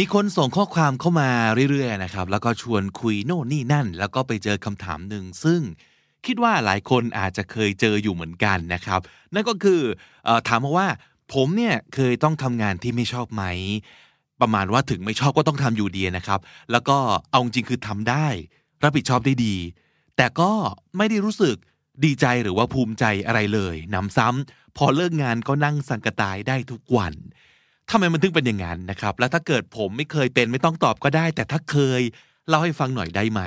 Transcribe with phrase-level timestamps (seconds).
[0.00, 1.30] มีคนส่งข้อความเข้ามา
[1.70, 5.60] เรื่อยๆนะครับ แล้วก็ชวนคุยโน่นนี่นั่น แล้วก็ไปเจอคำถามหนึ่งซึ่ง
[6.26, 9.00] คิดว่าหลายคนอาจจะเคยเจออยู่เหมือนกันนะครับ
[9.34, 9.80] นั่นก็คือ
[10.26, 10.88] อถามมาว่า
[11.34, 13.44] ผมเนี่ยเคยต้องทำงานที่ไม่ชอบไหม
[14.40, 16.40] ประมาณว่าถึงไม่ชอบก็ต้องทำอยู่ดีนะครับ
[16.72, 16.98] แล้วก็
[17.30, 18.26] เอาจริงคือทำได้
[18.82, 19.56] รับผิดชอบได้ดี
[20.16, 20.52] แต่ก็
[20.96, 21.56] ไม่ได้รู้สึก
[22.04, 27.14] ดีใจหรือว่าภูมิใจอะไรเลยนำซ้ำพอเลิกงานก็นั่งสังกตายได้ทุกวัน
[27.90, 32.02] ทำไมมันถึงเป็นอย่างนั้นนะครับ แล้วถ้าเกิดผมไม่เคยเป็นไม่ต้องตอบก็ได้ แต่ถ้าเคย
[32.48, 33.42] เล่าให้ฟังหน่อยได้ไหม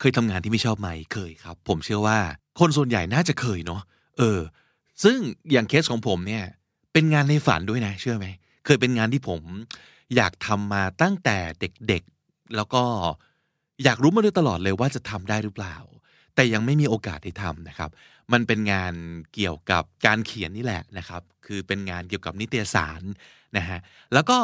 [0.00, 2.18] เคยทำงานที่ไม่ชอบไหมเคยครับ ผมเชื่อว่า
[2.60, 3.82] คนส่วนใหญ่น่าจะเคยเนาะ
[4.18, 4.40] เออ
[5.04, 5.18] ซึ่ง
[5.52, 6.44] อย่างเคสของผมเนี่ย
[6.92, 8.26] เป็นงานในฝันด้วยนะ เชื่อไหม
[8.64, 9.42] เคยเป็นงานที่ผม
[10.16, 12.82] อยากทำมาตั้งแต่เด็กๆ แล้วก็
[13.84, 15.76] อยากรู้มาโดยตลอดเลยว่าจะทำได้หรือเปล่า
[16.34, 17.90] แต่ยังไม่มีโอกาสได้ทำนะครับ
[18.32, 18.94] มันเป็นงาน
[19.34, 23.02] เกี่ยวกับการเขียนนี่แหละนะครับ คือเป็นงานเกี่ยวกับนิตยสาร
[23.56, 23.78] นะฮะ
[24.12, 24.38] แล้วก็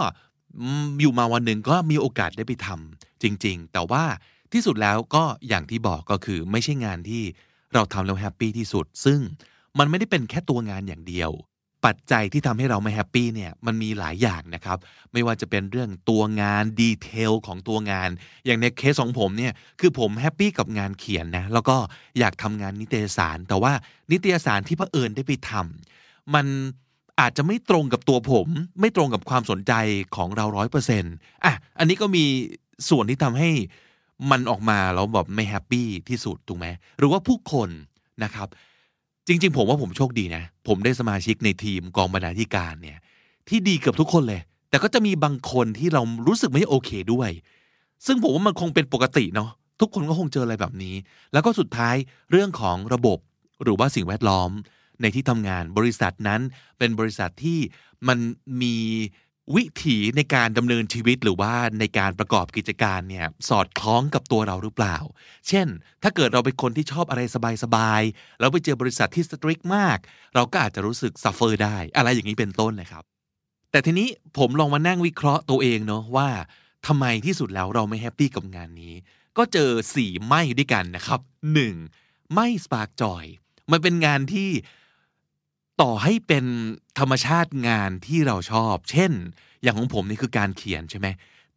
[1.00, 4.05] อยู่มาวันหนึ่งก็มีโอกาสได้ไปทำจริง ๆ แต่ว่า
[4.52, 7.22] ที่สุดแล้วก็อย่างที่บอกก็คือไม่ใช่งานที่
[7.74, 9.19] เราทำแล้ว happy ที่สุด ซึ่ง
[9.78, 11.30] มันไม่ได้เป็นแค่ตัวงานอย่างเดียว
[11.84, 14.78] ปัจจัยที่ทำให้เราไม่ happy เนี่ยมันมีหลายอย่างนะครับ
[15.12, 18.08] ไม่ว่าจะเป็นเรื่องตัวงาน detail ของตัวงาน
[18.47, 21.77] อย่างในเคสของผมเนี่ยคือผม happy กับงานเขียนนะแล้วก็
[22.19, 23.72] อยากทำงานนิตยสาร แต่ว่า
[24.12, 26.47] นิตยสารที่พระเอิญได้ไปทำมัน
[27.20, 28.48] อาจจะไม่ตรงกับตัวผม
[28.80, 29.72] ไม่ตรงกับความสนใจ
[30.17, 32.24] ของเราร้อยเปอร์เซ็นต์อะอันนี้ก็มี
[32.89, 33.50] ส่วนที่ทำให้
[34.30, 36.67] มันออกมาแล้วแบบไม่แฮปปี้ที่สุดถูกไหม
[36.98, 37.68] หรือว่าผู้คน
[38.24, 38.48] นะครับ
[39.27, 42.98] จริง ๆ ผมว่าผมโชคดีนะ ผมได้สมาชิกในทีมกองบรรณาธิการเนี่ย
[43.48, 44.40] ที่ดีเกือบทุกคนเลย
[44.70, 47.30] แต่ก็จะมีบางคนที่เรารู้สึกไม่โอเคด้วย
[48.06, 49.50] ซึ่งผมว่ามันคงเป็นปกติเนาะ
[49.80, 50.94] ทุกคนก็คงเจออะไรแบบนี้
[51.33, 51.94] แล้วก็สุดท้าย
[52.30, 53.18] เรื่องของระบบ
[53.62, 54.50] หรือว่าสิ่งแวดล้อม
[55.00, 56.40] ในที่ทำงานบริษัทนั้น
[56.78, 57.58] เป็นบริษัทที่
[58.08, 58.18] มัน
[58.62, 58.77] มี
[59.57, 64.97] วิถีในการดำเนินชีวิตหรือว่าในการประกอบกิจการเนี่ยสอดคล้องกับตัวเราหรือเปล่า
[65.48, 65.67] เช่น
[66.03, 67.23] ถ้าเกิดเราเป็นคนที่ชอบอะไร
[67.63, 69.98] สบายๆแล้วไปเจอบริษัทที่ strict มาก
[70.35, 73.05] เราก็อาจจะรู้สึก suffer ได้ อะไรอย่างนี้เป็นต้นนะครับ
[73.70, 74.08] แต่ทีนี้
[74.39, 76.29] ผมลองมานั่งวิเคราะห์ตัวเองเนาะว่า
[76.86, 78.95] ทำไมที่สุดแล้วเราไม่ happy กับงานนี้
[79.36, 81.20] ก็เจอสี่ไม่ด้วยกันนะครับ
[81.52, 81.75] หนึ่ง
[82.35, 83.24] ไม่ spark joy
[83.73, 84.48] มันเป็นงานที่
[85.83, 86.45] ต่อให้เป็น
[86.98, 89.13] ธรรมชาติงานที่เราชอบ เช่น
[89.63, 91.07] อย่างของผมนี่คือการเขียนใช่ไหม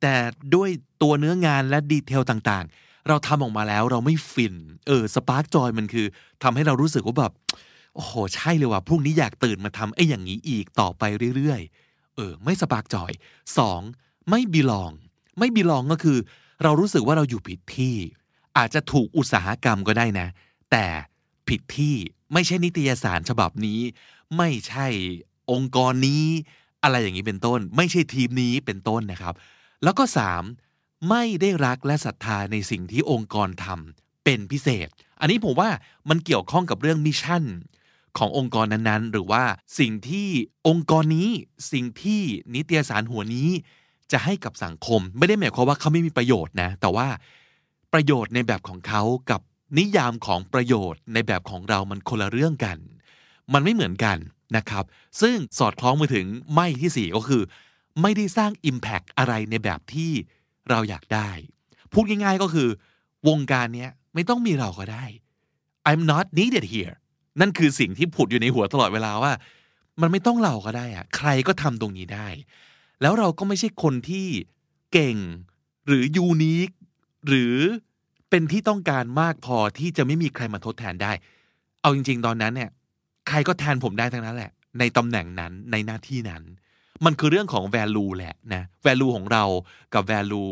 [0.02, 0.13] แต่
[0.56, 0.69] ด้วย
[1.02, 4.56] ตัวเนื้องานและ detail ต่างๆ เราทำออกมาแล้วเราไม่ฟิน
[4.88, 6.08] เออ spark joy มันคือ
[6.44, 7.34] ทำให้เรารู้สึกว่าแบบ
[7.96, 11.03] โอ้โหใช่เลยว่ะพรุ่งนี้อยากตื่นมาทำไอ้อย่างนี้อีกต่อไป
[11.36, 13.12] เรื่อยๆ เออ ไม่สปาร์กจอย
[13.57, 13.81] สอง
[14.30, 14.92] ไม่บีลอง
[15.38, 16.18] ไม่บีลองก็คือ
[16.63, 17.96] เรารู้สึกว่าเราอยู่ผิดที่
[18.57, 20.28] อาจจะถูกอุตสาหกรรมก็ได้นะ
[20.72, 20.86] แต่
[21.47, 21.96] ผิดที่
[22.34, 23.80] ไม่ใช่นิตยสารฉบับนี้
[24.38, 24.88] ไม่ใช่
[25.52, 26.25] องค์กรนี้
[26.84, 29.34] อะไรอย่างนี้เป็นต้น ไม่ใช่ทีมนี้เป็นต้นนะครับ
[29.84, 30.44] แล้วก็สาม
[31.09, 34.88] ไม่ได้รักและศรัทธาในสิ่งที่องค์กรทำเป็นพิเศษ
[35.19, 35.69] อันนี้ผมว่า
[36.09, 37.44] มันเกี่ยวข้องกับเรื่องมิชชั่น
[38.18, 39.44] ขององค์กรนั้นๆ หรือว่า
[39.80, 40.28] สิ่งที่
[40.68, 41.30] องค์กรนี้
[41.72, 42.22] สิ่งที่
[42.56, 43.50] นิตยสารหัวนี้
[44.12, 47.07] จะให้กับสังคม ไม่ได้หมายความว่าเขาไม่มีประโยชน์นะ แต่ว่า
[47.94, 49.42] ประโยชน์ในแบบของเขากับ
[49.78, 52.78] นิยามของประโยชน์ในแบบของเรามันคนละเรื่องกัน
[53.53, 54.17] มันไม่เหมือนกัน
[54.57, 54.83] นะครับ
[55.22, 57.44] ซึ่งสอดคล้องมาถึงไม่ที่สี่ก็คือ
[58.01, 60.11] ไม่ได้สร้าง Impact อะไรในแบบที่
[60.69, 61.29] เราอยากได้
[61.94, 62.69] พูดง่ายๆก็คือ
[63.28, 65.06] วงการเนี้ยไม่ต้องมีเราก็ได้
[65.89, 66.95] I'm not needed here
[67.39, 69.33] นั่นคือสิ่งที่ผุดอยู่ในหัวตลอดเวลาว่า
[70.01, 72.27] มันไม่ต้องเราก็ได้อะใครก็ทำตรงนี้ได้
[73.01, 74.27] แล้วเราก็ไม่ใช่คนที่
[74.94, 75.18] เก่ง
[75.88, 76.69] หรือยูนิค
[77.27, 77.56] หรือ
[78.30, 81.12] เป็นที่ต้องการมากพอที่จะไม่มีใครมาทดแทนได้
[81.81, 82.69] เอาจริง ๆ ตอนนั้นเนี่ย
[83.27, 86.44] ใครก็แทนผมได้ทั้งนั้นแหละ ในตำแหน่งนั้นในหน้าที่นั้น
[87.06, 89.44] มันคือเรื่องของ value แหละนะ value ของเรา
[89.94, 90.51] กับ value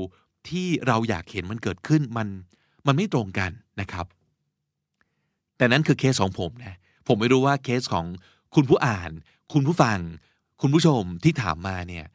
[0.49, 2.27] ที่เราอยากเห็นมันเกิดขึ้นมัน
[2.87, 4.05] มันไม่ตรงกันนะครับ
[5.57, 6.77] แต่นั้นคือเคสของผมนะ
[7.07, 8.05] ผมไม่รู้ว่าเคสของ
[8.55, 9.11] คุณผู้อ่าน
[9.53, 9.99] คุณผู้ฟัง
[10.61, 12.05] คุณผู้ชมที่ถามมาเนี่ย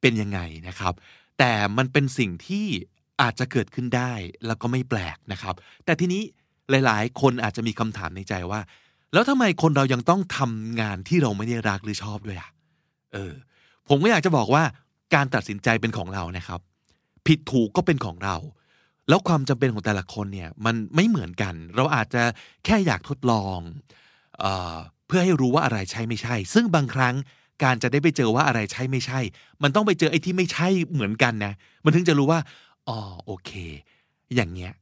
[0.00, 0.92] เป็นยังไงนะครับ
[1.38, 2.66] แต่มันเป็นสิ่งที่
[3.22, 4.12] อาจจะเกิดขึ้นได้
[4.46, 5.54] แล้วก็ไม่แปลกนะครับ
[5.84, 6.22] แต่ทีนี้
[6.70, 8.60] หลาย ๆ คนอาจจะมีคำถามในใจว่า
[9.12, 12.50] แล้วทำไมคนเรายังต้องทำงานที่เราไม่ได้รักหรือชอบด้วยอะ
[13.12, 13.32] เออ
[13.88, 14.62] ผมก็อยากจะบอกว่า
[15.14, 16.60] การตัดสินใจเป็นของเรานะครับ
[17.26, 18.36] ผิดถูกก็เป็นของเรา
[19.08, 22.22] แล้วความจำเป็นของแต่ละคนเนี่ยมันไม่เหมือนกัน เราอาจจะ
[22.64, 23.58] แค่อยากทดลอง
[24.38, 24.44] เอ
[24.74, 24.76] อ
[25.06, 27.14] เพื่อให้รู้ว่าอะไรใช่ไม่ใช่ ซึ่งบางครั้ง
[27.64, 29.20] การจะได้ไปเจอว่าอะไรใช่ไม่ใช่
[29.62, 31.52] มันต้องไปเจอไอ้ที่ไม่ใช่เหมือนกันนะ
[31.84, 32.40] มันถึงจะรู้ว่า
[32.88, 33.50] อ๋อโอเค
[34.34, 34.72] อย่างเงี้ย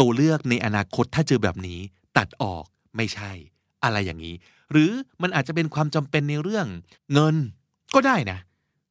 [0.00, 1.80] ตัวเลือกในอนาคตถ้าเจอแบบนี้
[2.16, 2.64] ตัดออก
[2.96, 3.32] ไม่ใช่
[3.84, 4.34] อะไรอย่างนี้
[4.72, 4.90] หรือ
[5.22, 6.66] มันอาจจะเป็นความจำเป็นในเรื่อง
[7.12, 7.36] เงิน
[7.94, 8.38] ก็ได้นะ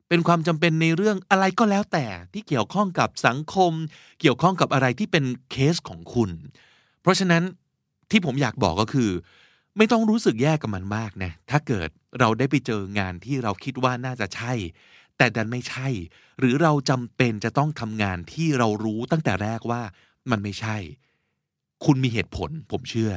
[0.09, 3.71] เป็นความจำเป็นในเรื่องอะไรก็แล้วแต่ที่เกี่ยวข้องกับสังคม
[4.21, 6.29] เกี่ยวข้องกับอะไรที่เป็นเคสของคุณ
[7.01, 7.43] เพราะฉะนั้น
[8.11, 9.11] ที่ผมอยากบอกก็คือ
[9.77, 11.89] ไม่ต้องรู้สึกแย่กับมันมากนะถ้าเกิด
[12.19, 14.53] เราได้ไปเจองานที่เราคิดว่าน่าจะใช่
[15.17, 15.87] แต่ดันไม่ใช่
[16.39, 19.81] หรือเราจำเป็นจะต้องทำงานที่เรารู้ตั้งแต่แรกว่า
[20.31, 20.77] มันไม่ใช่
[21.85, 23.13] คุณมีเหตุผลผมเชื่อ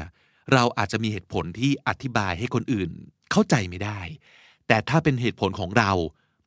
[0.53, 2.91] เราอาจจะมีเหตุผลที่อธิบายให้คนอื่น
[3.31, 4.01] เข้าใจไม่ได้
[4.69, 5.91] แต่ถ้าเป็นเหตุผลของเรา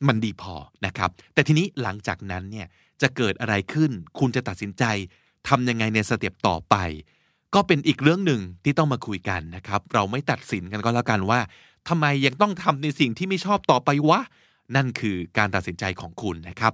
[0.08, 0.56] มันดีพอ
[0.86, 2.68] นะครับ แต่ทีนี้หลังจากนั้นเนี่ย
[3.02, 4.84] จะเกิดอะไรขึ้น คุณจะตัดสินใจ
[5.48, 6.76] ทำยังไงในสเต็ปต่อไป
[7.56, 11.40] ก็เป็นอีกเรื่องหนึ่งที่ต้องมาคุยกันนะครับ เราไม่ตัดสินกันก็แล้วกันว่า
[11.88, 14.20] ทำไมยังต้องทำในสิ่งที่ไม่ชอบต่อไปวะ
[14.76, 16.74] นั่นคือการตัดสินใจของคุณนะครับ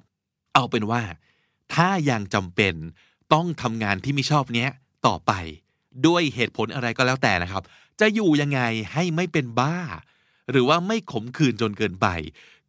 [0.53, 1.01] เอาเป็นว่า
[1.73, 2.75] ถ้ายังจำเป็น
[3.33, 4.69] ต้องทำงานที่ไม่ชอบเนี้ย
[5.07, 5.31] ต่อไป
[6.07, 7.63] ด้วยเหตุผลอะไรก็แล้วแต่นะครับ
[7.99, 8.61] จะอยู่ยังไง
[8.93, 9.77] ให้ไม่เป็นบ้า
[10.51, 12.07] หรือว่าไม่ขมขื่นจนเกินไป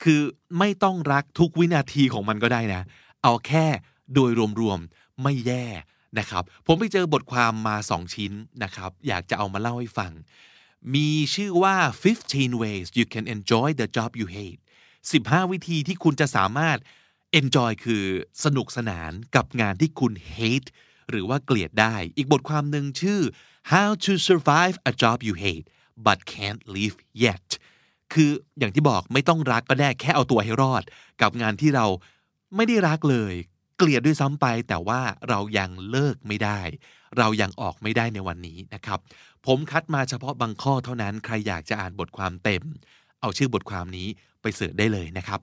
[0.02, 0.20] คือ
[0.58, 2.82] ไม่ต้องรักทุกวินาทีของมันก็ได้นะ
[3.22, 3.66] เอาแค่
[4.14, 4.30] โดย
[4.60, 5.66] รวมๆไม่แย่
[6.18, 8.32] นะครับ ผมไปเจอบทความมา2ชิ้น
[8.62, 10.12] นะครับ อยากจะเอามาเล่าให้ฟัง
[10.94, 11.76] มีชื่อว่า
[12.20, 14.60] 15 ways you can enjoy the job you hate
[15.04, 16.78] 15 วิธีที่คุณจะสามารถ
[17.40, 18.04] enjoy คือ
[18.44, 20.68] สนุกสนานกับงานที่คุณ hate
[21.10, 23.20] หรือว่าเกลียดได้ อีกบทความหนึ่งชื่อ
[23.72, 25.66] how to survive a job you hate
[26.06, 27.48] but can't leave yet
[28.12, 30.82] คืออย่างที่บอกไม่ต้องรักก็ได้แค่เอาตัวให้รอด
[31.22, 31.86] กับงานที่เรา
[32.56, 33.34] ไม่ได้รักเลย
[33.78, 36.60] เกลียดด้วยซ้ำไป แต่ว่าเรายังเลิกไม่ได้
[37.18, 38.98] เรายังออกไม่ได้ในวันนี้นะครับ
[39.46, 42.62] ผมคัดมาเฉพาะบางข้อเท่านั้นใครอยากจะอ่านบทความเต็ม
[43.20, 44.08] เอาชื่อบทความนี้
[44.42, 45.40] ไปเสิร์ชได้เลยนะครับ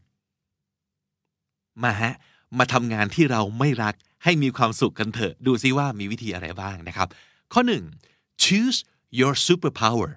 [1.83, 2.13] มาฮะ
[2.57, 7.07] มาทำงานที่เราไม่รัก ให้มีความสุขกันเถอะ ดูซิว่ามีวิธีอะไรบ้างนะครับ
[7.53, 7.61] ข้อ
[8.01, 8.79] 1 choose
[9.19, 10.09] your superpower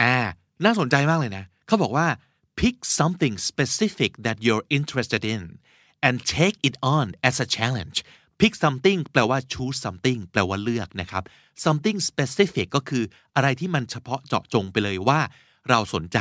[0.00, 0.14] อ่า
[0.64, 2.06] น่าสนใจมากเลยนะ เขาบอกว่า
[2.60, 5.42] pick something specific that you're interested in
[6.06, 7.98] and take it on as a challenge
[8.40, 11.22] pick something แปลว่า choose something แปลว่าเลือกนะครับ
[11.64, 13.04] something specific ก็คือ
[13.36, 15.20] อะไรที่มันเฉพาะเจาะจงไปเลยว่า
[15.70, 16.18] เราสนใจ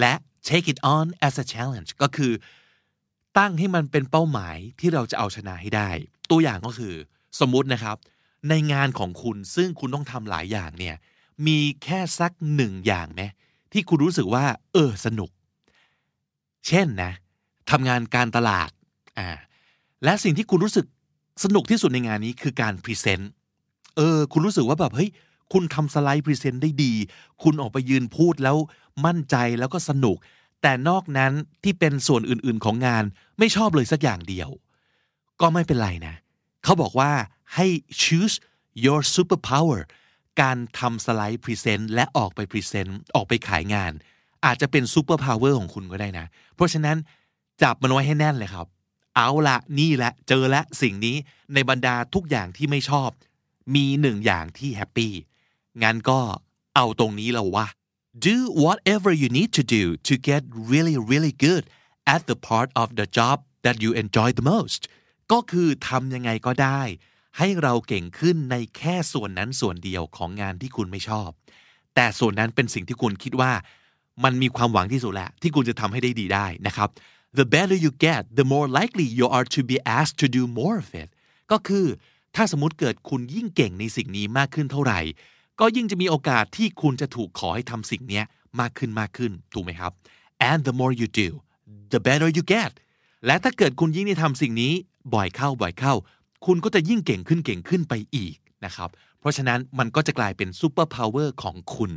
[0.00, 0.14] และ
[0.48, 2.32] take it on as a challenge ก็คือ
[3.38, 5.90] ตั้งให้มันเป็นเป้าหมายที่เราจะเอาชนะให้ได้
[6.30, 6.94] ตัวอย่างก็คือ
[7.40, 7.96] สมมุตินะครับ
[8.48, 10.96] ในงานของคุณซึ่งคุณต้องทำหลายอย่างเนี่ย
[11.46, 13.22] มีแค่สักหนึ่งอย่างไหม
[13.72, 15.30] ที่คุณรู้สึกว่า เออสนุก
[16.66, 17.12] เช่นนะ
[17.70, 18.70] ทำงานการตลาด
[19.18, 19.28] อ่า
[20.04, 20.86] และสิ่งที่คุณรู้สึก
[21.44, 23.30] สนุกที่สุดในงานนี้คือการ present
[23.96, 25.10] เออ คุณรู้สึกว่าแบบเฮ้ย
[25.52, 26.92] คุณทำสไลด์ present ได้ดี
[27.42, 28.56] คุณออกไปยืนพูดแล้ว
[29.06, 30.16] มั่นใจแล้วก็สนุก
[30.62, 31.32] แต่นอกนั้น
[31.64, 33.04] ที่เป็นส่วนอื่นๆของงาน
[33.38, 34.50] ไม่ชอบเลยสักอย่างเดียว
[35.40, 36.14] ก็ไม่เป็นไรนะ
[36.64, 37.12] เขาบอกว่า
[37.54, 37.66] ให้
[38.02, 38.36] choose
[38.84, 39.80] your superpower
[40.40, 43.92] การทำสไลด์ present และออกไป present ออกไปขายงาน
[44.44, 46.96] อาจจะเป็น superpower ของคุณก็ได้นะ เพราะฉะนั้น
[47.62, 48.66] จับมันไว้ให้แน่นเลยครับ
[49.16, 51.16] เอาละนี่และเจอละสิ่งนี้
[51.54, 53.10] ในบรรดาทุกอย่างที่ไม่ชอบ
[53.74, 55.12] มีหนึ่งอย่างที่ happy
[55.82, 56.18] งั้นก็
[56.76, 57.66] เอาตรงนี้แล้ววะ
[58.18, 60.42] do whatever you need to do to get
[60.72, 61.64] really really good
[62.14, 64.80] at the part of the job that you enjoy the most
[65.32, 66.82] ก็คือทำยังไงก็ได้
[67.38, 71.30] ให้เราเก่งขึ้นในแค่ส่วนนั้นส่วนเดียวของงานที่คุณไม่ชอบ
[71.94, 73.52] แต่ส่วนนั้นเป็นสิ่งที่คุณคิดว่า
[74.24, 76.88] มันมีความหวังที่สุดแหละ ที่คุณจะทำให้ได้ดีได้นะครับ
[77.38, 80.76] the better you get the more likely you are to be asked to do more
[80.84, 81.08] of it
[81.50, 81.86] ก็คือ
[82.34, 85.00] ถ้าสมมติเกิดคุณยิ่งเก่งในสิ่งนี้มากขึ้นเท่าไหร่
[85.60, 88.22] ก็ยิ่งจะมีโอกาสที่คุณจะถูกขอให้ทำสิ่งนี้
[88.60, 89.92] มากขึ้นมากขึ้นถูกไหมครับ
[90.50, 91.28] and the more you do
[91.92, 92.70] the better you get
[93.26, 94.72] และถ้าเกิดคุณยิ่งได้ทำสิ่งนี้
[95.14, 95.94] บ่อยเข้าบ่อยเข้า
[96.46, 101.90] คุณก็จะยิ่งเก่งขึ้นเก่งขึ้นไปอีกนะครับ เพราะฉะนั้นมันก็จะกลายเป็น superpower ของคุณ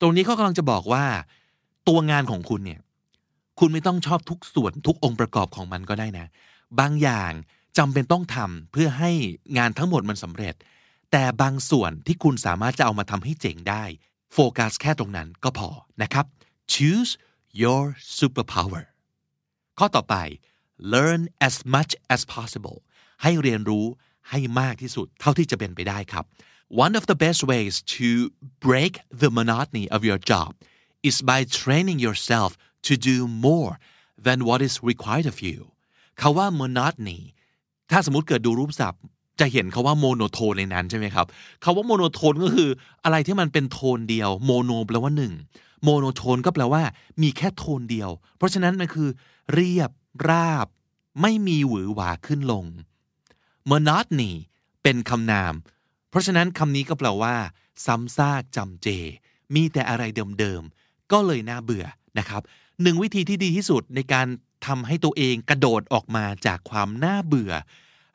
[0.00, 1.04] ตรงนี้เขากำลังจะบอกว่า
[1.88, 2.80] ตัวงานของคุณเนี่ย
[3.58, 6.26] คุณไม่ต้องชอบทุกส่วนทุกองค์ประกอบของมันก็ได้นะ
[6.80, 7.32] บางอย่าง
[7.78, 9.10] จำเป็นต้องทำเพื่อให้
[9.58, 10.54] งานทั้งหมดมันสำเร็จ
[11.18, 13.84] แต่บางส่วนที่คุณสามารถจะเอามาทำให้เจ๋งได้
[14.32, 15.68] โฟกัสแค่ตรงนั้นก็พอ
[16.02, 16.26] นะครับ
[16.74, 17.10] choose
[17.62, 17.82] your
[18.18, 18.84] superpower
[19.78, 20.14] ข้อต่อไป
[20.94, 22.76] learn as much as possible
[23.22, 23.86] ให้เรียนรู้
[24.30, 26.24] ให้มากที่สุดเท่าที่จะเป็นไปได้ครับ
[26.84, 28.08] one of the best ways to
[28.66, 28.92] break
[29.22, 30.50] the monotony of your job
[31.08, 32.50] is by training yourself
[32.86, 33.16] to do
[33.48, 33.72] more
[34.26, 35.58] than what is required of you
[36.20, 37.20] คาว่า monotony
[37.90, 39.02] ถ้าสมมติเกิดดูรูปศัพท์
[39.40, 41.26] จะเห็นคาว่า monotone ในนั้นใช่ไหมครับ
[41.64, 42.70] คาว่า monotone ก็คือ
[43.04, 45.32] อะไรที่มันเป็นโทนเดียว mono แปลว่าหนึ่ง
[45.88, 46.82] monotone ก็แปลว่า
[47.22, 49.08] มีแค่โทนเดียว เพราะฉะนั้นมันคือ
[49.54, 49.90] เรียบ
[50.28, 50.66] ราบ
[51.22, 52.64] ไม่มีหวือหวาขึ้นลง
[53.70, 54.32] monotony
[54.82, 55.54] เป็นคำนาม
[56.10, 57.34] เพราะฉะนั้นคำนี้ก็แปลว่า
[57.86, 58.88] ซ้ำซากจำเจ
[59.54, 60.02] มีแต่อะไร
[60.38, 61.86] เดิมๆ ก็เลยน่าเบื่อ
[62.18, 62.42] นะครับ
[62.82, 64.26] หนึ่งวิธีที่ดีที่สุดในการ
[64.66, 67.52] ทำให้ตัวเองกระโดดออกมาจากความน่าเบื่อ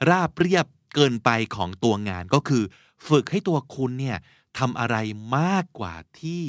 [0.10, 2.64] ราบเรียบ เกินไปของตัวงานก็คือ
[3.08, 4.18] ฝึกให้ตัวคุณเนี่ย
[4.58, 4.96] ทำอะไร
[5.38, 6.42] มากกว่าที่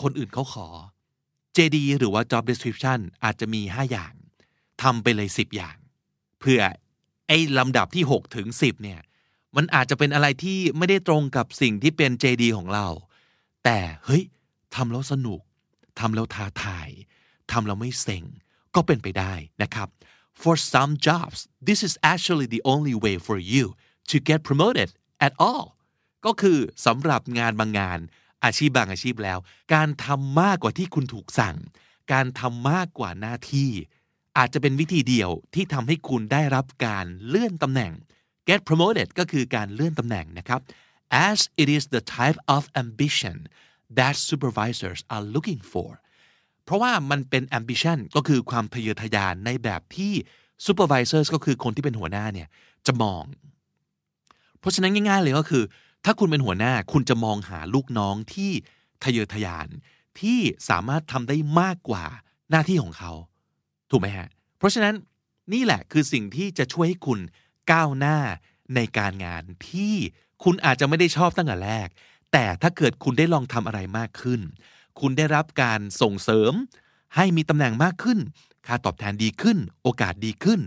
[0.00, 0.68] คนอื่นเขาขอ
[1.56, 4.12] JD หรือว่า job description อาจจะมี 5 อย่าง
[4.82, 5.76] ทำไปเลย 10 อย่าง
[6.40, 6.60] เพื่อ
[7.28, 9.00] ไอ้ลำดับที่ 6 ถึง 10 เนี่ย
[9.56, 12.86] มันอาจจะเป็นอะไรที่ไม่ได้ตรงกับสิ่งที่เป็น JD ของเรา
[13.64, 14.24] แต่เฮ้ย
[14.74, 15.40] ทำแล้วสนุก
[15.98, 16.88] ทำแล้วท้าทาย
[17.52, 18.24] ทำแล้วไม่เซ็ง
[18.74, 19.88] ก็เป็นไปได้นะครับ
[20.42, 21.38] for some jobs
[21.68, 23.64] this is actually the only way for you
[24.10, 24.88] to get promoted
[25.26, 25.66] at all
[26.26, 27.98] ก็คือสำหรับงานบางงาน
[28.44, 29.38] อาชีพบางอาชีพแล้ว
[29.74, 31.56] การทำมากกว่าที่คุณถูกสั่ง
[32.12, 33.70] การทำมากกว่าหน้าที่
[34.38, 37.92] อาจจะเป็นวิธีเดียวที่ทำให้คุณได้รับการเลื่อนตำแหน่ง
[38.48, 40.60] get promoted ก็คือการเลื่อนตำแหน่งนะครับ
[41.28, 43.36] as it is the type of ambition
[43.98, 45.90] that supervisors are looking for
[46.64, 50.12] เพราะว่ามันเป็น ambition ก็คือความทะเยอทะยานในแบบที่
[50.66, 52.48] supervisors ก็คือคนที่เป็นหัวหน้าเนี่ย
[52.86, 53.22] จะมอง
[54.60, 55.64] เพราะฉะนั้นง่าย ๆ เลยก็คือ
[56.04, 58.50] ถ้าคุณเป็นหัวหน้าคุณจะมองหาลูกน้องที่
[59.02, 59.68] ทะเยอทะยาน
[60.20, 60.38] ที่
[60.68, 62.04] สามารถทำได้มากกว่า
[62.50, 63.12] หน้าที่ของเขา
[63.90, 64.94] ถูกไหมฮะ เพราะฉะนั้น
[65.52, 67.18] นี่แหละคือสิ่งที่จะช่วยให้คุณ
[67.72, 68.18] ก้าวหน้า
[68.74, 69.94] ในการงานที่
[70.44, 71.88] คุณอาจจะไม่ได้ชอบตั้งแต่แรก
[72.32, 74.40] แต่ถ้าเกิดคุณได้ลองทำอะไรมากขึ้น
[75.00, 76.52] คุณได้รับการส่งเสริม
[77.16, 78.18] ให้มีตำแหน่งมากขึ้น
[78.66, 80.60] ค่าตอบแทนดีขึ้น โอกาสดีขึ้น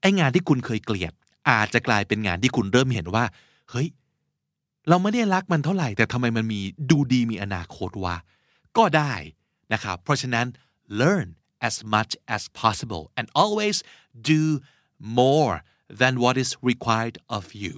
[0.00, 1.12] ไอ้งานที่คุณเคยเกลียด
[1.50, 3.24] อาจจะกลายเป็นงานที่คุณเริ่มเห็นว่า
[3.70, 3.88] เฮ้ย
[4.88, 6.60] เราไม่ได้รักมันเท่าไหร่ แต่ทำไมมันมี
[6.90, 8.16] ดูดีมีอนาคตวะ
[8.76, 9.14] ก็ได้
[9.72, 10.46] นะครับเพราะฉะนั้น
[11.00, 11.28] learn
[11.68, 13.76] as much as possible and always
[14.32, 14.42] do
[15.20, 15.54] more
[16.00, 17.74] than what is required of you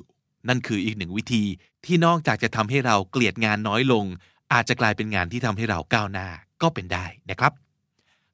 [0.49, 1.45] นั่นคืออีกหนึ่งวิธี
[1.85, 4.05] ที่นอกจากจะทำให้เราเกลียดงานน้อยลง
[4.53, 6.29] อาจจะกลายเป็นงานที่ทำให้เราก้าวหน้า
[6.63, 7.53] ก็เป็นได้นะครับ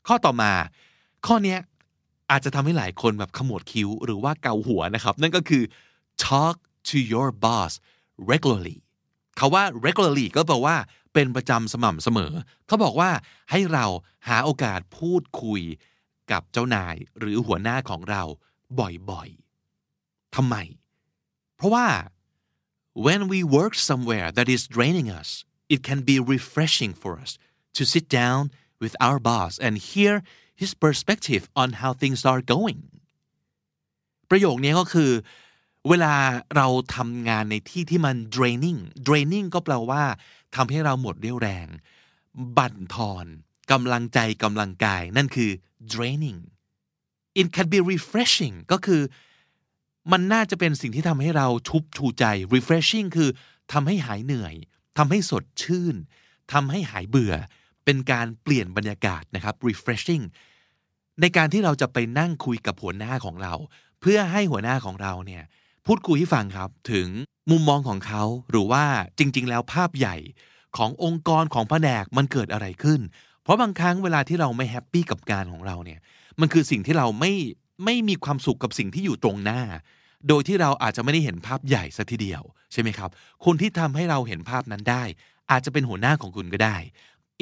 [0.06, 0.52] ข้อต่อมา
[1.26, 1.58] ข้อเนี้ย
[2.32, 5.62] อาจจะทำให้หลายคนแบบขมวดคิ้วหรือว่าเกาหัวนะครับ นั่นก็คือ
[6.26, 6.56] talk
[6.90, 7.72] to your boss
[8.30, 8.76] regularly
[9.36, 10.76] เขาว่า regularly ก็แปลว่า
[11.14, 12.32] เป็นประจำสม่ำเสมอ
[12.66, 13.10] เขาบอกว่า
[13.50, 13.86] ให้เรา
[14.28, 15.62] หาโอกาสพูดคุย
[16.30, 18.22] กับเจ้านายหรือหัวหน้าของเรา
[19.10, 20.56] บ่อยๆทำไม
[21.56, 21.86] เพราะว่า
[23.06, 25.28] when we work somewhere that is draining us
[25.74, 27.32] it can be refreshing for us
[27.76, 28.42] to sit down
[28.82, 30.14] with our boss and hear
[30.61, 32.80] his perspective on how things are going
[34.30, 35.11] ประโยคนี้ก็คือ
[35.88, 36.14] เวลา
[36.56, 36.66] เรา
[36.97, 40.02] ทำงานในที่ที่มัน draining draining ก็แปลว่า
[40.56, 41.68] ทำให้เราหมดเรี่ยวแรง
[42.56, 43.26] บั่นทอน
[43.73, 45.50] กำลังใจกำลังกาย นั่นคือ
[45.92, 46.40] draining
[47.40, 49.02] it can be refreshing ก็คือ
[50.12, 53.30] มันน่าจะเป็นสิ่งที่ทำให้เราชุบชูใจ refreshing คือ
[53.73, 54.54] ทำให้หายเหนื่อย
[54.99, 55.97] ทำให้สดชื่น
[56.52, 57.35] ทำให้หายเบื่อ
[57.84, 60.24] เป็นการเปลี่ยนบรรยากาศนะครับ refreshing
[61.20, 63.54] ในการที่เราจะไปนั่งคุยกับหัวหน้าของเรา
[64.00, 65.42] เพื่อให้หัวหน้าของเราเนี่ย
[65.86, 67.08] พูดคุยให้ฟังครับ ถึง
[67.50, 68.84] มุมมองของเขาหรือว่า
[69.18, 70.16] จริง ๆ แล้วภาพใหญ่
[70.76, 73.00] ขององค์กรของแผนกมันเกิดอะไรขึ้น
[73.42, 76.00] เพราะบางครั้งเวลาที่เราไม่แฮปปี้กับการของเราเนี่ย
[76.40, 77.32] มันคือสิ่งที่เราไม่
[77.84, 79.60] ไม่มีความสุขกับสิ่งที่อยู่ตรงหน้า
[80.28, 83.10] โดยที่เราอาจจะไม่ได้เห็นภาพใหญ่สัทีเดียวใช่ไหมครับ
[83.44, 85.04] คนที่ทำให้เราเห็นภาพนั้นได้
[85.50, 86.76] อาจจะเป็นหัวหน้าของคุณก็ได้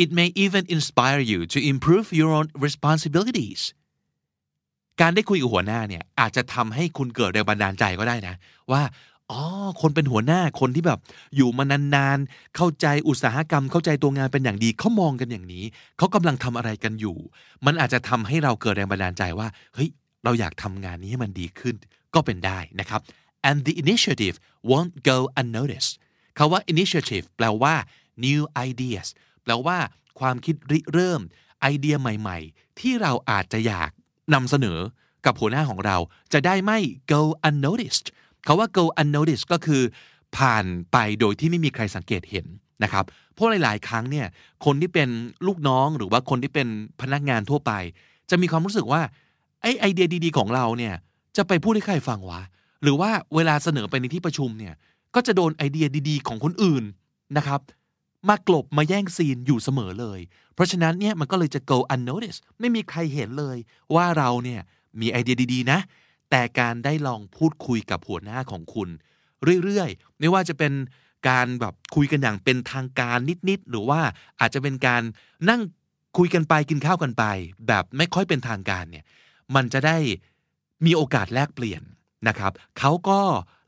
[0.02, 3.62] it may even inspire you to improve your own responsibilities
[5.00, 8.34] การได้คุยกับหัวหน้าเนี่ยอาจจะทำให้คุณเกิดแรงบันดาลใจก็ได้นะ
[8.72, 8.82] ว่า
[9.30, 9.42] อ๋อ
[9.80, 10.98] คนเป็นหัวหน้าคนที่แบบ
[11.36, 15.64] อยู่มานานๆ เข้าใจอุตสาหกรรม เข้าใจตัวงานเป็นอย่างดีเขามองกันอย่างนี้
[15.98, 17.16] เขากำลังทำอะไรกันอยู่
[17.66, 19.88] มันอาจจะทำให้เราเกิดแรงบันดาลใจว่าเฮ้ย
[20.24, 21.74] เราอยากทำงานนี้ให้มันดีขึ้น
[22.14, 23.00] ก็เป็นได้นะครับ
[23.48, 24.36] and the initiative
[24.70, 25.92] won't go unnoticed
[26.38, 27.74] คาว่า initiative แปลว่า
[28.26, 29.06] new ideas
[29.44, 29.78] แปลว่า
[30.20, 31.20] ความคิดริเริ่ม
[31.60, 33.90] ไอเดียใหม่ ๆ ที่เราอาจจะอยาก
[34.34, 34.78] นำเสนอ
[35.24, 35.96] กับหัวหน้าของเรา
[36.32, 36.78] จะได้ไม่
[37.12, 38.06] go unnoticed
[38.44, 39.82] เขาว่า go unnoticed ก็คือ
[40.36, 42.46] ผ่านไปโดยที่ไม่มีใครสังเกตเห็น
[42.82, 43.04] นะครับ
[43.34, 44.26] เพราะหลาย ๆ ครั้งเนี่ย
[44.64, 45.08] คนที่เป็น
[45.46, 46.68] ลูกน้องหรือว่าคนที่เป็น
[47.00, 47.72] พนักงานทั่วไป
[48.30, 49.02] จะมีความรู้สึกว่า
[49.62, 50.94] ไอไอเดียดี ๆ ของเราเนี่ย
[51.36, 52.40] จะไปพูดให้ใครฟังวะ
[52.82, 54.74] หรือว่าเวลาเสนอไปในที่ประชุมเนี่ย
[55.14, 56.84] ก็จะโดนไอเดียดี ๆ ของคนอื่น
[57.36, 57.60] นะครับ
[58.28, 60.20] มากลบมาแย่งซีนอยู่เสมอเลย
[60.54, 63.56] เพราะฉะนั้นเนี่ยมันก็เลยจะ go unnoticed ไม่มีใครเห็นเลย
[63.94, 64.60] ว่าเราเนี่ย
[65.00, 65.78] มีไอเดียดีๆนะ
[66.30, 68.88] แต่การได้ลองพูดคุยกับหัวหน้าของคุณ
[69.64, 70.72] เรื่อยๆ ไม่ว่าจะเป็น
[71.28, 74.00] การแบบคุยกันอย่างเป็นทางการนิดๆ หรือว่า
[74.40, 75.02] อาจจะเป็นการ
[75.48, 75.60] นั่ง
[76.18, 77.24] คุยกันไปกินข้าวกันไป
[77.66, 79.04] แบบไม่ค่อยเป็นทางการเนี่ย
[79.54, 79.96] มันจะได้
[80.86, 81.82] มีโอกาสแลกเปลี่ยน
[82.28, 83.20] นะครับเขาก็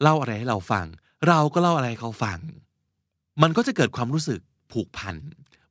[0.02, 0.86] เล่าอะไรให้เราฟัง
[1.28, 2.38] เราก็เล่าอะไรให้เขาฟัง
[3.42, 4.40] มันก็จะเกิดความรู้สึก
[4.72, 5.16] ผูกพัน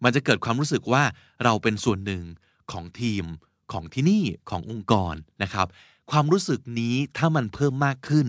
[0.04, 1.04] มันจะเกิดความรู้สึกว่า
[1.44, 2.24] เราเป็นส่วนหนึ่ง
[2.72, 3.24] ของทีม
[3.72, 5.68] ของที่นี่ขององค์กรนะครับ
[6.12, 8.28] ความรู้สึกนี้ถ้ามันเพิ่มมากขึ้น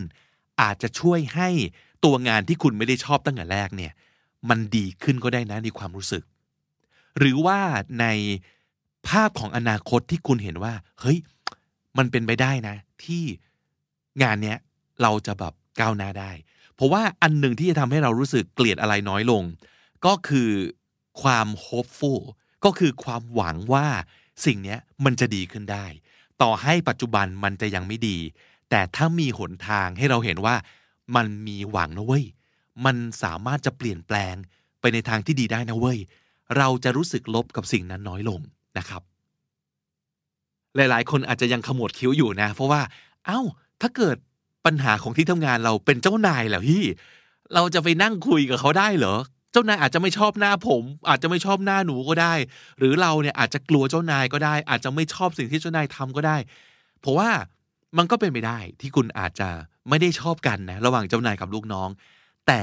[0.60, 1.48] อาจจะช่วยให้
[2.04, 3.92] ตัวงานที่คุณไม่ได้ชอบตั้งแต่แรกเนี่ย
[4.48, 6.22] มันดีขึ้นก็ได้นะในความรู้สึก
[7.18, 7.58] หรือว่า
[8.00, 8.06] ใน
[9.08, 11.18] ภาพของอนาคตที่คุณเห็นว่า เฮ้ย
[11.98, 13.22] มันเป็นไปได้นะ ที่
[14.22, 14.58] งานเนี้ย
[15.02, 16.30] เราจะแบบก้าวหน้าได้
[16.82, 19.42] เพราะว่าอันหนึ่งที่จะทำให้เรารู้สึกเกลียดอะไรน้อยลง
[20.06, 20.50] ก็คือ
[21.22, 22.22] ความ hopeful
[22.64, 23.86] ก็คือความหวังว่า
[24.44, 25.86] สิ่งนี้มันจะดีขึ้นได้
[26.42, 28.18] ต่อให้ปัจจุบันมันจะยังไม่ดี
[28.70, 30.54] แต่ถ้ามีหนทางให้เราเห็นว่า
[31.16, 32.24] มันมีหวังนะเว้ย
[32.84, 34.34] มันสามารถจะเปลี่ยนแปลง
[34.80, 35.98] ไปในทางที่ดีได้นะเว้ย
[36.56, 38.40] เราจะรู้สึกลบกับสิ่งนั้นน้อยลง
[38.78, 39.02] นะครับ
[40.76, 42.80] หลายๆ คนอาจจะยังขมวดคิ้วอยู่นะ เพราะว่า
[43.26, 43.40] เอ้า
[43.82, 44.16] ถ้าเกิด
[44.66, 46.84] ปัญหาของที่ทำงานเราเป็นเจ้านายแล้วพี่
[47.54, 49.16] เราจะไปนั่งคุยกับเขาได้เหรอ
[49.52, 52.34] เจ้านายอาจจะไม่ชอบหน้าผม อาจจะไม่ชอบหน้าหนูก็ได้
[52.78, 56.36] หรือเราเนี่ยอาจจะกลัวเจ้านายก็ได้ อาจจะไม่ชอบสิ่งที่เจ้านายทำก็ได้
[57.00, 57.30] เพราะว่า
[57.98, 59.48] มันก็เป็นไปได้ที่คุณอาจจะ
[59.88, 61.88] ไม่ได้ชอบกันนะระหว่างเจ้านายกับลูกน้อง
[62.46, 62.62] แต่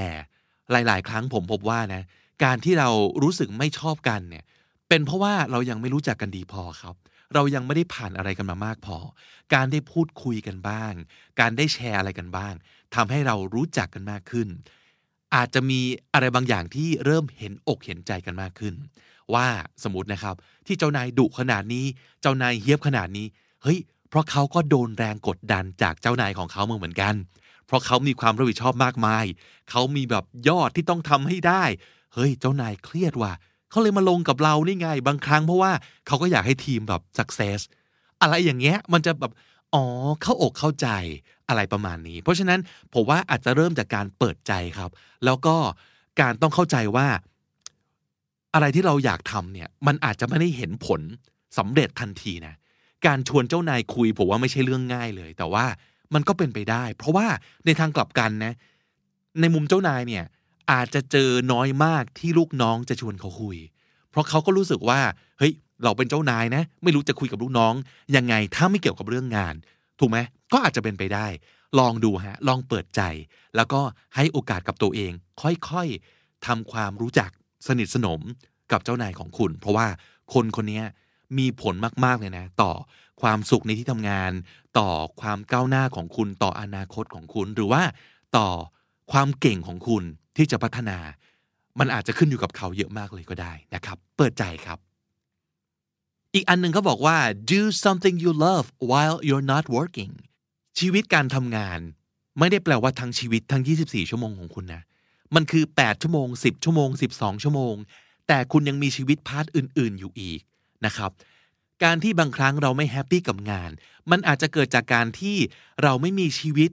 [0.70, 2.02] หลาย ๆ ครั้งผมพบว่านะ
[2.44, 2.88] การที่เรา
[3.22, 4.44] รู้สึกไม่ชอบกันเนี่ย
[4.88, 6.94] เป็นเพราะว่าเรายังไม่รู้จักกันดีพอครับ
[7.34, 8.96] เรายังไม่ได้ผ่านอะไรกันมามากพอ
[9.54, 10.92] การได้พูดคุยกันบ้าง
[11.40, 12.54] การได้แชร์อะไรกันบ้าง
[12.94, 14.48] ทำให้เรารู้จักกันมากขึ้น
[15.34, 15.80] อาจจะมี
[16.14, 18.74] อะไรบางอย่างที่เริ่มเห็นอกเห็นใจกันมากขึ้น
[19.34, 19.46] ว่า
[19.82, 20.34] สมมตินะครับ
[20.66, 21.86] ที่เจ้านายดุขนาดนี้
[22.20, 23.26] เจ้านายเฮี้ยบขนาดนี้
[23.62, 27.14] เฮ้ย เพราะเขาก็โดนแรงกดดันจากเจ้านายของเขาเหมือนกัน
[27.66, 29.24] เพราะเขามีความรับผิดชอบมากมาย
[29.70, 31.64] เขามีแบบยอดที่ต้องทำให้ได้
[32.14, 35.72] เฮ้ย เจ้านายเครียดว่ะเขาเลยมาลงกับเรานี่ไง บางครั้งเพราะว่า
[36.06, 37.60] เขาก็อยากให้ทีมแบบ success
[38.20, 39.32] อะไรอย่างเงี้ยมันจะแบบ
[39.74, 39.84] อ๋อ
[40.22, 40.88] เข้าอกเข้าใจ
[41.48, 42.60] อะไรประมาณนี้ เพราะฉะนั้น
[42.94, 44.90] ผมว่าอาจจะเริ่มจากการเปิดใจครับ
[45.24, 45.56] แล้วก็
[46.20, 47.06] การต้องเข้าใจว่า
[48.54, 51.00] อะไรที่เราอยากทำเนี่ย มันอาจจะไม่ได้เห็นผล
[51.58, 52.54] สำเร็จทันทีนะ
[53.06, 55.64] การชวนเจ้านายคุยผมว่าไม่ใช่เรื่องง่ายเลย แต่ว่า
[56.14, 57.26] มันก็เป็นไปได้ เพราะว่า
[57.66, 58.54] ในทางกลับกันนะ
[59.40, 60.24] ในมุมเจ้านายเนี่ย
[60.70, 63.58] อาจจะเจอน้อยมากที่ลูกน้องจะชวนเขาคุย
[64.10, 65.00] เพราะเขาก็รู้สึกว่า
[65.38, 65.52] เฮ้ย
[65.82, 67.74] เราเป็นเจ้านายนะ ไม่รู้จะคุยกับลูกน้อง
[68.16, 69.54] ยังไงถ้าไม่เกี่ยวกับเรื่องงาน
[70.00, 70.18] ถูกไหม
[70.52, 71.26] ก็อาจจะเป็นไปได้
[71.78, 73.00] ลองดูฮะลองเปิดใจ
[73.56, 73.80] แล้วก็
[74.16, 77.30] ให้โอกาสกับตัวเอง ค่อยๆทำความรู้จัก
[77.66, 78.20] สนิทสนม
[78.72, 79.86] กับเจ้านายของคุณ เพราะว่า
[80.34, 80.82] คนคนนี้
[81.38, 82.72] มีผลมากๆเลยนะ ต่อ
[83.22, 84.32] ความสุขในที่ทำงาน
[84.78, 84.88] ต่อ
[85.20, 87.82] ความก้าวหน้าของคุณต่ออนาคตของคุณหรือว่า
[88.36, 88.48] ต่อ
[89.12, 90.04] ความเก่งของคุณ
[90.36, 90.98] ที่จะพัฒนา
[91.78, 94.78] มันอาจจะขึ้นอยู่กับเขาเยอะมากเลยก็ได้นะครับ เปิดใจครับ
[96.34, 97.16] อีกอันหนึ่งเขาบอกว่า
[97.52, 100.12] do something you love while you're not working
[100.78, 101.80] ชีวิตการทำงาน
[102.38, 104.82] ไม่ได้แปลว่าทั้งชีวิตทั้ง 24 ชั่วโมงของคุณนะ
[105.34, 107.74] มันคือ 8 ชั่วโมง 10 ชั่วโมง 12 ชั่วโมง
[108.28, 110.40] แต่คุณยังมีชีวิต part อื่น ๆ อยู่อีก
[110.86, 111.10] นะครับ
[111.84, 113.70] การที่บางครั้งเราไม่ happy กับงาน
[114.10, 115.36] มันอาจจะเกิดจากการที่
[115.82, 116.70] เราไม่มีชีวิต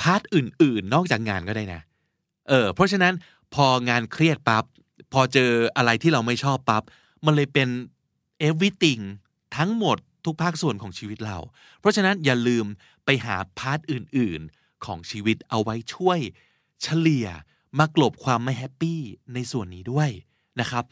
[0.00, 1.80] part อื่น ๆ นอกจากงานก็ได้นะ
[2.48, 3.14] เออ เพราะฉะนั้น
[3.54, 4.64] พองานเครียดปุ๊บ
[5.12, 6.82] พอเจออะไรที่เราไม่ชอบปุ๊บ
[7.24, 7.68] มันเลยเป็น
[8.48, 9.02] everything
[9.56, 11.38] ทั้งหมดทุกภาคส่วนของชีวิตเรา
[11.80, 12.66] เพราะฉะนั้นอย่าลืม
[13.04, 16.18] ไปหา part อื่น ๆ ของชีวิตเอาไว้ช่วย
[16.82, 17.26] เฉลี่ย
[17.78, 19.00] มากลบความไม่แฮปปี้
[19.34, 20.10] ในส่วนนี้ด้วย
[20.60, 20.84] นะครับ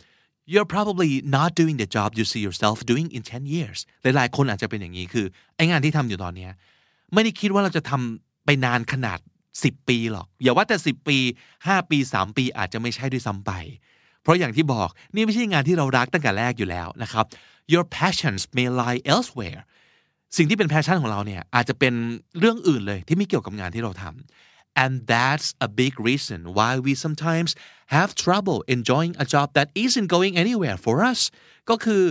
[0.52, 5.26] you're probably not doing the job you see yourself doing in 10 years หลายๆ คนอาจจะเป็นอย่างนี้คือ
[5.56, 6.48] ไอ้งานที่ทำอยู่ตอนนี้
[7.12, 9.18] ไม่ได้คิดว่าเราจะทำ ไปนานขนาด
[9.54, 11.18] 10 ปีหรอก อย่าว่าแต่ 10 ปี
[11.58, 13.52] 5 ปี 3 ปีอาจจะไม่ใช่ด้วยซ้ำไป
[14.22, 17.24] เพราะอย่างที่บอกนี่ไม่ใช่งานที่เรารักตั้งแต่แรกอยู่แล้วนะครับ
[17.72, 19.60] your passions may lie elsewhere
[20.36, 21.94] สิ่งที่เป็น passion ของเราเนี่ยอาจจะเป็น
[22.38, 27.50] เรื่องอื่นเลยที่ไม่เกี่ยวกับงานที่เราทำ and that's a big reason why we sometimes
[27.94, 31.20] have trouble enjoying a job that isn't going anywhere for us
[31.70, 32.02] ก็คือ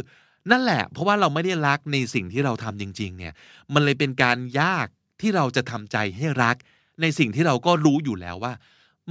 [0.51, 3.33] นั่นแหละ เพราะว่าเราไม่ได้รักในสิ่งที่เราทำจริง ๆ เนี่ย
[3.73, 4.87] มันเลยเป็นการยาก
[5.19, 6.55] ที่เราจะทำใจให้รัก
[7.01, 8.53] ในสิ่งที่เราก็รู้อยู่แล้วว่า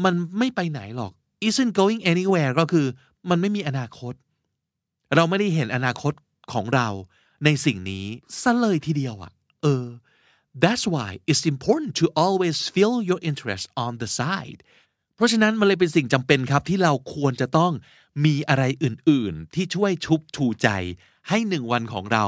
[0.05, 1.13] มันไม่ไปไหนหรอก
[1.49, 2.87] isn't going anywhere ก็คือ
[3.31, 4.15] มันไม่มีอนาคต
[5.15, 6.13] เราไม่ได้เห็นอนาคต
[6.53, 6.89] ของเรา
[7.45, 8.07] ในสิ่งนี้
[8.43, 9.87] ซะเลยทีเดียวอะเออ
[10.63, 14.61] that's why it's important to always feel your interest on the side
[15.17, 17.73] เพราะฉะนั้นมันเลยเป็นสิ่งจำเป็นครับที่เราควรจะต้อง
[18.25, 20.69] มีอะไรอื่นๆ ที่ช่วยชุบชูใจ
[21.29, 22.25] ให้หนึ่งวันของเรา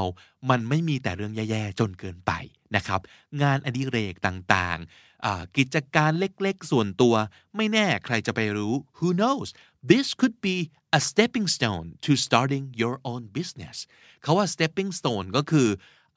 [0.49, 2.31] มันไม่มีแต่เรื่องแย่ๆ จนเกินไป
[2.75, 3.01] นะครับ
[3.41, 7.15] งานอดิเรกต่างๆ กิจการเล็กๆ ส่วนตัว
[7.55, 9.47] ไม่แน่ใครจะไปรู้ who knows
[9.91, 10.57] this could be
[10.97, 13.77] a stepping stone to starting your own business
[14.21, 15.67] เขาว่า stepping stone ก็คือ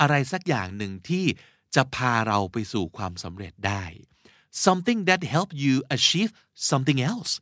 [0.00, 1.24] อะไรสักอย่างหนึ่งที่
[1.74, 3.84] จะพาเราไปสู่ความสำเร็จได้
[4.66, 6.30] something that help you achieve
[6.70, 7.32] something else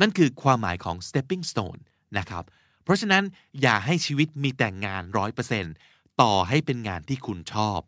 [0.00, 1.80] นั่นคือความหมายของ stepping stone
[2.18, 2.44] นะครับ
[2.84, 3.24] เพราะฉะนั้น
[3.62, 5.74] อย่าให้ชีวิตมีแต่งงานร้อยเปอร์เซ็นต์
[6.20, 7.80] ต่อให้เป็นงานที่คุณชอบ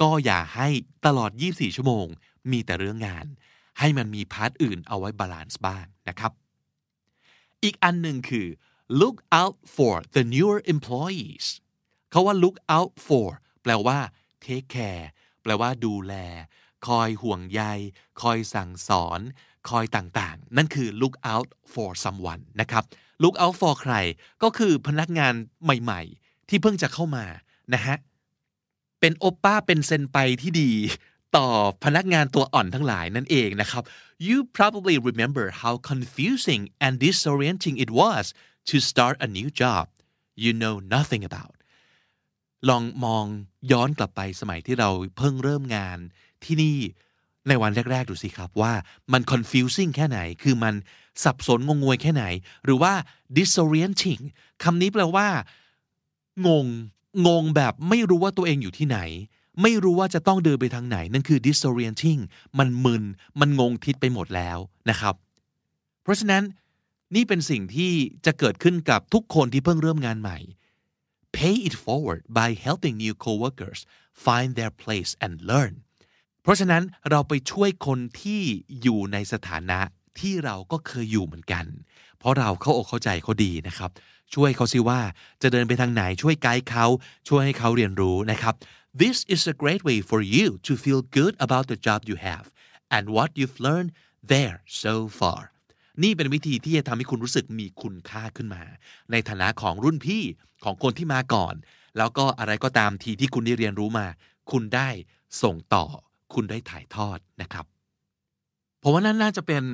[0.00, 0.68] ก็อย่าให้
[1.06, 2.06] ตลอด 24 ชั่วโมง
[2.50, 3.26] มีแต่เรื่องงาน
[3.78, 6.32] ให้มันมี part อื่นเอาไว้ balance บ้างนะครับ
[7.62, 8.46] อีกอันหนึ่งคือ
[9.00, 11.46] look out for the newer employees
[12.10, 13.28] เขาว่า look out for
[13.62, 13.98] แปลว่า
[14.44, 15.04] take care
[15.42, 16.14] แปลว่าดูแล
[16.86, 17.62] คอยห่วงใย
[18.20, 19.20] คอยสั่งสอน
[19.68, 22.84] คอยต่างๆ นั่นคือ look out for someone นะครับ
[23.22, 23.94] look out for ใคร
[24.42, 27.24] ก็คือพนักงานใหม่ๆ ที่เพิ่งจะเข้ามา
[27.74, 27.96] นะฮะ
[29.00, 30.72] เป็นโอป้าเป็นเซนไปที่ดี
[31.36, 31.48] ต่อ
[31.84, 33.82] พนักงานตัวอ่อนทั้งหลายนั่นเองนะครับ
[34.26, 38.24] you probably remember how confusing and disorienting it was
[38.68, 39.84] to start a new job
[40.42, 41.56] you know nothing about
[42.68, 43.24] ลองมอง
[43.72, 45.98] ย้อนกลับไปสมัยที่เราเพิ่งเริ่มงาน
[46.44, 46.78] ที่นี่
[47.48, 48.72] ในวันแรก ๆ ดูสิครับว่า
[49.12, 50.74] มัน confusing แค่ไหน คือมัน
[51.24, 52.24] สับสนงงงวยแค่ไหน
[52.64, 52.92] หรือว่า
[53.36, 54.22] disorienting
[54.62, 55.28] คำนี้แปลว่า
[56.46, 56.66] งง
[57.26, 58.98] งงแบบไม่รู้ว่าตัวเองอยู่ที่ไหน
[59.62, 62.20] ไม่รู้ว่าจะต้องเดินไปทางไหน นั่นคือ disorienting
[62.58, 63.04] มันมึน
[63.40, 64.58] มันงงทิศไปหมดแล้ว
[64.90, 65.14] นะครับ
[66.02, 66.42] เพราะฉะนั้น
[67.14, 67.92] นี่เป็นสิ่งที่
[68.26, 70.38] จะเกิดขึ้นกับทุกคนที่เพิ่งเริ่มงานใหม่
[71.36, 73.80] pay it forward by helping new coworkers
[74.24, 75.74] find their place and learn
[76.42, 78.42] เพราะฉะนั้นเราไปช่วยคนที่
[78.82, 79.80] อยู่ในสถานะ
[80.20, 81.64] ที่เราก็เคยอยู่เหมือนกัน
[82.18, 83.90] เพราะเราเข้าอกเข้าใจเขาดีนะครับ
[84.34, 85.00] ช่วยเขาสิว่า
[85.42, 86.86] จะเดินไปทางไหนช่วยไกด์เขา
[87.28, 88.54] ช่วยให้เขาเรียนรู้นะครับ
[89.02, 92.46] This is a great way for you to feel good about the job you have
[92.96, 93.90] and what you've learned
[94.32, 95.40] there so far
[96.02, 98.62] นี่เป็นวิธีที่จะทำให้คุณรู้สึกมีคุณค่าขึ้นมา
[99.10, 100.22] ในฐานะของรุ่นพี่
[100.64, 101.54] ของคนที่มาก่อน
[101.98, 104.06] แล้วก็อะไรก็ตามทีที่คุณได้เรียนรู้มา
[104.50, 104.88] คุณได้
[105.42, 105.84] ส่งต่อ
[106.34, 107.64] คุณได้ถ่ายทอดนะครับ
[108.82, 109.64] ผมว่านั่นน่าจะเป็น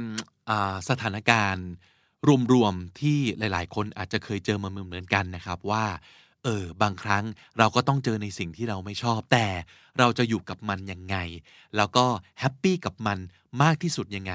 [0.88, 1.68] สถานการณ์
[2.53, 5.85] รวมๆที่หลายๆ คนอาจจะเคยเจอมาเหมือนกันนะครับว่า
[6.45, 7.25] เออบางครั้ง
[7.59, 9.47] เราก็ต้องเจอในสิ่งที่เราไม่ชอบ แต่
[9.99, 11.17] เราจะอยู่กับมันยังไง
[11.77, 12.07] แล้วก็
[12.39, 13.19] แฮปปี้กับมัน
[13.63, 14.35] มากที่สุดยังไง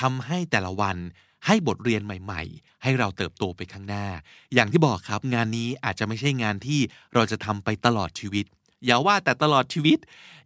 [0.00, 0.96] ทำให้แต่ละวัน
[1.46, 4.06] ให้บทเรียนใหม่ๆ ให้เราเติบโตไปข้างหน้า
[4.54, 6.80] อย่างที่บอกครับงานนี้อาจจะไม่ใช่งานที่
[7.14, 8.44] เราจะทำไปตลอดชีวิต
[8.84, 9.98] อย่าว่าแต่ตลอดชีวิต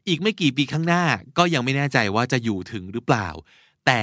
[0.09, 1.05] อีกไม่กี่ปีข้างหน้า
[1.39, 3.29] ก็ยังไม่แน่ใจว่าจะอยู่ถึงหรือเปล่า
[3.87, 4.03] แต่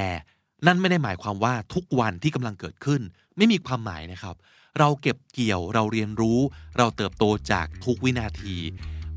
[0.67, 3.01] นั่นไม่ได้หมายความว่าทุกวันที่กำลังเกิดขึ้น
[3.37, 4.35] ไม่มีความหมายนะครับ
[4.79, 6.39] เราเก็บเกี่ยวเราเรียนรู้
[6.77, 8.55] เราเติบโตจากทุกวินาที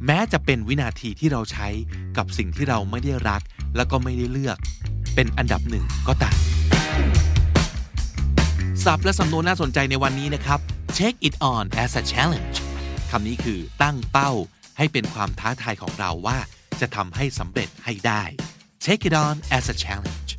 [0.06, 1.68] แม้จะเป็นวินาทีที่เราใช้
[2.16, 3.42] กับสิ่งที่เราไม่ได้รัก
[3.76, 4.58] แล้วก็ไม่ได้เลือก
[5.14, 6.36] เป็นอันดับหนึ่งก็ตาม
[8.84, 10.60] ศัพท์และสำนวนน่าสนใจในวันนี้นะครับ
[10.98, 12.56] take it on as a challenge
[13.10, 14.30] คำนี้คือตั้งเป้า
[14.78, 16.38] ให้เป็นความท้าทายของเราว่า
[16.80, 18.22] จะทำให้สำเร็จให้ได้
[18.84, 20.31] take it on as a challenge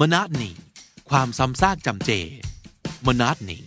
[0.00, 0.52] monotony
[1.10, 2.10] ความซ้ำซากจำเจ
[3.06, 3.58] monotony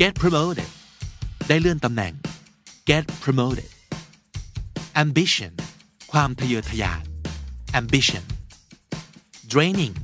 [0.00, 0.70] get promoted
[1.48, 2.12] ได้เลื่อนตำแหน่ง
[2.88, 3.70] get promoted
[5.02, 5.52] ambition
[6.12, 7.04] ความทะเยอทะยาน
[7.80, 8.24] ambition
[9.52, 9.96] draining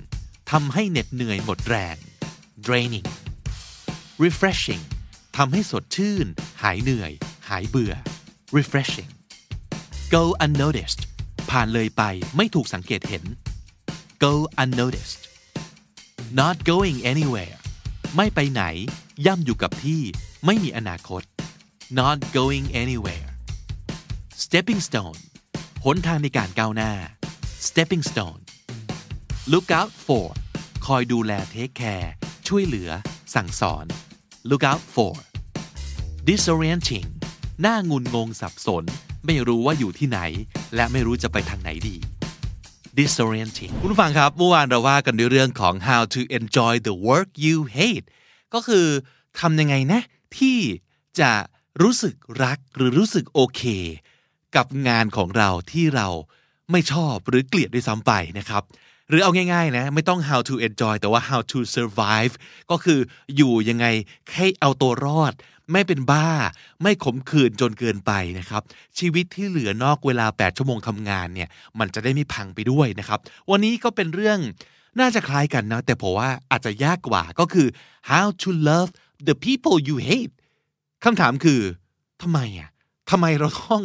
[0.51, 1.97] ทำให้เหน็ดเหนื่อยหมดแรง
[2.67, 3.09] draining
[4.25, 4.83] refreshing
[5.37, 6.27] ทำให้สดชื่น
[6.63, 7.13] หายเหนื่อย
[7.49, 7.93] หายเบื่อ
[8.57, 9.11] refreshing
[10.15, 11.01] go unnoticed
[11.51, 12.03] ผ่านเลยไป
[12.37, 13.25] ไม่ถูกสังเกตเห็น
[14.19, 15.23] go unnoticed
[16.41, 17.57] not going anywhere
[18.17, 18.63] ไม่ไปไหน
[19.27, 20.01] ย่ำอยู่กับที่
[20.47, 21.23] ไม่มีอนาคต
[21.99, 23.29] not going anywhere
[24.43, 25.19] stepping stone
[25.85, 26.93] หนทางในการก้าวหน้า
[27.69, 28.41] stepping stone
[29.53, 30.27] look out for
[30.87, 32.13] คอยดูแลเทคแคร์
[32.49, 32.91] ช่วยเหลือ
[33.35, 33.87] สั่งสอน
[34.51, 35.15] look out for
[36.29, 37.09] disorienting
[37.63, 38.85] หน้างุนงงสับสน
[39.27, 40.21] ไม่รู้ว่าอยู่ที่ไหน
[40.75, 41.97] และไม่รู้จะไปทางไหนดี
[42.99, 48.07] disorienting คุณฟังครับเมื่อวานเราว่ากันด้วยเรื่องของ how to enjoy the work you hate
[48.55, 48.87] ก็คือ
[49.41, 50.01] ทำยังไงนะ
[50.39, 50.59] ที่
[51.21, 51.33] จะ
[51.83, 53.63] รู้สึกรักหรือรู้สึกโอเค
[54.57, 56.09] กับงานของเราที่เรา
[56.71, 58.63] ไม่ชอบหรือเกลียดด้วยซ้ำไปนะครับ
[59.09, 62.33] หรือเอาง่ายๆนะไม่ต้อง how to enjoy แต่ว่า how to survive
[62.71, 63.01] ก็คือ
[63.37, 63.87] อยู่ยังไง
[64.35, 65.33] ให้เอาตัวรอด
[65.73, 66.29] ไม่เป็นบ้า
[66.83, 68.63] ไม่ขมขื่นจนเกินไปนะครับ
[68.99, 71.49] ชีวิตที่เหลือนอกเวลา 8 ชั่วโมงทำงานเนี่ย
[71.79, 73.19] มันจะได้ไม่พังไปด้วยนะครับ
[73.51, 74.39] วันนี้ก็เป็นเรื่อง
[75.01, 77.67] น่าจะคล้ายกันนะ แต่ผมว่าอาจจะยากกว่าก็คือ
[78.11, 78.91] how to love
[79.29, 80.35] the people you hate
[81.05, 81.61] คำถามคือ
[82.23, 82.71] ทำไมอะ
[83.11, 83.83] ทำไมเราต้อง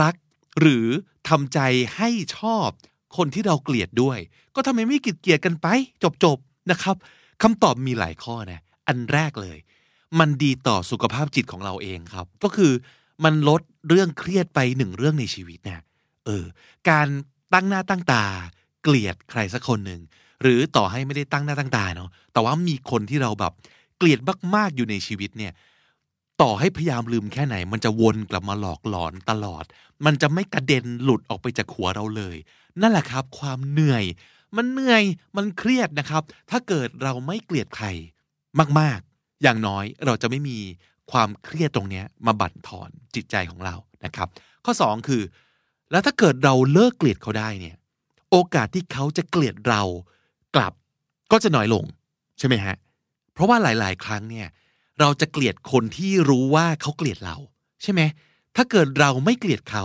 [0.00, 0.14] รัก
[0.60, 0.86] หรือ
[1.28, 1.60] ทำใจ
[1.96, 2.68] ให้ชอบ
[3.16, 4.18] คนที่เราเกลียดด้วย
[4.54, 5.66] ก็ทำไมไม่เกลียดเกลียดกันไป
[6.24, 6.96] จบๆนะครับ
[7.42, 9.58] คำตอบมีหลายข้อนะ อันแรกเลย
[10.20, 12.72] มันดีต่อสุขภาพจิตของเราเองครับ ก็คือ
[13.24, 15.84] มันลดเรื่องเครียดไปหนึ่งเรื่องในชีวิตเนะ
[16.26, 16.44] เออ
[16.90, 17.06] การ
[17.52, 18.24] ตั้งหน้าตั้งตา
[18.82, 20.00] เกลียดใครสักคนหนึ่ง
[20.42, 23.52] หรือต่อให้ไม่ได้ตั้งหน้าตั้งตาเนาะแต่ว่ามีคนที่เราแบบ
[23.98, 24.20] เกลียด
[24.54, 25.52] มากๆอยู่ในชีวิตเนี่ย
[26.42, 29.64] ต่อให้พยายามลืมแค่ไหน มันจะวนกลับมาหลอกหลอนตลอด
[30.04, 32.36] มันจะไม่กระเด็นหลุดออกไปจากหัวเราเลย
[32.80, 34.04] นั่นแหละครับ ความเหนื่อย
[34.56, 35.02] มันเหนื่อย
[35.36, 37.86] มันเครียดนะครับ ถ้าเกิดเราไม่เกลียดใคร
[38.80, 39.13] มากๆ
[39.44, 40.58] อย่างน้อยเราจะไม่มี
[41.10, 44.28] ความเครียดตรงนี้มาบั่นทอนจิตใจของเรานะครับ
[44.64, 45.22] ข้อ 2 คือ
[45.90, 47.76] แล้วถ้าเกิดเราเลิกเกลียดเขาได้เนี่ย
[48.30, 49.82] โอกาสที่เขาจะเกลียดเรา
[50.56, 50.72] กลับ
[51.32, 51.84] ก็จะน้อยลง
[52.38, 52.76] ใช่ไหมฮะ
[53.32, 54.48] เพราะว่าหลาย ๆ ครั้งเนี่ย
[55.00, 57.36] เราจะเกลียดคนที่รู้ว่าเขาเกลียดเรา
[57.82, 58.00] ใช่ไหม
[58.56, 59.84] ถ้าเกิดเราไม่เกลียดเขา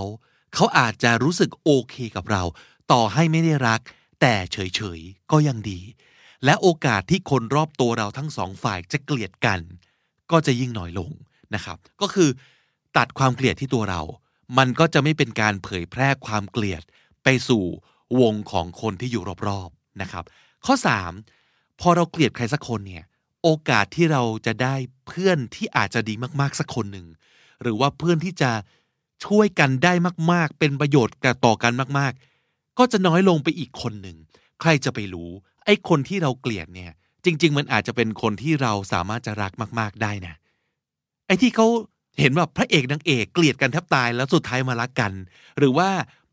[0.54, 2.43] เขาอาจจะรู้สึกโอเคกับเรา
[2.91, 3.80] ต่อให้ไม่ได้รัก
[4.22, 5.80] แต่เฉย ๆ ก็ยังดี
[6.45, 9.60] และโอกาสที่คนรอบตัวเราทั้งสองฝ่ายจะเกลียดกัน
[10.32, 11.12] ก็จะยิ่งน้อยลง
[11.56, 12.30] นะครับ ก็คือ
[12.97, 14.02] ตัดความเกลียดที่ตัวเรา
[14.58, 16.84] มันก็จะไม่เป็นการเผยแพร่ความเกลียด
[17.23, 17.63] ไปสู่
[18.21, 20.23] วงของคนที่อยู่รอบๆนะครับ
[20.65, 20.75] ข้อ
[21.28, 23.04] 3 พอเราเกลียดใครสักคนเนี่ย
[23.43, 24.75] โอกาสที่เราจะได้
[25.08, 27.08] เพื่อนที่อาจจะดีมากๆสักคนหนึ่ง
[27.62, 28.52] หรือว่าเพื่อนที่จะ
[29.25, 29.93] ช่วยกันได้
[30.32, 32.13] มาก ๆ เป็นประโยชน์กับต่อกันมาก
[32.45, 34.17] ๆ ก็จะน้อยลงไปอีกคนหนึ่ง
[34.62, 35.32] ใครจะไปรู้
[35.69, 36.91] อ้คนที่เราเกลียดเนี่ย
[37.25, 40.36] จริง ๆ มันอาจจะเป็นคนที่เราสามารถจะรักมาก ๆ ได้นะ
[41.27, 41.67] ไอ้ที่เขา
[42.19, 45.12] เห็นว่าพระเอกนางเอกเกลียดกันแทบตายแล้วสุดท้ายมารักกัน
[45.58, 45.89] หรือว่า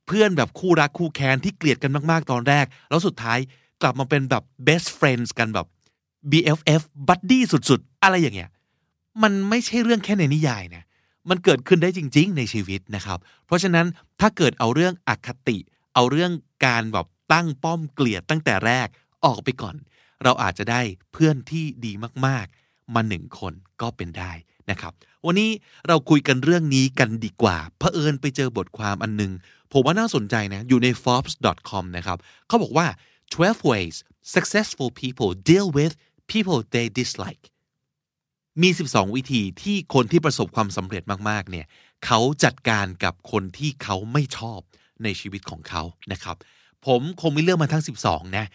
[0.07, 3.39] เพื่อนแบบคู่รักคู่แค้นที่เกลียดกันมาก ๆ ตอนแรก แล้วสุดท้าย
[3.83, 5.67] กลับมาเป็นแบบ best friends กันแบบ
[6.31, 8.51] BFF buddy สุด ๆ อะไรอย่างเงี้ย
[9.23, 10.85] มันไม่ใช่เรื่องแค่ในนิยายนะ
[11.31, 13.87] มันเกิดขึ้นได้จริง ๆ ในชีวิตนะครับ เพราะฉะนั้น
[14.21, 15.59] ถ้าเกิดเอาเรื่องอคติ
[15.95, 16.33] เอาเรื่อง
[16.67, 18.89] การแบบตั้งป้อมเกลียดตั้งแต่แรก
[19.25, 19.77] ออกไปก่อน
[20.25, 20.81] เราอาจจะได้
[21.13, 21.93] เพื่อนที่ดี
[22.27, 24.33] มากๆ มาหนึ่งคนก็เป็นได้
[24.71, 24.93] นะครับ
[25.27, 25.51] วันนี้
[25.89, 29.33] เราคุยกันเรื่องนี้กันดีกว่าเผอิญไปเจอบทความอันหนึง
[29.73, 32.87] ผมว่าน่าสนใจนะ อยู่ใน forbes.com นะครับเขาบอกว่า
[33.33, 33.97] 12 ways
[34.35, 35.93] successful people deal with
[36.33, 37.45] people they dislike
[38.63, 41.67] มี 12 วิธีที่คนที่ประสบความสำเร็จมากๆ เนี่ย
[42.07, 44.61] เขาจัดการกับคนที่เขาไม่ชอบ
[45.03, 46.37] ในชีวิตของเขานะครับ
[46.87, 48.47] ผมคงไม่เลือกมาทั้ง 12 นะ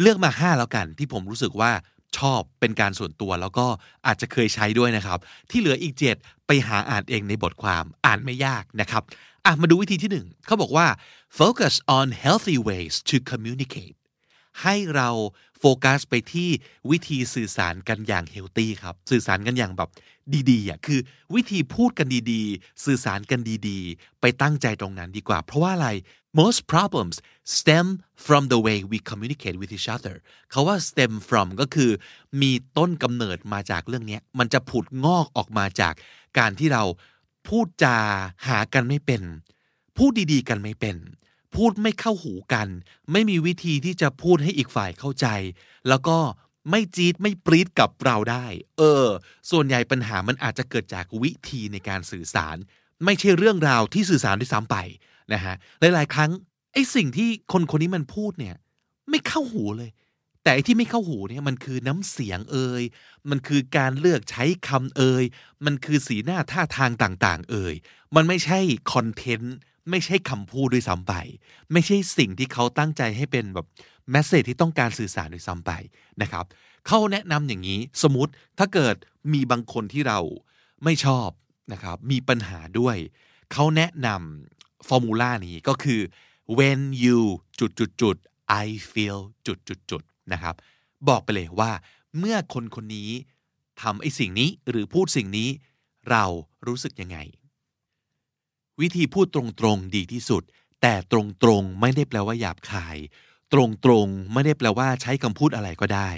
[0.00, 1.72] เลือกมา5แล้วกันที่ผมรู้สึกว่า
[2.18, 3.66] ชอบเป็นการส่วนตัวแล้วก็
[4.06, 5.18] อาจจะเคยใช้ด้วยนะครับ
[5.50, 9.02] ที่เหลืออีก 7 ไปหาอ่านเองในบทความอ่านไม่ยากนะครับ
[9.44, 10.86] อะมาดูวิธีที่ 1 เขาบอกว่า
[11.38, 13.96] focus on healthy ways to communicate
[14.62, 15.08] ให้เรา
[15.60, 16.48] โฟกัสไปที่
[16.90, 19.90] วิธีสื่อสารกันอย่างเฮลตี้ครับ สื่อสารกันอย่างแบบ
[20.50, 21.00] ดีๆอะคือ
[21.34, 25.88] วิธีพูดกันดีๆ สื่อสารกันดีๆ ไปตั้งใจตรงนั้นดีกว่า เพราะว่าอะไร
[26.40, 27.16] most problems
[27.56, 27.86] stem
[28.26, 30.16] from the way we communicate with each other
[30.50, 31.90] เขาว่า stem from ก็คือ
[32.40, 35.94] มีต้นกำเนิดมาจากเรื่องนี้มันจะผุดงอกออกมาจาก
[36.38, 36.84] การที่เรา
[37.48, 37.96] พูดจา
[38.46, 39.22] หากันไม่เป็น
[39.96, 40.96] พูดดีๆ กันไม่เป็น
[41.54, 42.68] พูดไม่เข้าหูกัน
[43.12, 45.26] ไม่มีวิธีที่จะพูดให้อีกฝ่ายเข้าใจ
[45.88, 46.18] แล้วก็
[46.70, 48.46] ไม่จี๊ดไม่ปรี๊ดกับเราได้
[48.78, 49.06] เออ
[49.50, 52.56] ส่วนใหญ่ปัญหามันอาจจะเกิดจากวิธีในการสื่อสาร
[53.04, 54.76] ไม่ใช่เรื่องราวที่สื่อสารด้วยซ้ำไป
[55.32, 56.30] นะฮะหลายๆ ครั้ง
[56.72, 58.56] ไอ้สิ่งที่คนคนนี้มันพูดเนี่ย
[59.10, 59.90] ไม่เข้าหูเลย
[60.44, 62.82] แต่ที่ไม่เข้าหูเนี่ยมันคือน้ำเสียงเอ่ย
[63.30, 65.24] มันคือการเลือกใช้คำเอ่ย
[65.64, 67.74] มันคือสีหน้าท่าทางต่าง ๆ เอ่ย
[68.16, 68.58] มันไม่ใช่
[68.92, 69.56] คอนเทนต์
[69.90, 71.14] ไม่ใช่คำพูดด้วยซ้ำไป
[71.72, 73.66] ไม่ใช่สิ่งที่เขาตั้งใจให้เป็นแบบ
[74.10, 75.72] แมสเซจที่ต้องการสื่อสารด้วยซ้ำไป
[76.22, 76.44] นะครับ
[76.86, 78.96] เขาแนะนำอย่างนี้สมมติถ้าเกิด
[79.32, 80.20] มีบางคนที่เรา
[80.84, 81.28] ไม่ชอบ
[81.72, 82.96] นะครับมีปัญหาด้วย
[83.52, 86.00] เขาแนะนำฟอร์มูลานี้ก็คือ
[86.58, 87.20] when you
[87.60, 88.16] จุดจุดจุด
[88.64, 90.54] I feel จุดจุดจุดนะครับ
[91.08, 91.70] บอกไปเลยว่า
[92.18, 93.10] เมื่อคนคนนี้
[93.82, 95.48] ทำไอ้สิ่งนี้หรือพูดสิ่งนี้
[96.10, 96.24] เรา
[96.66, 97.18] รู้สึกยังไง
[98.80, 99.42] วิธีพูดตร
[99.74, 100.42] งๆดีที่สุด
[100.82, 101.14] แต่ต
[101.48, 102.96] รงๆไม่ได้แปลว่าหยาบคาย
[103.52, 103.54] ต
[103.90, 106.10] รงๆไม่ได้แปลว่าใช้คำพูดอะไรก็ได้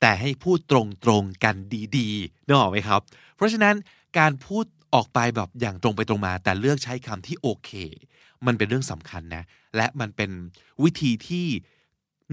[0.00, 1.56] แต่ให้พูดตรงๆกัน
[1.96, 3.00] ดีๆนึกออกไหมครับ
[3.36, 3.74] เพราะฉะนั้น
[4.18, 7.70] การพูดออกไปแบบอย่างตรงไปตรงมา แต่เลือกใช้คำที่โอเค
[8.46, 9.44] มันเป็นเรื่องสำคัญนะ
[9.76, 10.30] และมันเป็น
[10.82, 11.46] วิธีที่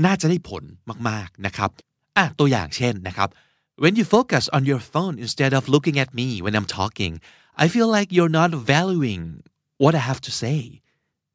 [0.05, 0.63] น่าจะได้ผล
[1.09, 1.69] มากๆนะครับ
[2.17, 3.29] อะตัวอย่างเช่นนะครับ
[3.83, 7.13] when you focus on your phone instead of looking at me when I'm talking
[7.63, 9.23] I feel like you're not valuing
[9.81, 10.59] what I have to say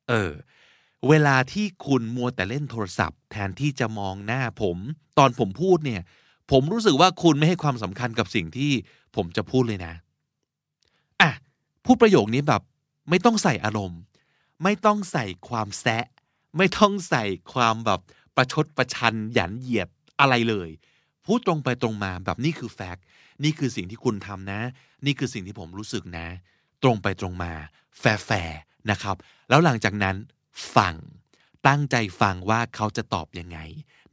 [0.09, 0.33] เออ
[1.09, 4.77] เวลาที่คุณมัวแต่เล่นโทรศัพท์ แทนที่จะมองหน้าผม
[5.19, 6.03] ตอนผมพูดเนี่ย
[6.51, 8.73] ผมรู้สึกว่าคุณไม่ให้ความสำคัญกับสิ่งที่
[9.17, 9.95] ผมจะพูดเลยนะ
[11.21, 11.31] อะ
[11.85, 12.63] พูดประโยคนี้แบบ
[13.11, 14.01] ไม่ต้องใส่อารมณ์
[14.63, 16.05] ไม่ต้องใส่ความแซะ
[16.57, 18.01] ไม่ต้องใส่ความแบบ
[18.37, 19.89] ประชดประชันหยันเหยียด
[20.21, 20.69] อะไรเลย
[21.27, 23.05] พูดตรงไปตรงมาแบบนี่คือแฟกต์
[23.45, 24.61] นี่คือสิ่งที่คุณทำนะ
[25.07, 26.27] นี่คือสิ่งที่ผมรู้สึกนะ
[26.83, 27.53] ตรงไปตรงมา
[27.99, 28.05] แฟ
[28.49, 29.17] ร์ๆนะครับ
[29.49, 30.17] แล้วหลังจากนั้น
[30.77, 30.95] ฟัง
[31.67, 33.59] ตั้งใจฟังว่าเขาจะตอบยังไง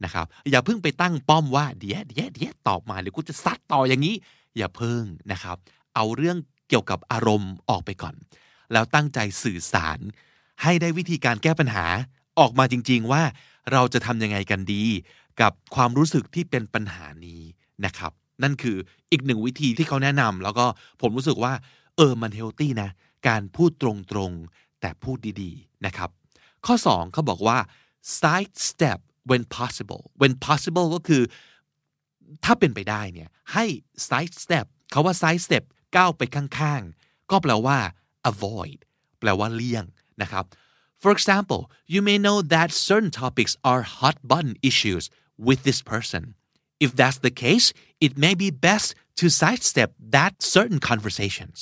[0.04, 4.14] นะครับ อย่าเพิ่งไปตั้งป้อมว่าเดี๋ยวเดี๋ยวเดี๋ยวตอบมาเดี๋ยวกูจะซัดต่ออย่างนี้
[4.56, 5.02] อย่าเพิ่ง
[5.32, 5.56] นะครับ
[5.94, 6.36] เอาเรื่อง
[6.68, 8.14] เกี่ยวกับอารมณ์ออกไปก่อน
[8.72, 9.98] แล้วตั้งใจสื่อสาร
[10.62, 11.86] ให้ได้วิธีการแก้ปัญหา
[12.38, 13.22] ออกมาจริง ๆ ว่า
[13.72, 14.84] เราจะทำยังไงกันดี
[15.40, 17.42] กับความรู้สึกที่เป็นปัญหานี้
[17.84, 18.76] นะครับ นั่นคือ
[19.10, 20.66] อีกหนึ่งวิธีที่เขาแนะนำแล้วก็
[21.00, 21.52] ผมรู้สึกว่า
[21.98, 22.90] เออมันเฮลตี้นะ
[23.28, 23.84] การพูดต
[24.16, 26.10] รงๆ แต่พูดดีๆนะครับ
[26.66, 27.58] ข้อ 2เขาบอกว่า
[28.20, 28.98] side step
[29.30, 31.22] when possible when possible ก็คือ
[32.44, 33.64] ถ้าเป็นไปได้เนี่ย ให้
[34.08, 35.64] side step เขาว่า side step
[35.96, 37.78] ก้าวไปข้างๆ ก็แปลว่า
[38.30, 38.78] avoid
[39.20, 39.84] แปลว่าเลี่ยง
[40.22, 40.44] นะครับ
[41.02, 41.60] For example
[41.94, 45.04] you may know that certain topics are hot button issues
[45.46, 46.22] with this person
[46.84, 47.66] if that's the case
[48.06, 51.58] it may be best to sidestep that certain conversations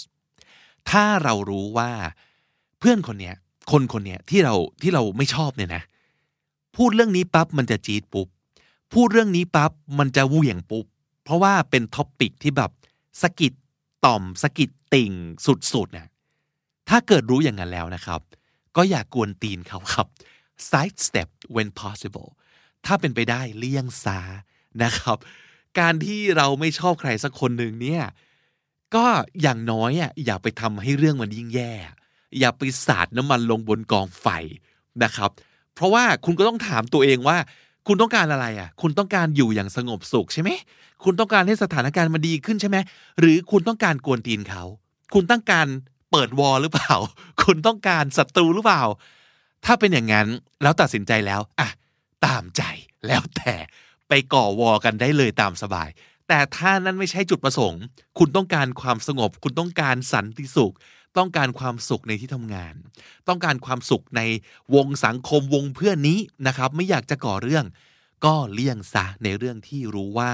[0.91, 1.91] ถ้าเรารู้ว่า
[2.79, 3.35] เพื่อนคนเนี้ย
[3.73, 5.83] คนคนเนี้ยที่เราที่เราไม่ชอบเนี่ยนะ
[6.77, 8.29] พูดเรื่องนี้ปั๊บมันจะจี๊ดปุ๊บ
[8.95, 10.87] พูดเรื่องนี้ปั๊บมันจะวี่ยงปุ๊บ
[11.25, 12.71] เพราะว่าเป็นท็อปปิกที่แบบ
[13.23, 13.53] สะกิด
[14.05, 15.13] ต่อมสะกิดติ่ง
[15.73, 16.09] สุดๆนะ
[16.89, 18.21] ถ้าเกิดรู้อย่างนั้นแล้วนะครับ
[18.77, 20.07] ก็อย่ากกวนตีนเขาครับ
[20.71, 22.29] side step when possible
[22.87, 24.19] ถ้าเป็นไปได้เลี่ยงซา
[24.83, 25.19] นะครับ
[25.79, 28.03] การที่เราไม่ชอบใครสักคนหนึ่งเนี่ย
[28.95, 29.05] ก็
[29.43, 31.73] อย่างน้อยอะอย่าไปทำให้เรื่องมันยิ่งแย่
[32.39, 34.27] อย่าไปสาดน้ำมันลงบนกองไฟ
[35.03, 35.31] นะครับ
[35.75, 37.37] เพราะว่าคุณก็ต้องถามตัวเองว่า
[37.87, 40.51] คุณต้องการอะไรอะ คุณต้องการอยู่อย่างสงบสุขใช่ไหม
[41.05, 42.77] คุณต้องการให้สถานการณ์มันดีขึ้นใช่ไหม
[43.21, 44.63] หรือคุณต้องการกวนตีนเขา
[45.15, 45.67] คุณต้องการ
[46.11, 46.95] เปิดวอลหรือเปล่า
[47.43, 48.83] คุณต้องการศัตรูหรือเปล่า
[49.65, 50.27] ถ้าเป็นอย่างนั้น
[50.63, 51.69] แล้วตัดสินใจแล้วอะ
[52.27, 52.63] ตามใจ
[53.07, 53.55] แล้วแต่
[54.09, 55.89] ไปก่อวอกันได้เลยตามสบาย
[56.29, 57.83] แต่ถ้านั้นไม่ใช่จุดประสงค์
[58.19, 60.75] คุณต้องการความสงบ คุณต้องการสันติสุข
[61.19, 62.75] ต้องการความสุขในที่ทำงาน
[63.29, 64.23] ต้องการความสุขใน
[64.75, 67.65] วงสังคมวงเพื่อนนี้นะครับ ไม่อยากจะก่อเรื่อง
[68.25, 70.33] ก็เลี่ยงซะในเรื่องที่รู้ว่า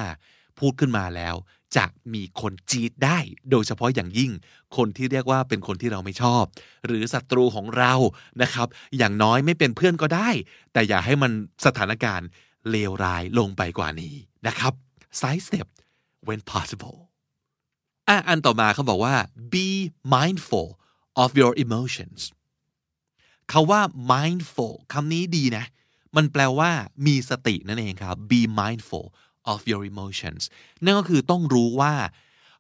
[0.59, 1.35] พูดขึ้นมาแล้ว
[1.77, 3.19] จะมีคนจีดได้
[3.51, 4.33] โดยเฉพาะอย่างยิ่ง
[4.77, 6.45] คนที่เรียกว่าเป็นคนที่เราไม่ชอบ
[6.87, 7.93] หรือศัตรูของเรา
[8.43, 10.29] นะครับ อย่างน้อยไม่เป็นเพื่อนก็ได้
[10.73, 11.33] แต่อย่าให้มัน
[11.67, 12.29] สถานการณ์
[12.71, 14.15] เลวร้ายลงไปกว่านี้
[14.47, 14.73] นะครับ
[15.21, 15.67] side step
[16.27, 16.97] when possible
[18.09, 19.15] อะอันต่อมาเขาบอกว่า
[19.55, 19.67] be
[20.15, 20.69] mindful
[21.23, 22.21] of your emotions
[23.53, 23.81] คาว่า
[24.13, 25.65] mindful คำนี้ดีนะ
[26.17, 26.71] มันแปลว่า
[27.07, 29.07] มีสตินั่นเองครับ be mindful
[29.53, 30.43] of your emotions
[30.85, 31.95] นั่นก็คือต้องรู้ว่า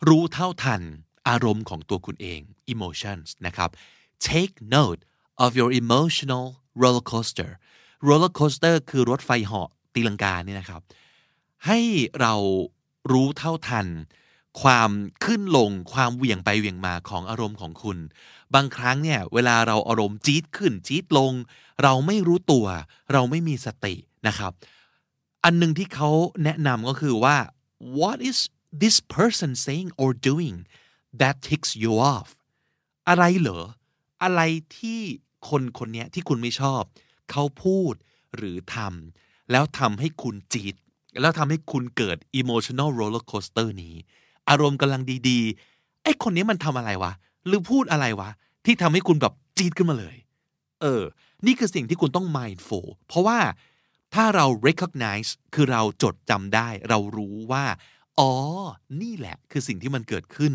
[0.09, 0.83] รู้เท่าทัน
[1.29, 2.41] อารมณ์ของตัวคุณเอง
[2.73, 3.71] emotions นะครับ
[4.29, 5.01] take note
[5.45, 6.47] of your emotional
[6.83, 7.51] roller coaster
[8.09, 10.83] roller coaster คือรถไฟเหาะตีลังกาเนี่ยนะครับ
[11.67, 11.79] ให้
[12.21, 12.35] เรา
[13.11, 13.87] รู้เท่าทัน
[14.63, 14.91] ความ
[15.25, 17.99] ขึ้นลงความเหวี่ยงไปเหวี่ยงมาของอารมณ์ของคุณ
[18.55, 21.33] บางครั้งเนี่ยเวลาเราอารมณ์จี๊ดขึ้นจี๊ดลง
[21.83, 22.67] เราไม่รู้ตัว
[23.13, 23.95] เราไม่มีสติ
[24.27, 24.53] นะครับ
[25.45, 26.11] อันหนึ่งที่เขา
[26.45, 27.37] แนะนำก็คือว่า
[27.99, 28.39] what is
[28.83, 30.57] this person saying or doing
[31.21, 32.29] that ticks you off
[33.09, 33.65] อะไรเหรอ
[34.23, 34.41] อะไร
[34.79, 35.01] ที่
[35.49, 36.83] คนคนนี้ที่คุณไม่ชอบ
[37.31, 37.95] เขาพูด
[38.37, 40.75] หรือทำแล้วทำให้คุณจีด
[41.21, 43.95] แล้วทำให้คุณเกิด emotional roller coaster นี้
[44.49, 47.13] อารมณ์กำลังดีๆไอ้คนนี้มันทำอะไรวะ
[47.47, 48.31] หรือพูดอะไรวะ
[48.65, 50.17] ที่ทำให้คุณแบบจีดขึ้นมาเลย
[50.81, 51.03] เออ
[51.47, 53.39] นี่คือสิ่งที่คุณต้อง mindful เพราะว่า
[54.15, 57.65] ถ้าเรา recognize คือเราจดจำได้ เรารู้ว่า
[58.19, 58.33] อ๋อ
[59.03, 60.53] นี่แหละ คือสิ่งที่มันเกิดขึ้น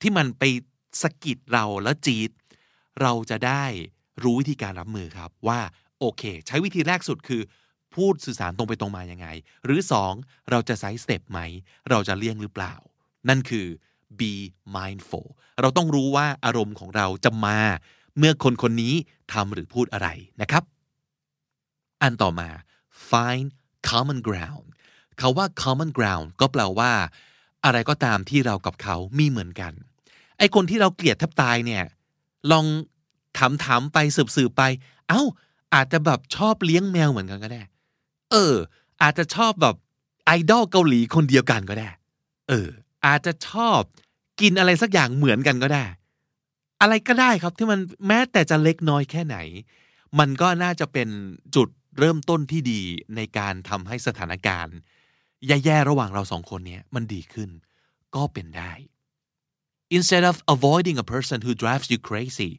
[0.00, 0.42] ที่มันไป
[1.02, 2.30] สะกิดเราแล้วจีด
[3.02, 3.64] เราจะได้
[4.22, 5.60] รู้วิธีการรับมือครับว่า
[5.98, 7.42] โอเค ใช้วิธีแรกสุดคือ
[7.94, 9.26] พูดสื่อสารตรงไปตรงมายังไง
[9.64, 10.12] หรือสอง
[10.50, 11.40] เราจะ sidestep ไหม
[11.90, 12.74] เราจะเลี่ยงหรือเปล่า
[13.28, 13.66] นั่นคือ
[14.18, 14.32] be
[14.76, 15.28] mindful
[15.60, 17.58] เราต้องรู้ว่าอารมณ์ของเราจะมา
[18.18, 18.94] เมื่อคนคนนี้
[19.32, 20.08] ทำหรือพูดอะไร
[20.40, 20.62] นะครับ
[22.02, 22.48] อันต่อมา
[23.10, 23.48] find
[23.88, 24.66] common ground
[25.18, 26.92] เขาว่า common ground ก็แปลว่า
[27.64, 29.72] อะไรก็ตามที่เรากับเขามีเหมือนกัน
[30.38, 31.84] ไอ้คนที่เราเกลียดแทบตายเนี่ย
[32.52, 32.66] ลอง
[33.38, 34.62] ถามถามไปสืบสืบไป
[35.08, 35.22] เอ้า
[35.74, 37.62] อาจจะแบบชอบเลี้ยงแมวเหมือนกันก็ได้
[38.30, 38.54] เออ
[39.02, 39.76] อาจจะชอบแบบ
[40.24, 41.90] ไอดอลเกาหลีคนเดียวกันก็ได้
[42.48, 42.68] เออ
[43.06, 43.80] อาจจะชอบ
[44.40, 45.84] กินอะไรสักอย่างเหมือนกันก็ได้
[46.80, 49.36] อะไรก็ได้ครับที่มันแม้แต่จะเล็กน้อยแค่ไหน
[50.18, 51.08] มันก็น่าจะเป็น
[51.54, 51.68] จุด
[51.98, 52.82] เริ่มต้นที่ดี
[53.16, 54.76] ในการทำให้สถานการณ์
[55.46, 57.50] แย่ๆระหว่างเราสองคนเนี้ยมันดีขึ้น
[58.14, 58.72] ก็เป็นได้
[59.96, 62.50] Instead of avoiding a person who drives you crazy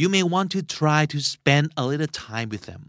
[0.00, 2.84] you may want to try to spend a little time with them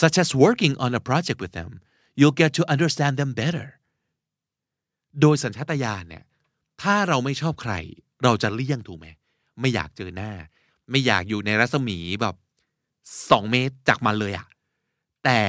[0.00, 1.70] such as working on a project with them
[2.18, 3.68] you'll get to understand them better
[5.20, 6.24] โดยสัญชาตญาณเนี่ย
[6.82, 7.74] ถ้าเราไม่ชอบใคร
[8.24, 9.06] เราจะเลี่ยงถูกไหม
[9.60, 10.32] ไม่อยากเจอหน้า
[10.90, 12.34] ไม่อยากอยู่ในรัศมีแบบ
[13.30, 14.46] สองเมตรจากมันเลยอะ
[15.24, 15.40] แต่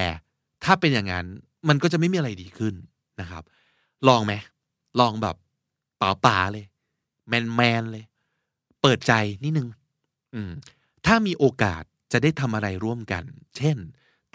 [0.64, 1.26] ถ้าเป็นอย่างนั้น
[1.70, 2.74] มันก็จะไม่มีอะไรดีขึ้น
[3.22, 3.44] นะครับ
[4.08, 4.34] ลองไหม
[5.00, 5.36] ลองแบบ
[6.02, 6.66] ป่าป่าเลย
[7.28, 8.06] แมนแมนเลย
[8.82, 9.14] เปิดใจ
[9.44, 9.68] นิดนึง
[10.34, 10.52] อืม
[11.06, 13.24] ถ้ามีโอกาสจะได้ทำอะไรร่วมกัน
[13.58, 13.78] เช่น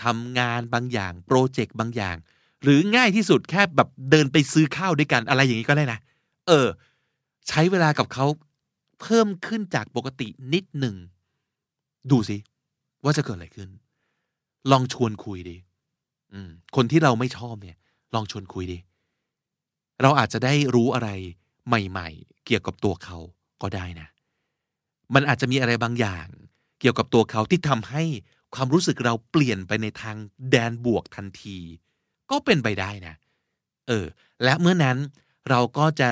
[0.02, 2.16] ทำงานบางอย่าง โปรเจกต์บางอย่าง
[2.62, 5.98] หรือง่ายที่สุดแค่แบบเดินไปซื้อข้าวด้วยกันอะไรอย่างนี้ก็ได้นะ
[6.48, 6.66] เออ
[7.48, 8.26] ใช้เวลากับเขา
[9.00, 10.96] เพิ่มขึ้นจากปกตินิดหนึ่ง
[12.10, 12.36] ดูสิ
[13.04, 13.68] ว่าจะเกิดอะไรขึ้น
[14.70, 15.56] ลองชวนคุยดิ
[16.76, 17.78] คนที่เราไม่ชอบเนี่ย
[18.14, 18.78] ลองชวนคุยดิ
[20.02, 21.08] เราอาจจะได้รู้อะไร
[21.66, 23.18] ใหม่ ๆ เกี่ยวกับตัวเขา
[23.62, 24.08] ก็ได้นะ
[25.14, 26.26] มันอาจจะมีอะไรบางอย่าง
[26.80, 28.02] เกี่ยวกับตัวเขาที่ทำให้
[28.54, 30.16] ความรู้สึกเราเปลี่ยนไปในทาง
[30.50, 31.58] แดนบวกทันที
[32.30, 33.14] ก็เป็นไปได้นะ
[33.88, 34.06] เออ
[34.44, 34.98] และเมื่อนั้น
[35.50, 36.10] เราก็จะ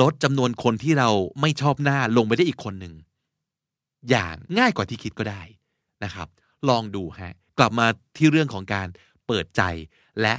[0.00, 1.10] ลดจำนวนคนที่เรา
[1.40, 2.94] ไม่ชอบหน้าลงไปได้อีกคนหนึ่ง
[4.10, 5.42] อย่างง่ายกว่าที่คิดก็ได้
[6.04, 6.28] นะครับ
[6.68, 8.88] ลองดูฮะ กลับมาที่เรื่องของการ
[9.26, 9.62] เปิดใจ
[10.22, 10.34] และ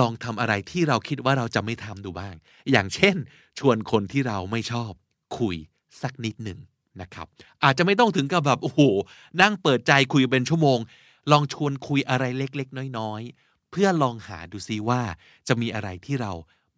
[0.00, 2.34] ลองทำอะไรที่เราคิดว่าเราจะไม่ทำดูบ้าง
[2.70, 3.16] อย่างเช่น
[3.58, 4.92] ชวนคนที่เราไม่ชอบ
[5.38, 5.56] คุย
[6.02, 6.58] สักนิดหนึ่ง
[7.02, 7.26] นะครับ
[7.64, 8.80] อาจจะไม่ต้องถึงกับแบบโอ้โห
[9.40, 10.78] นั่งเปิดใจคุยเป็นชั่วโมง
[11.30, 15.02] ลองชวนคุยอะไรเล็ก ๆ น้อย ๆ เพื่อลองหาดูซิว่า
[15.48, 16.32] จะมีอะไรที่เรา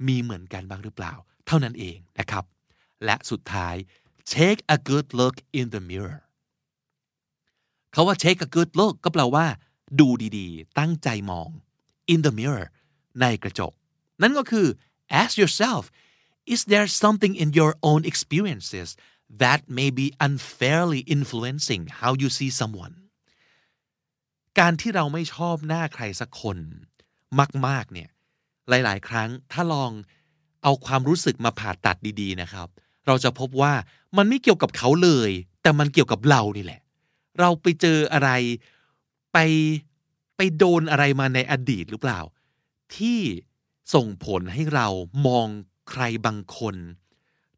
[0.09, 1.15] มีเหมือนกันบ้างหรือเปล่า
[1.47, 2.45] เท่านั้นเองนะครับ
[3.05, 3.75] และสุดท้าย
[4.35, 6.19] take a good look in the mirror
[7.93, 9.47] เขาว่า take a good look ก็แปลว่า
[10.01, 10.09] ดู
[10.39, 11.51] ดีๆ ตั้งใจมอง
[12.13, 12.67] in the mirror
[13.21, 13.73] ในกระจก
[14.23, 14.67] นั่นก็คือ
[15.21, 15.83] ask yourself
[16.53, 18.89] is there something in your own experiences
[19.43, 22.95] that may be unfairly influencing how you see someone
[24.59, 26.59] การที่เราไม่ชอบหน้าใครสักคน
[27.67, 28.11] มาก ๆ เนี่ย
[28.69, 29.91] หลาย ๆ ครั้งถ้าลอง
[30.63, 32.69] เอาความรู้สึกมาผ่าตัดดี ๆ นะครับ
[33.07, 33.73] เราจะพบว่า
[34.17, 35.31] มันไม่เกี่ยวกับเขาเลย
[35.63, 36.81] แต่มันเกี่ยวกับเรานี่แหละ
[37.41, 38.31] เราไปเจออะไร
[39.33, 39.39] ไป
[40.37, 42.21] ไปโดนอะไรมาในอดีตหรือเปล่า
[42.97, 43.21] ที่
[43.95, 44.89] ส่งผลให้เรา
[45.27, 45.47] มอง
[45.91, 46.77] ใครบางคน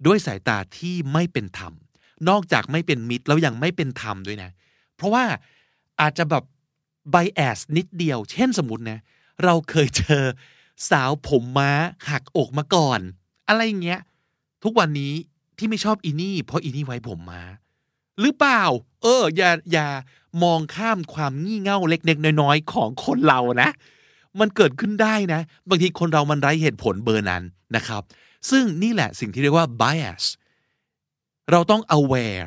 [0.07, 1.73] ด้วยสายตาที่ไม่เป็นธรรม
[2.29, 4.51] นอกจากไม่เป็นมิตรแล้วยังไม่เป็นธรรมด้วยนะ
[4.97, 5.25] เพราะว่า
[6.01, 6.45] อาจจะแบบ
[7.11, 8.99] ไบแอสนิดเดียว เช่นสมมตินะ
[9.45, 10.25] เราเคยเจอ
[10.91, 11.71] สาวผมม้า
[12.11, 13.01] หักอกมาก่อน
[13.49, 14.01] อะไรเงี้ย
[14.65, 15.13] ทุกวันนี้
[15.59, 17.43] ที่ไม่ชอบอีนี่ เพราะอีนี่ไว้ผมม้า
[18.21, 18.63] หรือเปล่า
[19.03, 19.89] เออ อย่าอย่า
[20.43, 23.71] มองข้ามความงี่เง่าเล็กๆน้อยๆของคนเรานะ
[24.41, 27.43] มันเกิดขึ้นได้นะ บางทีคนเรามันไร้เหตุผลเบอร์นั้น
[27.77, 28.03] นะครับ
[28.51, 30.25] ซึ่งนี่แหละสิ่งที่เรียกว่า bias
[31.51, 32.47] เราต้อง aware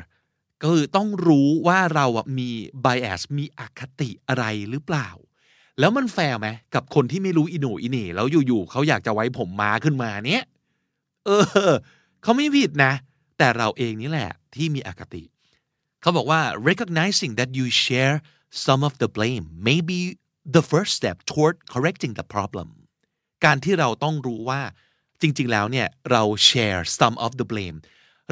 [0.62, 2.50] ก็คือต้องรู้ว่าเราอะมี
[2.84, 5.08] bias มีอคติอะไรหรือเปล่า
[5.78, 10.44] แล้วมันแฟร์ไหมกับคนที่ไม่รู้อินูอิเน่แล้วอยู่ๆเขาอยากจะไว้ผมม้าขึ้นมาเนี้ย
[11.26, 11.30] เอ
[11.70, 11.72] อ
[12.22, 12.92] เขาไม่ผิดนะ
[13.38, 15.22] แต่เราเองนี่แหละที่มีอคติ
[16.00, 18.16] เขาบอกว่า recognizing that you share
[18.66, 20.00] some of the blame may be
[20.56, 22.68] the first step toward correcting the problem
[23.44, 24.60] การที่เราต้องรู้ว่า
[25.20, 27.78] จริง ๆ แล้วเนี่ยเรา share some of the blame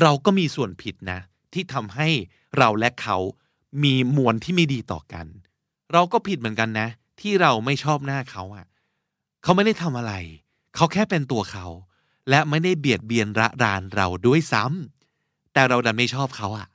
[0.02, 1.20] เราก็มีส่วนผิดนะ
[1.52, 2.08] ที่ทำให้
[2.58, 3.16] เราและเขา
[3.84, 5.26] มีมวลที่ไม่ดีต่อกัน
[5.92, 6.88] เราก็ผิดเหมือนกันนะ
[7.20, 8.66] ที่เราไม่ชอบหน้าเขาอะ่ะ
[9.42, 10.14] เขาไม่ได้ทำอะไร
[10.74, 11.66] เขาแค่เป็นตัวเขา
[12.30, 16.66] และไม่ได้เบียดเบียนระรานเราด้วยซ้ำแต่เราดันไม่ชอบเขาอะ่ะ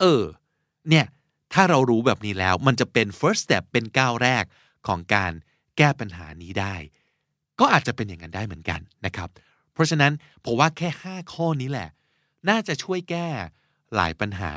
[0.00, 0.22] เออ
[0.88, 1.06] เนี่ย
[1.52, 4.44] ถ้าเรารู้แบบนี้แล้วมันจะเป็น first step เป็นก้าวแรก
[4.86, 5.32] ของการ
[5.76, 6.74] แก้ปัญหานี้ได้
[7.60, 9.28] ก็อาจจะเป็นอย่างนั้นได้เหมือนกันนะครับ
[9.72, 10.12] เพราะฉะนั้น
[10.44, 11.88] ผมว่าแค่ 5 ข้อนี้แหละ
[12.48, 13.28] น่าจะช่วยแก้
[13.94, 14.52] หลายปัญหา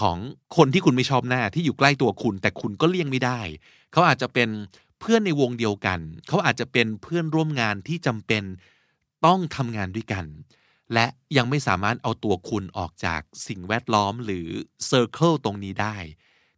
[0.00, 0.18] ของ
[0.56, 3.40] คนที่คุณไม่ชอบหน้าที่อยู่ใกล้ตัวคุณ แต่คุณก็เลี่ยงไม่ได้
[3.92, 4.48] เขาอาจจะเป็น
[5.00, 8.42] เพื่อนในวงเดียวกัน เขาอาจจะเป็นเพื่อนร่วมงานที่จำเป็น
[9.26, 10.24] ต้องทำงานด้วยกัน
[10.94, 14.48] และยังไม่สามารถเอาตัวคุณออกจากสิ่งแวดล้อมหรือ
[14.86, 15.96] เซอร์เคิลตรงนี้ได้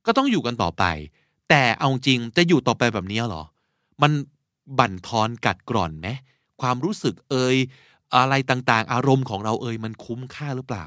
[0.06, 0.84] ก็ต้องอยู่กันต่อไป
[1.50, 3.44] แต่เอาจริงจะอยู่ต่อไปแบบนี้หรอ
[4.02, 4.12] มัน
[4.78, 6.08] บั่นทอนกัดกร่อนไหม
[6.60, 7.56] ความรู้สึกเอ่ย
[8.16, 10.84] อะไรต่างๆ อารมณ์ของเราเอ่ยมันคุ้มค่าหรือเปล่า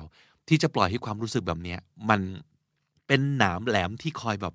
[0.48, 1.80] ที่จะปล่อยให้ความรู้สึกแบบเนี้ย
[2.10, 2.22] มัน
[3.08, 4.54] เป็นหนามแหลมที่คอยแบบ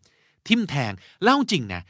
[0.49, 1.83] ทิ่มแทงแล้วจริงนะ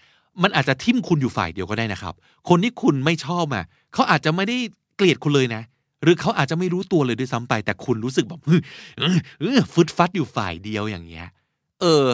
[0.42, 2.14] มันอาจจะทิ่มคุณอยู่ฝ่ายเดียวก็ได้นะครับ
[2.48, 3.64] คนที่คุณไม่ชอบอะ
[3.94, 4.56] เขาอาจจะไม่ได้
[4.96, 5.62] เกลียดคุณเลยนะ
[6.02, 8.40] หรือเขาอาจจะไม่รู้ตัวเลยด้วยซ้ำไป แต่คุณรู้สึกแบบ
[9.72, 11.26] ฟึดฟัดอยู่ฝ่ายเดียวอย่างเงี้ย
[11.80, 12.04] เออ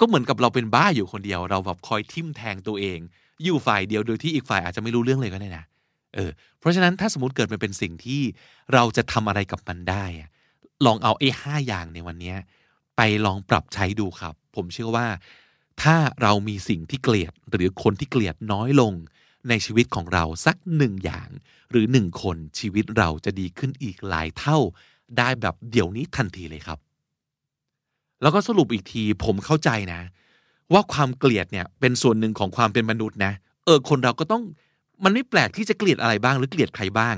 [0.00, 2.98] ก็เหมือนกับเราเป็นบ้าอยู่คนเดียว เราแบบคอยทิ่มแทงตัวเอง
[3.42, 5.64] อยู่ฝ่ายเดียวโดยที่อีกฝ่ายอาจจะไม่รู้เรื่องเลยก็ได้นะ
[6.14, 8.20] เออเพราะฉะนั้นถ้าสมมติเกิดมันเป็นสิ่งที่
[8.72, 10.04] เราจะทำอะไรกับมันได้
[10.86, 12.34] ลองเอาไอ้ห้าอย่างในวันนี้
[12.96, 15.06] ไปลองปรับใช้ดูครับ ผมเชื่อว่า
[15.82, 18.92] ถ้าเรามีสิ่งที่เกลียดหรือคนที่เกลียดน้อยลง
[19.48, 21.28] ในชีวิตของเราสักหนึ่งอย่าง
[21.70, 24.58] หรือหนึ่งคนชีวิตเราจะดีขึ้นอีกหลายเท่า
[25.18, 26.78] ได้แบบเดี๋ยวนี้ทันทีเลยครับ
[28.22, 30.00] แล้วก็สรุปอีกทีผมเข้าใจนะ
[30.72, 33.32] ว่าความเกลียดเนี่ยเป็นส่วนหนึ่งของความเป็นมนุษย์นะ
[33.64, 34.42] เออคนเราก็ต้อง
[35.04, 37.14] มันไม่แปลกที่จะเกลียดอะไรบ้าง หรือเกลียดใครบ้าง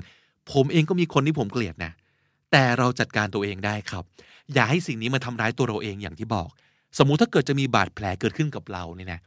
[0.52, 1.92] ผมเองก็มีคนที่ผมเกลียดนะ
[2.52, 4.04] แต่เราจัดการตัวเองได้ครับ
[4.54, 6.48] อย่าให้สิ่งนี้มาทำร้ายตัวเราเองอย่างที่บอก
[6.98, 9.20] สมมุติถ้าเกิดจะมีบาดแผลเกิดขึ้นกับเราเนี่ยนะ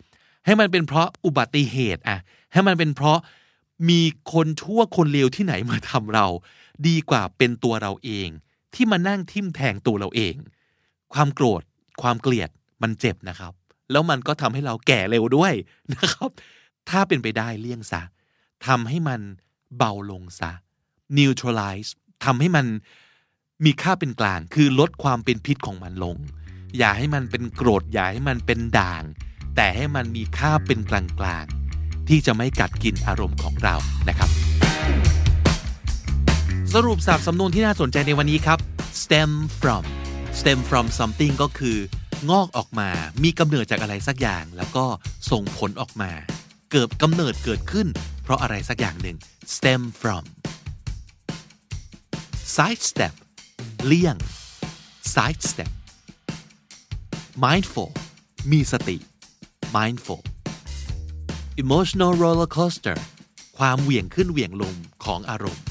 [0.45, 2.17] ให้มันเป็นเพราะอุบัติเหตุอะ
[2.53, 3.19] ให้มันเป็นเพราะ
[3.89, 4.01] มี
[4.33, 6.27] คนชั่วคนเลวที่ไหนมาทำเรา
[6.87, 8.27] ดีกว่าเป็นตัวเราเอง
[8.73, 10.35] ที่มานั่งทิ่มแทงตัวเราเอง
[11.13, 11.61] ความโกรธ
[12.01, 12.49] ความเกลียด
[12.81, 13.53] มันเจ็บนะครับ
[13.91, 15.53] แล้วมันก็ทำให้เราแก่เร็วด้วย
[15.93, 16.29] นะครับ
[16.89, 18.01] ถ้าเป็นไปได้เลี่ยงซะ
[18.67, 19.21] ทำให้มัน
[19.77, 20.51] เบาลงซะ
[21.17, 21.89] neutralize
[22.25, 22.65] ทำให้มัน
[23.65, 26.15] มีค่าเป็นกลาง คือลดความเป็นพิษของมันลง
[26.77, 29.03] อย่าให้มันเป็นโกรธ อย่าให้มันเป็นด่าง
[29.55, 33.75] แต่ให้มันมีค่าเป็นกลางๆ ที่จะไม่กัดกินอารมณ์ของเรา
[34.09, 34.29] นะครับ
[36.73, 38.59] สรุปสามสำนวนที่น่าสนใจในวันนี้ครับ
[39.01, 39.31] stem
[39.61, 39.83] from
[40.39, 41.77] stem from something ก็คือ
[42.27, 42.89] งอกออกมา
[43.23, 44.85] มีกำเนิดจากอะไรสักอย่าง แล้วก็
[45.31, 46.11] ส่งผลออกมา
[46.71, 47.87] เกิดกำเนิดเกิดขึ้น
[48.23, 49.17] เพราะอะไรสักอย่างหนึ่ง
[49.55, 50.23] stem from
[52.55, 53.13] side step
[53.85, 54.15] เลี่ยง
[55.13, 55.71] side step
[57.43, 57.91] mindful
[58.51, 58.97] มีสติ
[59.75, 60.21] mindful
[61.63, 62.97] emotional roller coaster
[63.57, 65.63] ความเหวี่ยงขึ้นเหวี่ยงลงของอารมณ์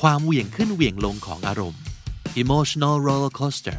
[0.00, 1.80] ความเหวี่ยงขึ้นเหวี่ยงลงของอารมณ์
[2.42, 3.78] emotional roller coaster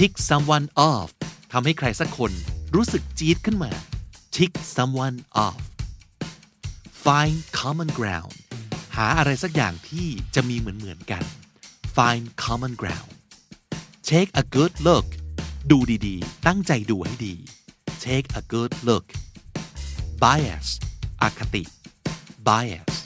[0.00, 1.08] tick someone off
[1.52, 2.32] ทำให้ใครสักคน
[2.74, 3.72] รู้สึกจี๊ดขึ้นมา
[4.36, 5.62] tick someone off
[7.04, 8.34] find common ground
[8.96, 11.24] หาอะไรสักอย่างที่จะมีเหมือนเหมือนกัน
[11.96, 13.10] find common ground
[14.10, 15.06] take a good look
[15.70, 17.34] ดูดีๆ ตั้งใจดูให้ดี
[18.04, 19.06] take a good look
[20.22, 20.68] bias
[21.22, 21.62] อคติ
[22.48, 23.03] bias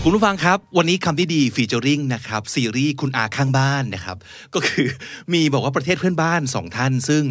[0.00, 4.16] คุณผู้ฟังครับ วันนี้คำที่ดีฟีเจอริงนะครับซีรีส์คุณอาข้างบ้านนะครับ
[4.54, 4.86] ก็คือ
[5.32, 7.22] มีบอกว่าประเทศเพื่อนบ้านสองท่าน ซึ่ง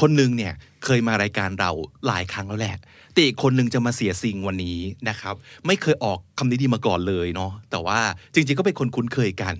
[0.00, 0.52] คนหนึ่งเนี่ย
[0.84, 1.70] เคยมารายการเรา
[2.06, 2.76] หลายครั้งแล้วแหละ
[3.12, 5.34] แต่อีกคนหนึ่งจะมาเสียสิ่งวันนี้นะครับ
[5.66, 8.00] ไม่เคยออกคำนี้ดีมาก่อนเลยเนาะแต่ว่า
[8.34, 9.56] จริงๆก็เป็นคนคุ้นเคยกัน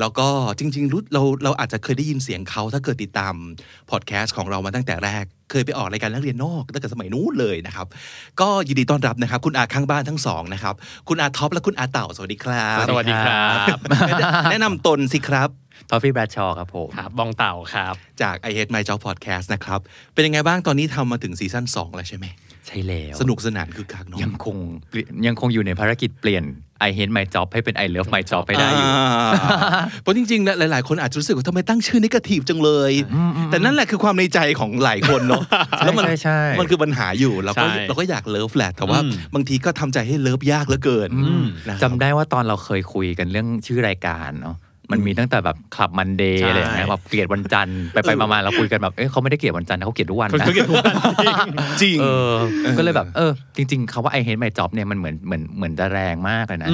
[0.00, 0.28] แล้วก็
[0.58, 3.34] จริงๆรู้เราเราอาจจะเคยได้ยินเสียงเขาถ้าเกิดติดตาม
[3.90, 7.86] พอดแคสต์ของเรามาตั้งแต่แรก เคยไปออกรายการนักเรียนนอกตั้งแต่สมัยนู้นเลยนะครับ
[8.40, 10.74] ก็ยินดีต้อนรับนะครับ คุณอาข้างบ้านทั้งสองนะครับ
[11.08, 13.76] คุณอาท็อปและคุณอาเต่าสวัสดีครับสวัสดีครับ
[14.50, 15.48] แนะนำตนสิครับ
[15.90, 19.80] ท้อฟฟี่แบรดชอว์ครับผมครับบองเต่าครับ จาก I Hate My Job Podcast นะครับ
[20.14, 22.26] เป็นยังไงบ้างตอนนี้ทำมาถึง season 2แล้วใช่ไหม
[22.66, 24.56] ใช่แล้วสนุกสนานคึกคักเนาะยังคง
[24.90, 26.44] เปลี่ยนยังคงอยู่ในภารกิจเปลี่ยน
[26.88, 29.02] I hate my job ให้เป็น I love my job ให้ได้อยู่า
[30.02, 32.92] เพราะจริงๆแล้วหลาย ๆ คนอาจจะรู้สึกว่าทำไมตั้งชื่อ negative จังเลย
[33.50, 35.42] แต่นั่นแหละคือความในใจของหลายคนเนาะ
[35.84, 44.56] แล้วมันใช่ใช่มันคือปัญหาอยู่เราก็ใช่เราก็อยาก love แหละแต่ว่าอืมบางทีก็ทำใจให้ love ยากเหลือเกินอืมนะครับจำได้ว่าตอนเราเคยคุยกันเรื่องชื่อรายการเนาะ
[44.90, 50.84] มันมีตั้งแต่แบบ club Monday ใช่อะไรอย่างเงี้ยแบบเกลียดวันจันทร์ไปไปมาๆเราคุยกันแบบเอ้ยเขาไม่ได้เกลียดวันจันทร์นะเขาเกลียดทุกวันคนนะเขาเรียกว่า
[51.22, 51.36] จริง
[51.82, 52.34] จริงเออ
[52.78, 56.70] ก็เลยแบบเออจริงๆคำว่า I hate my job เนี่ยมันเหมือนเหมือนเหมือนจะแรงมากเลยนะ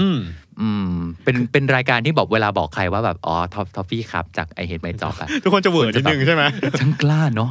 [0.62, 6.44] อืมอืมเป็นเป็นรายการที่บอกเวลาบอกใครว่าแบบอ๋อท้อฟท้อฟฟี่ครับจาก I hate my job อะทุกคนจะ weird นิดนึงใช่ไหม
[6.80, 7.50] ช่างกล้าเนาะ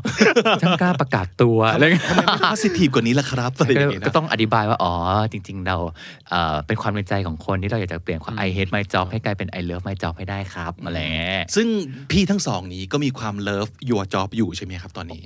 [0.62, 4.94] ช่างกล้าประกาศตัวอะไรเงี้ยทำไมไม่ positive กว่านี้ล่ะครับอะไรอก็ย่างเงี้ยก็นะต้องอธิบายว่าอ๋อ
[5.32, 5.78] จริง ๆ เรา
[6.30, 11.68] เอ่อเป็นความในใจของคนที่เราอยากจะเปลี่ยนความ I hate my job ให้กลายเป็น I love my job ให้ได้ครับอะไรเงี้ยซึ่ง
[12.12, 15.24] พี่ทั้งสองนี้ก็มีความ love your job อยู่ใช่ไหมครับตอนนี้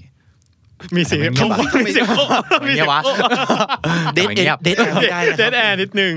[0.95, 2.25] มีเสียงทำไมเงียบวะมีเสียงโอ้
[2.67, 3.01] อย่างเงี้ยวะ
[4.15, 6.13] เดททำไมเงียบ dead airไม่ได้นะ dead air คดแอรับนิดนึง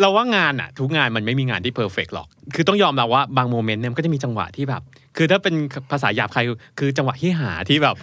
[0.00, 4.82] เราว่างานอะทุกงานมันไม่มีงานที่ perfect หรอก คือต้องยอมรับว่าบาง moment เนี่ยมันก็จะมีจังหวะที่แบบ
[5.16, 5.54] คือถ้าเป็น
[5.90, 6.40] ภาษาหยาบใคร
[6.78, 7.96] คือจังหวะที่หาที่แบบ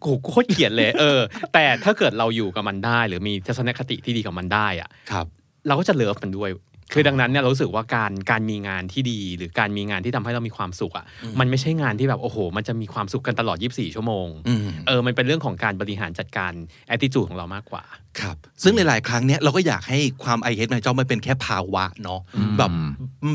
[0.00, 1.20] โอ้โหโคตรเกลียดเลยเออ
[1.54, 5.26] แต่ถ้าเกิดเราอยู่กับมันได้ หรือมีทัศนคติที่ดีกับมันได้อะครับ
[5.66, 6.50] เราก็จะเลิฟมันด้วย
[6.92, 11.04] คือดังนั้นเนี่ยเรารู้สึกว่าการการมีงานที่ดี หรือการมีงานที่ทำให้เรามีความสุขอะ
[11.40, 16.52] มันไม่ใช่งานที่แบบโอ้โห มันจะมีความสุขกันตลอด 24 ชั่วโมงอืมเออมันเป็นเรื่องของการบริหารจัดการ
[16.94, 17.84] attitude ของเรามากกว่า
[18.20, 22.20] ครับซึ่งหลาย ๆ ครั้งเนี้ยเราก็อยากให้ความ I hate my job มันเป็นแค่ภาวะเนาะ
[22.58, 22.70] แบบ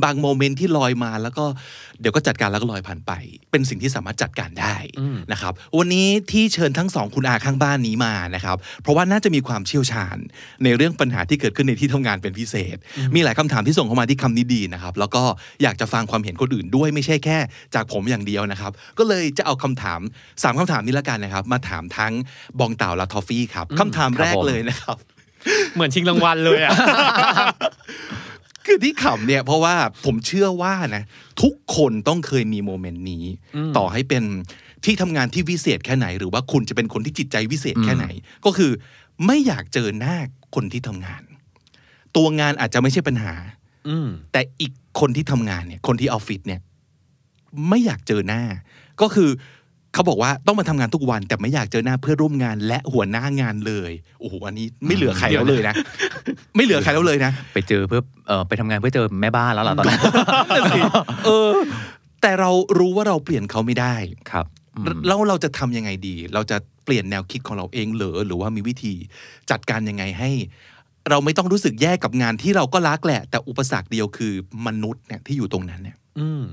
[0.03, 1.45] บางโมเมนต์ที่ลอยมาแล้วก็
[1.99, 3.11] เดี๋ยวก็จัดการแล้วก็ลอยผ่านไป
[3.51, 10.17] เป็นสิ่งที่สามารถจัดการได้อืมนะครับวันนี้ที่เชิญทั้งสองคุณอาข้างบ้านนี้มานะครับเพราะว่าน่าจะมีความเชี่ยวชาญ
[10.63, 12.77] ในเรื่องปัญหาที่เกิดขึ้นในที่ทำงานเป็นพิเศษ
[13.15, 15.23] มีหลายคำถามที่ส่งเข้ามาที่คำนี้ดีนะครับ แล้วก็
[15.63, 17.37] อยากจะฟังความเห็นคนอื่นด้วยไม่ใช่แค่
[17.75, 19.99] จากผมอย่างเดียวนะครับ ก็เลยจะเอาคำถาม
[20.43, 22.13] สามคำถามนี้แล้วกันนะครับ มาถามทั้ง
[22.59, 24.97] บองเต่าและทอฟฟี่ครับคำถามแรกเลยนะครับ
[25.73, 26.71] เหมือนชิงรางวัลเลยอะ
[28.65, 29.75] คือที่ขำเนี่ยเพราะว่า
[30.05, 31.03] ผมเชื่อว่านะ
[31.41, 33.25] ทุกคนต้องเคยมีโมเมนต์นี้
[33.77, 34.23] ต่อให้เป็น
[34.85, 38.05] ที่ทำงานที่วิเศษแค่ไหน หรือว่าคุณจะเป็นคนที่จิตใจวิเศษแค่ไหน
[38.45, 38.71] ก็คือ
[39.25, 40.17] ไม่อยากเจอหน้า
[40.55, 41.23] คนที่ทำงาน
[42.15, 43.33] ตัวงานอาจจะไม่ใช่ปัญหา
[43.89, 46.61] อืมแต่อีกคนที่ทำงานเนี่ย คนที่ออฟฟิศเนี่ย
[47.69, 48.41] ไม่อยากเจอหน้า
[49.01, 49.29] ก็คือ
[49.93, 55.75] เขาบอกว่าต้องมาทำงานทุกวัน แต่ไม่อยากเจอหน้าเพื่อนร่วมงาน และหัวหน้างานเลยโอ้โหอันนี้ไม่เหลือใครแล้วเลยนะ
[56.55, 59.99] ไม่เหลือใครแล้วเลยนะ ไปเจอเพื่อเออไปทำงานเพื่อเจอแม่บ้านแล้วล่ะตอนนั้น
[60.55, 60.79] นั่นสิ
[61.25, 61.49] เออ
[62.21, 62.49] แต่เรา
[62.79, 63.95] รู้ว่าเราเปลี่ยนเขาไม่ได้
[64.31, 64.45] ครับ
[64.77, 68.93] อืมแล้วเราจะทำยังไงดี เราจะเปลี่ยนแนวคิดของเราเองเหรอหรือว่ามีวิธี
[69.51, 70.29] จัดการยังไงให้
[71.09, 74.33] เราไม่ต้องรู้สึกแย่กับงานที่เราก็รักแหละ แต่อุปสรรคเดียวคือ
[74.67, 76.43] มนุษย์เนี่ยที่อยู่ตรงนั้นเนี่ย อืม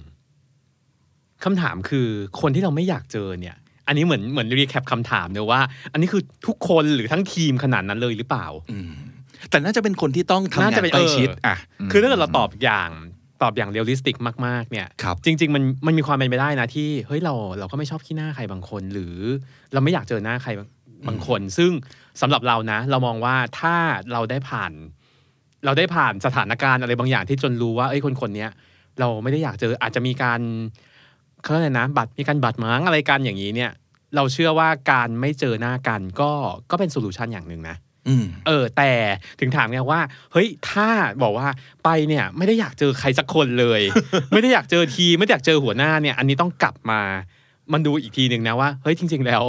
[1.44, 2.08] คำถามคือ
[2.40, 5.60] คนที่เราไม่อยากเจอเนี่ย อันนี้เหมือนเหมือน recap คำถามเนอะว่า
[5.92, 8.92] อันนี้คือทุกคนหรือทั้งทีมขนาดนั้นเลยหรือเปล่า อืม
[9.50, 11.56] แต่น่าจะเป็นคนที่ต้องทำงานน่าจะเป็นใกล้ชิดเอออ่อะ
[11.90, 12.90] คือถ้าเกิดเราตอบอย่าง
[13.42, 19.14] ตอบอย่าง realistic มากๆเนี่ยครับจริง ๆ มันมันมีความเป็นไปได้นะที่เฮ้ยเราเราก็ไม่ชอบขี้หน้าใครบางคน หรือ
[19.72, 20.68] เราไม่อยากเจอหน้าใครบาง
[21.08, 21.70] บางคน ซึ่ง
[22.20, 23.76] สำหรับเรานะ เรามองว่าถ้า
[24.12, 24.72] เราได้ผ่าน
[25.64, 28.50] เราได้ผ่านสถานการณ์อะไรบางอย่างที่จนรู้ว่าเอ้ยคนคนๆเนี้ย
[29.00, 30.40] เราไม่ได้อยากเจออาจจะมีการ
[31.42, 33.70] เขาเรียกอะไรนะบัตรมีการบัตรหมางอะไรกันอย่างนี้เนี่ย
[34.16, 36.32] เราเชื่อว่าการไม่เจอหน้ากันก็
[36.70, 37.76] ก็เป็นโซลูชันอย่างหนึ่งนะ
[38.08, 38.92] อืมเออ แต่
[39.40, 40.00] ถึงถามไงว่า
[40.32, 40.88] เฮ้ยถ้า
[41.22, 41.48] บอกว่า
[41.84, 43.80] ไปเนี่ย ไม่ได้อยากเจอใครสักคนเลย
[44.32, 47.00] ไม่ได้อยากเจอทีมไม่ได้อยากเจอหัวหน้าเนี่ย อันนี้ต้องกลับมา
[47.72, 49.42] มันดูอีกทีหนึ่งนะว่าเฮ้ยจริง ๆ แล้ว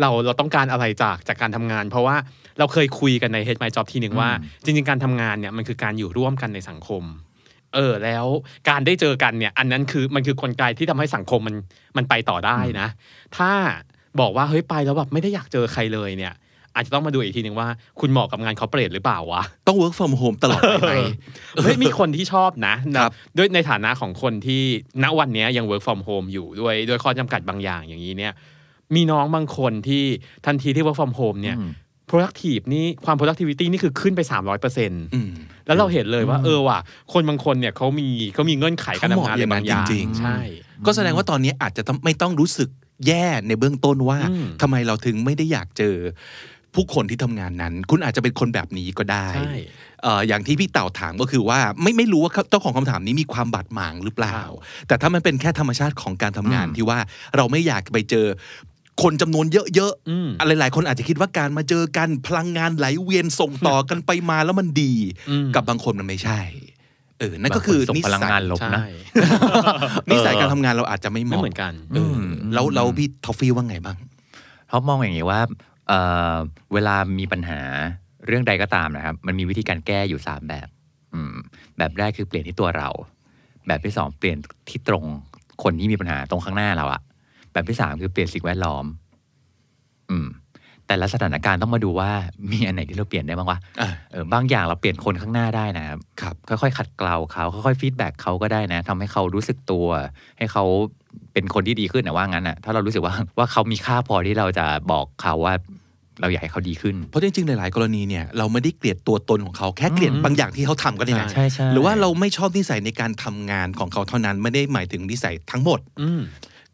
[0.00, 2.16] เราเราต้องการอะไรจากจากการทำงาน เพราะว่า
[2.58, 4.30] เราเคยคุยกันใน Head My Job ทีหนึ่งว่า
[4.64, 7.02] จริง ๆ การทำงานเนี่ยมันคือการอยู่ร่วมกันในสังคม
[7.74, 8.26] เออแล้ว
[8.68, 11.56] การได้เจอกันเนี่ย อันนั้นคือมันคือกลไกที่ทำให้สังคมมัน
[11.96, 12.88] มันไปต่อได้นะ
[13.36, 13.50] ถ้า
[14.20, 16.34] บอกว่าเฮ้ยไปแล้วแบบไม่ได้อยากเจอใครเลยเนี่ย
[16.74, 17.68] อาจจะต้องมาดูอีกทีหนึ่งว่า
[18.00, 20.92] คุณเหมาะกับงานคอร์เปรสหรือเปล่าวะ ต้อง work from home ตลอดไปไหม
[21.62, 24.62] เฮ้ยมีคนที่ชอบนะครับด้วยในฐานะของคนที่
[25.02, 28.32] ณวันเนี้ยยัง work from home อยู่ด้วยด้วยข้อจำกัดบางอย่างอย่างนี้เนี่ย
[28.94, 30.02] มีน้องบางคนที่
[30.46, 31.70] ทันทีที่ work from home เนี่ยอืม
[32.10, 35.32] productive นี่ความ productivity นี่คือขึ้นไป 300%เปอร์เซ็นต์อืม
[35.66, 36.78] แล้วเราเห็นเลยว่า เออว่ะ
[37.12, 40.38] คนบางคนเนี่ยเขามีเขามีเงื่อนไขการทำงานอะไรบางอย่างเขาเหมาะอย่างนั้นจริงๆใช่
[40.86, 42.68] ก็แสดงว่าตอนนี้อาจจะต้องไม่ต้องรู้สึก
[43.06, 45.96] แย่ในเบื้องต้นว่าอืมทำไมเราถึงไม่ได้อยากเจอ
[46.74, 49.54] ผู้คนที่ทำงานนั้น คุณอาจจะเป็นคนแบบนี้ก็ได้ใช่
[50.02, 54.40] เอ่ออย่างที่พี่เต่าถามก็คือว่าไม่ไม่รู้ว่าเจ้าของคำถามนี้มีความบาดหมางหรือเปล่า
[54.88, 56.98] แต่ถ้ามันเป็นแค่ธรรมชาติของการทำงานอืมที่ว่า
[57.36, 58.26] เราไม่อยากไปเจอ
[59.02, 64.92] คนจำนวนเยอะอืมๆอะไรหลายคนอาจจะคิดว่าการมาเจอกันพลังงานไหลเวียนส่งต่อกันไปมาแล้วมันดี
[65.30, 66.40] อืมกับบางคนมันไม่ใช่
[67.18, 68.86] เออนั่นก็คือส่งนิพลังสัยงานลบนะใช่
[70.10, 72.20] นิสัยการทำงานเราอาจจะไม่เหไม่มาะเหมือนกันเอออ
[72.54, 73.96] แล้วแล้วพี่ทอฟฟี่ว่าไงบ้าง
[74.68, 75.40] เขามองอย่างนี้ว่า
[75.88, 76.00] เอ่
[76.32, 76.34] อ
[76.74, 77.60] เวลามีปัญหา
[78.26, 80.68] เรื่องใดก็ตามนะครับ มันมีวิธีการแก้อยู่สามแบบ
[81.14, 81.34] อืม
[81.78, 82.88] แบบแรกคือเปลี่ยนที่ตัวเรา
[83.66, 84.38] แบบที่สองเปลี่ยน
[84.68, 85.04] ที่ตรง
[85.62, 87.02] คนที่มีปัญหาตรงข้างหน้าเราอะ
[87.54, 88.84] แบบที่สามคือเปลี่ยนสิ่งแวดล้อม
[90.10, 90.28] อืม
[90.86, 92.10] แต่ละสถานการณ์ต้องมาดูว่า
[92.50, 99.86] มีอันไหนที่เราเปลี่ยนได้บ้างวะอ่าเออบางอย่างเราเปลี่ยนคนข้างหน้าได้นะครับครับ ค่อยๆขัดเกลาเขาค่อยๆ feedback เขาก็ได้นะทำให้เขารู้สึกตัว
[100.38, 100.64] ให้เขา
[101.32, 105.54] เป็นคนที่ดีขึ้นนะว่างั้นนะถ้าเรารู้สึกว่าว่าเขามีค่าพอที่เราจะบอกเขาว่า
[106.20, 115.80] เราอยากให้เขาดีขึ้น เพราะจริงๆ หลายๆ กรณีเนี่ยเราไม่ได้เกลียดตัวตนของเขาแค่เกลียดอืมบางอย่างที่เขาทำก็ได้นะใช่ใช่หรือว่าเราไม่ชอบนิสัยในการทำงานของเขาเท่านั้นไม่ได้หมายถึงนิสัยทั้งหมด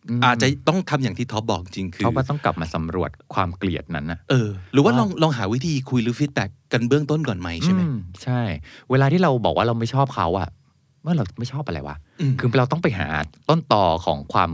[0.08, 7.90] อืมมอาจจะต้องทำอย่างที่ท้อฟบอกจริงคือเขาก็ต้องกลับมาสำรวจความเกลียดนั้นนะเออหรือว่าว่าลองลองหาวิธีคุยหรือ feedbackกันเบื้องต้นก่อนไหมใช่ไหมอื
[8.22, 8.40] ใช่
[8.90, 10.48] เวลาที่เราบอกว่าเราไม่ชอบเขาอะ
[11.04, 13.08] ว่าเราไม่ชอบอะไรวะอืมคือเราต้องไปหา
[13.48, 14.50] ต้นต่อของความ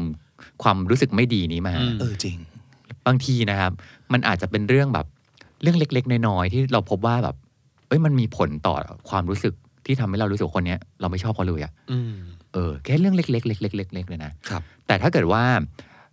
[0.63, 2.37] ความรู้สึกไม่ดีนี้มาอืมเออจริง
[3.07, 3.73] บางทีนะครับ
[4.13, 5.07] มันอาจจะเป็นเรื่องแบบ
[5.63, 7.37] เรื่องเล็ก ๆ น้อยๆที่เราพบว่าแบบ
[7.89, 8.75] เอ้ยมันมีผลต่อ
[9.11, 9.55] ความรู้สึก
[9.87, 12.15] ที่ทำให้เรารู้สึกว่าคนเนี้ย เราไม่ชอบเขาเลยอะอืม
[12.57, 15.45] เออแค่เรื่องเล็กๆเล็กๆเล็กๆเลยนะครับ แต่ถ้าเกิดว่า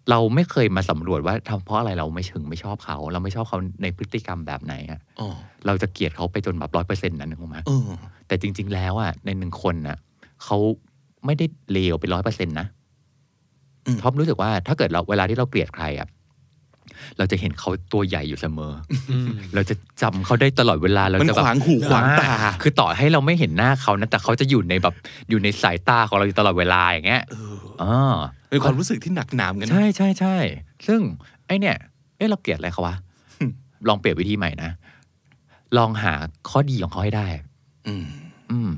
[0.10, 5.30] เราไม่เคยมาสำรวจว่าทำเพราะอะไรเราไม่ถึงไม่ชอบเขา เราไม่ชอบเขาในพฤติกรรมแบบไหนอะอ๋อ
[5.66, 7.90] เราจะเกลียดเขาไปจนแบบร้อยเปอร์เซ็นต์นั้นนึกออกไหมเออ
[8.28, 9.98] แต่จริง ๆ แล้วอะในหนึ่งคนน่ะ
[10.44, 10.58] เขา
[11.26, 12.68] ไม่ได้เลวเป็นร้อยเปอร์เซ็นต์นะ
[13.86, 16.08] อืมท็อปรู้สึกว่าถ้าเกิดเราเวลาที่เราเกลียดใครอะ
[17.18, 18.74] เราจะเห็นเขาตัวใหญ่อยู่เสมอ
[19.10, 24.96] อมเราจะจำเขาได้ตลอดเวลาเรามันจะแบบขวางหูขวางตาอ่คือต่อให้เราไม่เห็นหน้าเขานะแต่เขาจะอยู่ในแบบ
[25.30, 27.94] อยู่ในสายตาของเราอยู่ตลอดเวลาอย่างเงี้ยเอออ๋อ
[28.50, 30.36] เป็นความรู้สึกที่หนักหนามกันนะใช่ใช่ใช่
[30.88, 31.00] ซึ่ง
[31.48, 31.76] ไอเนี่ย
[32.18, 32.96] เอ๊ะเราเกลียดอะไรเขาวะ
[33.88, 34.72] ลองเปลี่ยนวิธีใหม่นะ
[35.78, 36.14] ลองหา
[36.50, 37.28] ข้อดีของเขาให้ได้
[37.88, 38.06] อืม
[38.52, 38.70] อืม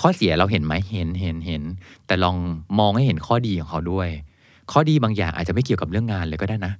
[0.00, 1.62] ข้อเสียเราเห็นไหมเห็นเห็นเห็น
[2.06, 2.36] แต่ลอง
[2.78, 4.08] มองให้เห็นข้อดีของเขาด้วย
[4.72, 6.72] ข้อดีบางอย่างอาจจะไม่เกี่ยวกับเรื่องงานเลยก็ได้นะ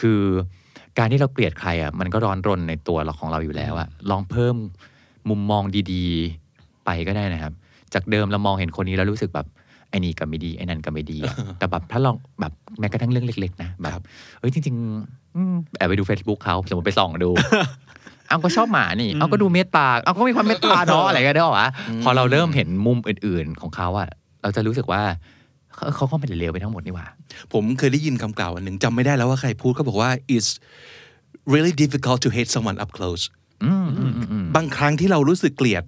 [0.00, 0.20] คือ
[0.98, 4.56] การที่เราเกลียดใครอะมันก็ร้อนรนในตัวเราของเราอยู่แล้วอะลองเพิ่ม
[5.28, 5.62] มุมมอง
[5.92, 7.52] ดีๆ ไปก็ได้นะครับ
[7.94, 9.46] จากเดิมเรามองเห็นคนนี้แล้วรู้สึกแบบ
[9.90, 14.04] ไอ้นี่ก็ไม่ดีไอ้นั่นก็ไม่ดีอะแต่แบบถ้าลองแบบแม้กระทั่งเรื่องเล็ก ๆ นะแบครับบ
[14.40, 17.30] เฮ้ยจริงๆอืมแอบไปดู Facebook เขาสมมติไปส่องดู
[18.28, 21.68] เอาก็ชอบหมานี่ เอาก็ดูเมตตา เอาก็มีความเมตตาเนาะอะไรก็ได้หรอวะ
[22.02, 24.08] พอเราเริ่มเห็นมุมอื่นๆของเขาอะ
[24.42, 25.02] เราจะรู้สึกว่า
[25.82, 27.06] เขาเขาก็ไม่ได้เลวไปทั้งหมดนี่หว่า
[27.52, 30.50] ผมเคยได้ยินคำกล่าวอันหนึ่งจำไม่ได้แล้วว่าใครพูดเขาบอกว่า it's
[31.52, 33.22] really difficult to hate someone up close
[33.64, 35.84] อืมอืมอืมอืมบางครั้งที่เรารู้สึกเกลียด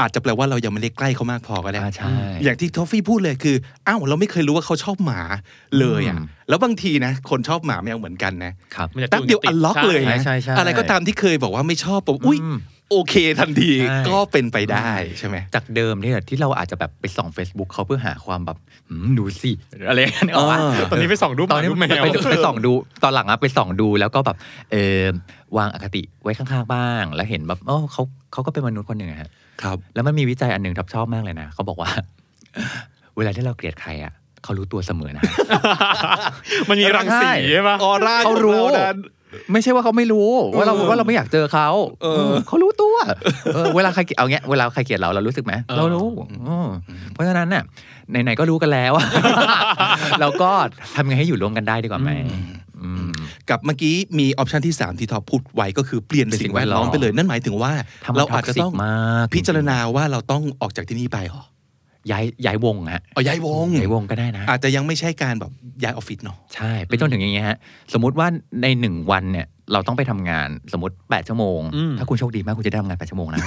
[0.00, 2.14] อาจจะแปลว่าเรายังไม่ได้ใกล้เขามากพอก็ได้อ่าใช่
[2.44, 5.20] อย่างที่ทอฟฟี่พูดเลยคืออ้าวเราไม่เคยรู้ว่าเขาชอบหมา
[5.78, 12.58] เลยอะอืมแล้วบางทีนะ คนชอบหมาแมวเหมือนกันนะครับมันจะแป๊บเดียวติดอันล็อกใช่เลยนะใช่ใช่อะไรก็ตามที่เคยบอกว่าไม่ชอบผมอุ้ยอืม
[12.90, 18.58] โอเคทันทีใช่ก็เป็นไปได้ใช่ไหมจากเดิมที่ที่เราอาจจะแบบไปส่อง Facebook เขาเพื่อหาความแบบ
[18.88, 19.52] หืมดูสิ
[19.88, 22.72] อะไรอย่างเงี้ยนึกออกปะอ่าตอนนี้ไปส่องรูปหตอมานนี้รูปแมวไปไปส่องดู
[23.02, 24.36] ตอนหลังอะไปส่องดูแล้วก็แบบ
[24.70, 25.02] เออ
[25.56, 28.02] วางอคติไว้ข้างๆบ้าง แล้วเห็นแบบโอ้เขา
[28.32, 29.30] เขาก็เป็นมนุษย์คนหนึ่งอะฮะ
[29.62, 31.90] ครับ แล้วมันมีวิจัยอันหนึ่งทับชอบมากเลยนะเขาบอกว่า
[33.16, 34.12] เวลาที่เราเกลียดใครอะ
[34.44, 35.22] เขารู้ตัวเสมอนะ
[36.68, 38.98] มันมีรังสีใช่ปะออร่าเขารู้ของนั้น
[39.52, 41.68] ไม่ใช่ว่าเขาไม่รู้ ว่าเราเออว่าเราไม่อยากเจอเขา
[42.02, 42.96] เออเออเขารู้ตัว
[43.54, 46.06] เออเวลาใครเกลียดเอาเงี้ยเวลาใครเกลียดเราเรารู้สึกไหมเรารู้
[46.44, 46.68] เออ
[47.12, 47.62] เพราะฉะนั้นเนี่ย
[48.10, 48.92] ไหนๆก็รู้กันแล้ว
[50.20, 50.50] เราก็
[50.94, 52.10] ทำไงให้อยู่ร่วมกันได้ดีกว่าไหม
[52.80, 53.10] อืม
[53.50, 57.72] กับเมื่อกี้มีออปชันที่ 3 ที่ท็อปพูดไว้ก็คือเปลี่ยนเป็นสิ่สิ่งงแวดล้อมแวดล้อมไปเลย นั่นหมายถึงว่า
[58.04, 61.42] ทำมันเราอาจจะต้อง toxic มากพิจารณาว่าเราต้องออกจากที่นี่ไปเหรอ
[62.10, 67.58] ย้ายย้ายวงฮะเอาย้ายวงย้ายวงก็ได้นะ อาจจะยังไม่ใช่การแบบย้ายออฟฟิศเนาะใช่ไปจนถึงอย่างเงี้ยฮะ
[67.92, 68.26] สมมุติว่า
[68.62, 73.40] ในหนึ่งวันเนี่ยเราต้องไปทำงานสมมติ8ชั่วโมงอืมถ้าคุณโชคดีมากคุณจะได้ทำงาน8ชั่วโมงนะ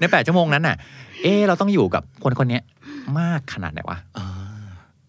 [0.00, 0.76] ใน8ชั่วโมงนั้นน่ะ
[1.22, 2.62] เอะเราต้องอยู่กับคนคนเนี้ย
[3.18, 4.26] มากขนาดไหนวะอ่า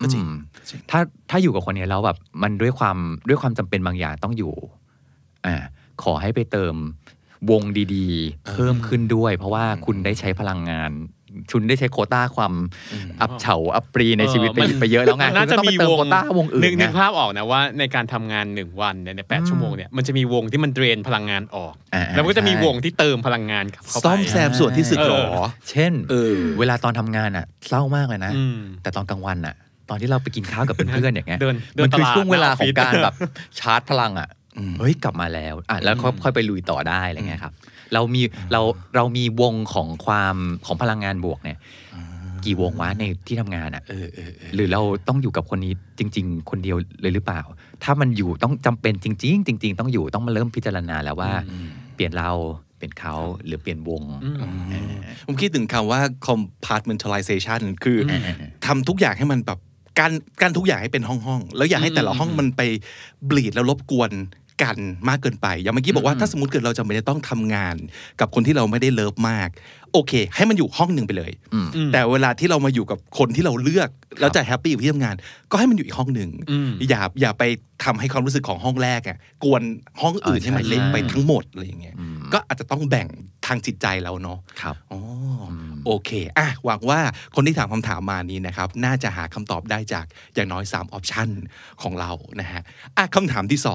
[0.01, 0.34] ก็จริงอืม
[0.69, 0.99] จริงถ้า
[1.30, 2.97] ถ้าอยู่กับคนเนี้ยแล้วแบบมันด้วยความ
[3.28, 4.53] ด้วยความจำเป็นบางอย่างต้องอยู่
[5.45, 5.55] อ่า
[6.03, 6.76] ขอให้ไปเติม
[7.51, 7.63] วง
[7.95, 10.91] ดีๆ เพิ่มขึ้นด้วย เพราะว่าคุณได้ใช้พลังงาน
[11.51, 12.53] คุณได้ใช้โควต้าความ
[13.21, 29.55] อับเฉาอับปรีในชีวิตไปเออมันไปเยอะแล้วไงมันน่าจะคุณก็ต้องมีไปเติมวงโควต้าวงอื่นนึกนึไงกภาพออกนะว่าในการทำงานหนึ่งวันเนี่ยในแปดอืมชั่วโมงเนี่ยมันจะมีวงที่มันเดรนพลังงานออกอ่าแล้วมันก็จะมีใช่วงที่เติมพลังงานเข้าไปซ่อมแซมส่วนที่สึกหรอเออเช่นเออเวลาตอนทำงานอะเศร้ามากเลยนะอืมแต่ตอนกลางวันอะ
[29.89, 33.15] ตอนที่เราไปกินข้าวกับเพื่อนๆอย่างเงี้ยเดินเดินมันคือตลาดช่วงเวลาหน้าออฟขอฟิงศการแบบ
[33.59, 37.53] ชาร์จพลังอะอืมเฮ้ยกลับมาแล้วอะแล้วค่อยค่อยไปลุยต่อได้อะไรเงี้ยครับ
[37.94, 38.22] เรามี
[38.52, 38.62] เรา
[38.96, 40.36] เรามีวงของความ
[40.66, 41.60] ของพลังงานบวกเนี่ย
[42.46, 47.42] กี่วงวะในที่ทำงานอะเออเออเออหรือเราต้องอยู่กับคนนี้จริง ๆ คนเดียวเลยหรือเปล่า
[47.84, 51.32] ถ้ามันอยู่ต้องจำเป็นจริง ๆ จริง ๆ ต้องอยู่ต้องมาเริ่มพิจารณาแล้วว่า
[51.96, 52.32] เปลี่ยนเรา
[52.78, 53.16] เปลี่ยนเขา
[53.46, 54.36] หรือเปลี่ยนวงอืม
[54.72, 54.94] เออ
[55.28, 58.22] ผมคิดถึงคำว่า compartmentalization คืออม
[58.66, 59.60] ทำทุกอย่างให้มันแบบ
[60.00, 60.12] การ
[60.42, 62.62] การทุกอย่างให้เป็นห้องห้องๆแล้วอย่าให้แต่ละห้องมันไป
[63.30, 64.12] bleed แล้วรบกวน
[64.64, 64.78] กัน
[65.09, 67.76] มากเกินไป อย่างเมื่อกี้บอกว่าถ้าสมมติเกิดเราจะไม่ได้ต้องทำงาน
[68.20, 69.49] กับคนที่เราไม่ได้ love มาก
[69.93, 73.89] โอเค ให้มันอยู่ห้องหนึ่งไปเลยอืมแต่เวลาที่เรามาอยู่กับคนที่เราเลือก
[74.20, 75.16] แล้วจะ happy อยู่ที่ทำงาน
[75.51, 77.43] ก็ให้มันอยู่อีกห้องหนึ่งอืมอย่าอย่าไป
[77.84, 79.62] ทำให้ความรู้สึกของห้องแรกอะกวน
[80.01, 83.07] ห้องอื่นอ่าให้มันใช่เล็กไปใช่ทั้งหมดอะไรอย่างเงี้ยอืมก็อาจจะต้องแบ่ง
[83.45, 84.99] ทางจิตใจเราเนาะครับอ๋อ
[85.41, 86.99] อมโอเคอะหวังว่า
[87.36, 90.05] คนที่ถามคำถามมานี้นะครับ น่าจะหาคำตอบได้จาก
[90.36, 91.30] อย่างน้อย 3 ออปชัน
[91.82, 92.62] ของเรานะฮะ
[92.97, 93.70] อะคำถามที่ 2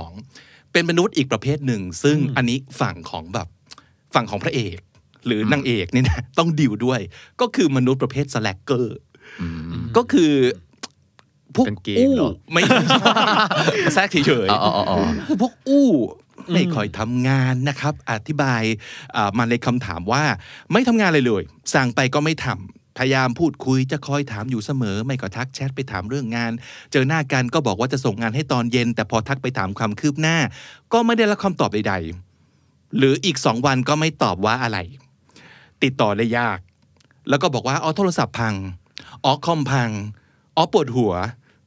[0.76, 3.48] เป็นมนุษย์อีกประเภทหนึ่ง ซึ่งอันนี้ฝั่งของแบบ
[4.14, 4.78] ฝั่งของพระเอก
[5.26, 7.00] หรือนางเอกเนี่ยนะต้องดิวด้วย
[7.40, 8.96] ก็คือมนุษย์ประเภทสแลกเกอร์
[9.40, 9.46] อื
[9.82, 10.32] มก็คือ
[11.54, 12.78] พวกกางเกงอู้เหรอไม่ใช่
[13.94, 15.88] แทรกเฉยอ๋ออ๋ออ๋อๆคือพวกอู้
[16.54, 18.62] ไม่ค่อยทำงานนะครับ อธิบาย
[19.16, 20.22] อ่ามาในคำถามว่า
[20.72, 21.42] ไม่ทำงานเลยเลย
[21.74, 26.52] สั่งไปก็ไม่ทำ พยายามพูดคุยจะคอยถามอยู่เสมอ ไม่ก็ทักแชทไปถามเรื่องงาน
[26.92, 30.36] เจอหน้ากันก็บอกว่าจะส่งงานให้ตอนเย็น แต่พอทักไปถามความคืบหน้า
[30.92, 31.94] ก็ไม่ได้รับคำตอบใด
[32.44, 34.78] ๆ หรืออีกสองวันก็ไม่ตอบว่าอะไร
[35.82, 36.58] ติดต่อได้ยาก
[37.28, 38.54] แล้วก็บอกว่าอ๋อโทรศัพท์พัง
[39.24, 39.90] อ๋อคอมพัง
[40.56, 41.14] อ๋อปวดหัว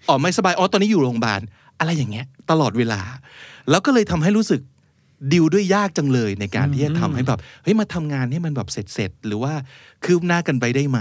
[0.07, 1.41] อ๋อไม่สบายอ๋อตอนนี้อยู่โรงพยาบาล
[1.79, 3.01] อะไรอย่างเงี้ย ตลอดเวลา
[3.69, 4.61] แล้วก็เลยทำให้รู้สึก
[5.31, 9.53] ดิวด้วยยากจังเลยในการที่จะทำให้แบบเฮ้ยมาทำงานให้มันแบบเสร็จเสร็จๆหรือว่า
[10.05, 10.99] คืบหน้ากันไปได้ไหม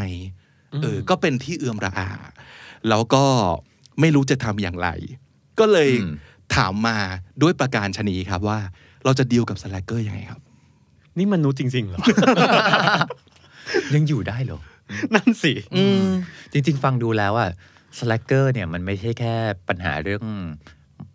[0.83, 2.11] เออก็เป็นที่เอื่อมระอา
[2.89, 3.25] แล้วก็
[4.01, 4.89] ไม่รู้จะทำอย่างไร
[5.59, 6.13] ก็เลยอืม
[6.55, 6.99] ถามมา
[7.43, 8.59] ด้วยประการชนีครับว่า
[9.05, 10.41] เราจะดีลกับสแลกเกอร์ยังไงครับ
[11.19, 12.01] นี่มนุษย์จริงๆเหรอ
[13.95, 14.61] ยังอยู่ได้เหรอ
[15.15, 16.05] นั่นสิอืม
[16.53, 17.51] จริง ๆ ฟังดูแล้วอะ
[17.99, 19.35] slacker เนี่ยมันไม่ใช่แค่
[19.69, 20.21] ปัญหาเรื่อง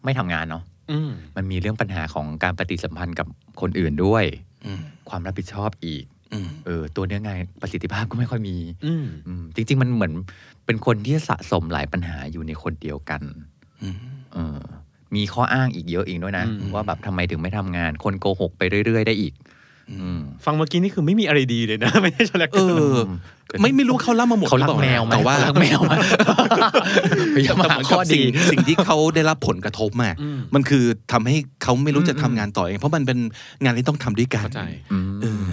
[0.05, 0.72] ไม่ทำงานเนาะอื
[1.09, 3.27] มมันมีเรื่องปัญหาของการปฏิสัมพันธ์กับ
[3.61, 4.25] คนอื่นด้วย
[4.65, 6.03] อืมความรับผิดชอบอีก
[6.33, 10.13] อืมเออตัวเนื้องานประสิทธิภาพก็ไม่ค่อยมีอืมอืมจริง ๆ มันเหมือน
[10.65, 13.21] เป็นคนที่สะสมหลายปัญหาอยู่ในคนเดียวกัน
[13.83, 13.97] อืม
[14.33, 14.59] เออ
[15.15, 19.52] มีข้ออ้างอีกเยอะอีกด้วยนะอืมว่าแบบทำไมถึงไม่ทำงาน คนโกหกไปเรื่อย ๆ ได้อีกอืม
[20.45, 22.59] ฟังเมื่อกี้นี่คือไม่มีอะไรดีเลยนะ ไม่ใช่ชาแรกเอ
[22.93, 22.95] อ
[23.61, 25.93] ไม่ไม่รู้เขาเล่ามาหมดเขารักหรือปแมล่วไหมแต่ว่าเขรักแมวไหม
[27.35, 33.19] พยายามแต่หาเหมือนข้กัอบสิ่ดีงสิ่งที่เขาได้รับผลกระทบมาอืมมันคือทำให้เขาไม่รู้จะอืมทำงานต่อเองเพราะมันเป็น
[33.63, 35.49] งานที่ต้องทำด้วยกันเข้าใจอืมเออ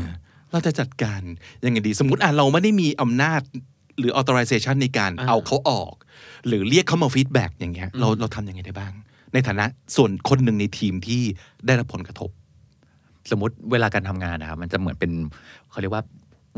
[0.53, 1.21] เราจะจัดการ
[1.65, 3.41] ยังไงดีสมมติอะเราไม่ได้มีอำนาจ
[3.99, 5.95] หรือ authorization ในการอ่าเอาเขาออก
[6.47, 8.93] หรือเรียกเขามาฟีดแบ็กอย่างเงี้ยเราอืมเราทำยังไงได้บ้าง
[9.33, 9.65] ในฐานะ
[9.97, 11.23] ส่วนคนหนึ่งในทีมที่
[11.67, 12.31] ได้รับผลกระทบ
[13.31, 15.13] สมมติเวลาการทำงานนะครับ มันจะเหมือนเป็น
[15.71, 16.03] เขาเรียกว่า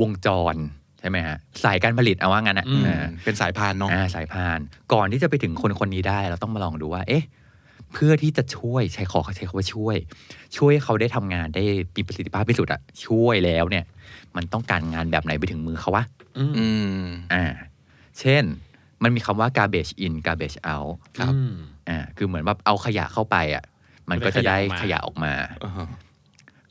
[0.00, 0.56] วงจร
[1.00, 4.58] ใช่ไหมฮะสายการผลิตเอาว่างั้นอะอืมอ่าเป็นสายพานเนาะอ่าสายพาน
[4.92, 7.24] ก่อนที่จะไปถึงคนคนนี้ได้ เราต้องมาลองดูว่า เอ๊ะ
[7.92, 9.96] เพื่อที่จะช่วยใช้ขอใช้คำว่าช่วย
[10.56, 11.62] ช่วยให้เขาได้ทำงานได้
[11.96, 13.84] มีประสิทธิภาพที่สุดอะช่วยแล้วเนี่ย
[14.36, 16.04] มันต้องการงานแบบไหนไปถึงมือเขาวะ
[16.38, 16.66] อืมอื
[16.98, 17.02] ม
[17.34, 17.44] อ่า
[18.20, 18.44] เช่น
[19.02, 21.54] มันมีคำว่า garbage in garbage out ครับอืม
[21.88, 23.64] อ่าคือเหมือนแบบเอาขยะเข้าไปอะ
[24.10, 25.34] มันก็จะได้ขขยะยะออออกกมามา
[25.64, 25.88] อ่าฮะ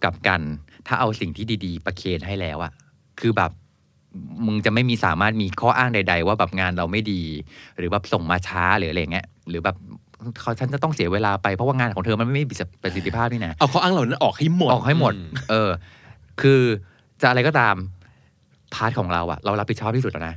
[0.04, 0.42] กลับกัน
[0.88, 2.72] ถ้าเอาสิ่งที่ดีๆ ประเคนให้แล้วอะ
[3.20, 3.52] คือแบบ
[4.46, 7.22] มึงจะไม่มีสามารถมีข้ออ้างใด ๆ ว่าแบบงานเราไม่ดี
[7.78, 9.76] หรือแบบส่งมาช้าหรืออะไรเงี้ยหรือแบบ
[10.40, 12.48] เขาฉันจะต้องเสียเวลาไปเพราะว่างานของเธอมันไม่มี
[12.84, 15.70] ประสิทธิภาพนี่นะเอาข้ออ้างเหล่านั้นออกให้หมดออกให้หมดอืมเออ
[16.42, 16.62] คือ
[17.22, 17.76] จะอะไรก็ตาม
[18.74, 20.36] พาร์ทของเราอะเรารับผิดชอบที่สุดแล้วนะ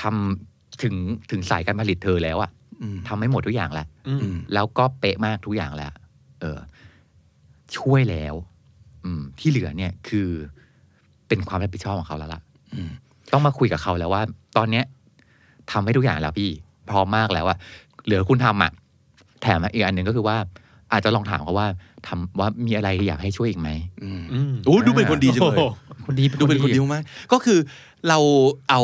[0.00, 0.94] ทำถึง
[1.30, 2.50] ถึงสายการผลิตเธอแล้วอะ
[2.82, 5.92] อืมทำให้หมดทุกอย่างแล้วอืมอืมแล้วก็เป๊ะมากทุกอย่างแล้ว
[6.40, 6.58] เออ
[7.76, 8.53] ช่วยแล้วอืม
[9.40, 10.28] ที่เหลือเนี่ยคือ
[11.28, 12.40] เป็นความรับผิดชอบของเขาแล้วล่ะ
[12.74, 12.90] อืม
[13.32, 14.22] ต้องมาคุยกับเขาแล้วว่า
[14.56, 14.84] ตอนเนี้ย
[15.72, 16.50] ทำให้ทุกอย่างแล้วพี่
[16.90, 17.58] พร้อมมากแล้วอะ
[18.04, 18.72] เหลือคุณทำอะ
[19.42, 20.36] แถมอีกอันหนึ่งก็คือว่า
[20.92, 21.68] อาจจะลองถามเขาว่า
[22.06, 23.70] ทำว่ามีอะไรอยากให้ช่วยอีกไหม
[24.04, 27.58] อืมอืมโอ้ดูเป็นคนดีจังเลยโอ้โหคนดีดูเป็นคนดีมากๆก็คือ
[28.08, 28.18] เรา
[28.70, 28.80] เอา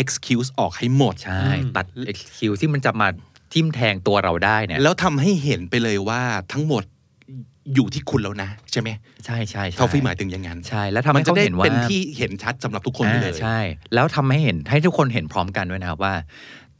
[0.00, 3.08] excuse ออกให้หมดใช่อืมตัด excuse ที่มันจะมา
[3.52, 6.82] ทิ่มแทงตัวเราได้เนี่ยแล้วทำให้เห็นไปเลยว่าทั้งหมด
[7.74, 8.88] อยู่ที่คุณแล้วนะ ใช่ไหม
[9.24, 13.58] ใช่ใช่ใช่ทอฟฟี่หมายถึงอย่างนั้นใช่ แล้วทำมัให้จะเขาได้เห็นว่าเป็นที่เห็นชัดสำหรับทุกคนไปเลยอ่าใช่
[13.94, 16.14] แล้วทำให้เห็นให้ทุกคนเห็นพร้อมกันด้วยนะครับว่า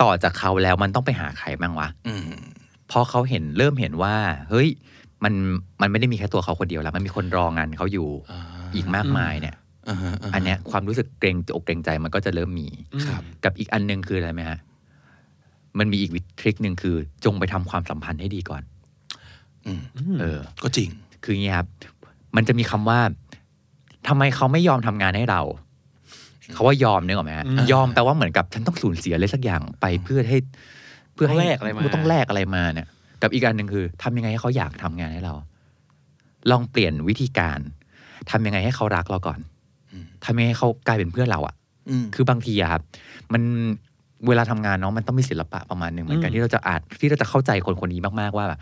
[0.02, 2.30] ต่อจากเขาแล้วมันต้องไปหาใครบ้างวะอืม
[2.90, 4.14] พอเขาเห็นเริ่มเห็นว่า
[4.50, 4.68] เฮ้ย
[5.24, 5.34] มัน
[5.80, 8.40] มันไม่ได้มีแค่ตัวเขาคนเดียวแล้ว มันมีคนรองานเขาอยู่อ่า
[8.74, 9.56] อีกมากมายเนี่ย
[9.88, 12.68] อ่าฮะาฮะอันเนี้ยความรู้สึกเกรงอกเกรงใจมันก็จะเริ่มมี
[13.06, 14.58] ครับกับอีกอันหนึ่งคืออะไรไหมฮะ
[15.78, 18.77] มันมีอีกวิทริคหนึ่งคือ จงไปทำความสัมพันธ์ให้ดีก่อนอืม
[20.20, 20.88] เออ ก็จริง
[21.22, 21.68] คืออย่างนี้ครับ
[22.36, 23.00] มันจะมีคำว่า
[24.08, 25.42] ทำไมเขาไม่ยอมทำงานให้เรา
[26.54, 30.38] เขาว่ายอมนึกออกไหมฮะอืมยอมแปลว่าเหมือนกับฉันต้องสูญเสียอะไรสักอย่างไปเพื่อให้
[31.14, 32.86] เพื่อให้ต้องแลกอะไรมาต้องแลกอะไรมาเนี่ย
[33.22, 35.34] กับอีกอันหนึ่งคือทำยังไงให้เขาอยากทำงานให้เรา
[36.50, 37.58] ลองเปลี่ยนวิธีการ
[38.30, 39.38] ทำยังไงให้เขารักเราก่อน
[39.92, 41.54] อืมทำยังไงให้เขากลายเป็นเพื่อนเราอะ
[41.90, 42.82] อืมคือบางทีอะครับ
[43.32, 43.42] มัน
[44.28, 48.60] เวลาทำงานเนาะมันต้องมีศิลปะประมาณหนึ่งเหมือนกันอืมที่เราจะอาจที่เราจะเข้าใจคนคนนี้มากๆว่าแบบ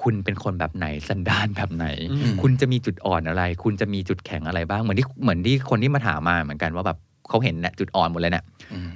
[0.00, 8.88] คุณเป็นคนแบบไหนสันดานแบบไหนอืมคุณจะมีจุดอ่อนอะไร คุณจะมีจุดแข็งอะไรบ้างเหมือนที่เหมือนที่คนที่มาถามมาเหมือนกันว่าแบบเขาเห็นเนี่ยจุดอ่อนหมดเลยเนี่ยอืม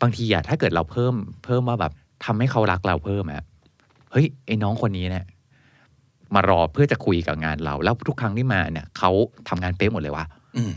[0.00, 1.14] บางทีอะถ้าเกิดเราเพิ่ม
[1.44, 1.92] เพิ่มว่าแบบ
[2.24, 3.44] ทำให้เขารักเราเพิ่มอะ
[4.12, 5.24] เฮ้ยไอ้น้องคนนี้เนี่ย
[6.34, 9.10] มารอเพื่อจะคุยกับงานเรา แล้วทุกครั้งที่มาเนี่ยเขา
[9.48, 10.24] ทำงานเป๊ะหมดเลยวะ
[10.56, 10.72] อืม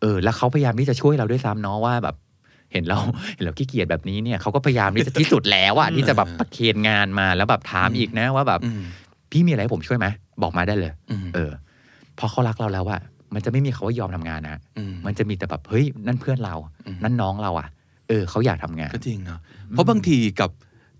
[0.00, 2.16] เออ แล้วเขาพยายามที่จะช่วยเราด้วยซ้ำเนาะว่าแบบ
[2.72, 2.98] เห็นเรา
[3.34, 8.82] เห็นเราขี้เกียจแบบนี้เนี่ยเขาก็พยายามที่จะที่สุดแล้วอะอืมที่จะแบบประเคนงานมาแล้วแบบถามอีกนะว่าแบบอืม
[9.34, 10.06] พี่มีอะไรให้ผมช่วยไหม
[10.42, 11.50] บอกมาได้เลยอืมเออ
[12.18, 13.00] พอเขารักเราแล้วอะ
[13.34, 16.54] มันจะไม่มีคาว่ายอมทำงานนะอืมมันจะมีแต่แบบเฮ้ยนั่นเพื่อนเรา
[16.86, 17.68] อืมนั่นน้องเราอะ
[18.08, 20.50] เออเขาอยากทำงานก็จริงเนาะเพราะบางทีกับ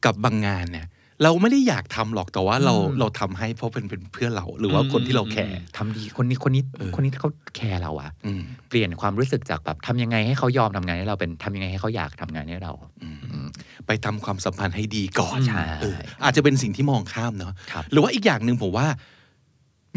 [0.05, 0.87] กับบางงานเนี่ย
[1.24, 12.72] เราไม่ได้อยากทำหรอกแต่ว่าเราอืมเราทำให้เพราะเป็นเป็นเพื่อนเรา หรือว่าคนที่เราแคร์ทำดีคนนี้คนนี้เออคนนี้เขาแคร์เราอะอืมเปลี่ยนความรู้สึกจากแบบทำยังไงให้เขายอมทำงานให้เราเป็นทำยังไงให้เขาอยากทำงานให้เรา
[13.02, 13.46] อืมอืม
[13.86, 18.86] ไปทำความสัมพันธ์ให้ดีก่อนใช่เอออาจจะเป็นสิ่งที่มองข้ามเนาะครับหรือว่าอีกอย่างหนึ่งผมว่า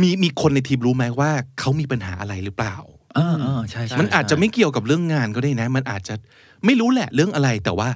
[0.02, 2.76] มีมีคนในทีมรู้ไหมว่าเขามีปัญหาอะไรหรือเปล่า
[3.16, 6.16] เออเออใช่ใช่มันอาจจะใช่ไม่เกี่ยวกับเรื่องงานก็ได้นะ มันอาจจะ
[6.66, 7.90] ไม่รู้แหละเรื่องอะไรแต่ว่า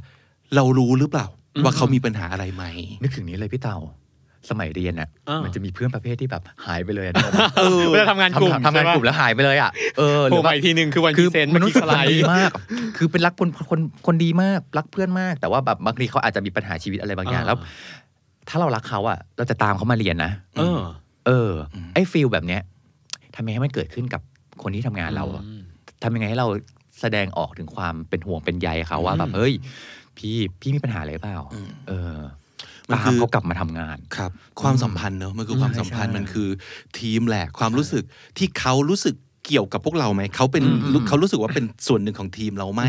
[0.55, 1.27] เรารู้หรือเปล่า
[1.63, 2.63] ว่าเขามีปัญหาอะไรไหม
[3.03, 3.77] นึกถึงนี้เลยพี่เต่า
[4.49, 7.13] สมัยเรียนอะอ่ามัมันจะมีเพื่อนประเภทที่แบบหายไปเลยอะ
[7.57, 12.51] เออเวลาทำงานกลุ่มทำทำงานใช่ปะกลุ่มแล้วหายไปเลยอะเออหโผรืล่อมาว่าอีกทีหนึ่งคือวันคืที่อเซนมนุษย์สไลคนด์ดีมาก
[12.97, 17.57] คือเป็นรักคนคนคนดีมากรักเพื่อนมาก แต่ว่าแบบบางทีเขาอาจจะมีปัญหาชีวิตอะไรบางอย่างอ่าแล้ว
[18.49, 20.81] ถ้าเรารักเขาอะ เราจะตามเขามาเรียนนะเออ
[21.27, 22.61] เอออืมไอ้ฟีลแบบเนี้ย
[23.35, 24.21] ทำยังไงให้มันเกิดขึ้นกับ
[24.63, 25.61] คนที่ทำงานเราอะอืม
[26.03, 26.47] ทำยังไงให้เรา
[27.01, 29.53] แสดงออกถึงความเป็นห่วงเป็นใยเขาว่าแบบอืมเฮ้ย
[30.17, 32.17] พี่พี่มีปัญหาอะไรเปล่าอืมเออ
[32.89, 34.31] มันตาคืมอเขากลับมาทำงานครับ
[34.61, 36.49] ความสัมพันธ์เนอะมันคือความสัมพันธ์ใช่มันคือ
[36.99, 38.03] ทีมแหละความใช่รู้สึก
[38.37, 39.15] ที่เขารู้สึก
[39.47, 42.83] เกี่ยวกับพวกเราไหมเขาเป็นอืมอืมเขารู้สึกว่าเป็นส่วนหนึ่งของทีมเราไหม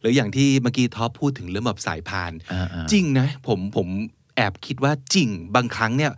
[0.00, 3.88] หรืออย่างที่เมื่อกี้ท็อปพูดถึงเรื่องแบบสายพานอ่าๆจริงนะ ผมผม
[4.36, 6.12] แอบคิดว่าจริงบางครั้งเนี่ย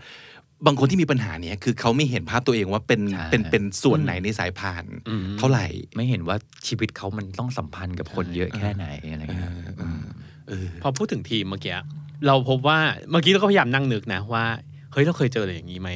[0.66, 6.36] บางคนที่มีปัญหาเนี้ยคือเขาไม่เห็นภาพตัวเองว่าเป็นใช่เป็นเป็นส่วนไหนในสายพานอืมเท่าไหร่ ไม่เห็นว่า
[6.66, 9.52] ชีวิตเขามันต้องสัมพันธ์กับคนเยอะแค่ไหนอะไรเงี้ย
[9.98, 10.04] ม
[10.82, 11.74] พอพูดถึงทีมเมื่อกี้
[12.26, 12.78] เราพบว่า
[13.10, 14.44] เมื่อกี้เราก็พยายามนั่งนึกนะว่า
[14.92, 15.90] เฮ้ยเราเคยเจออะไรอย่างนี้ไหม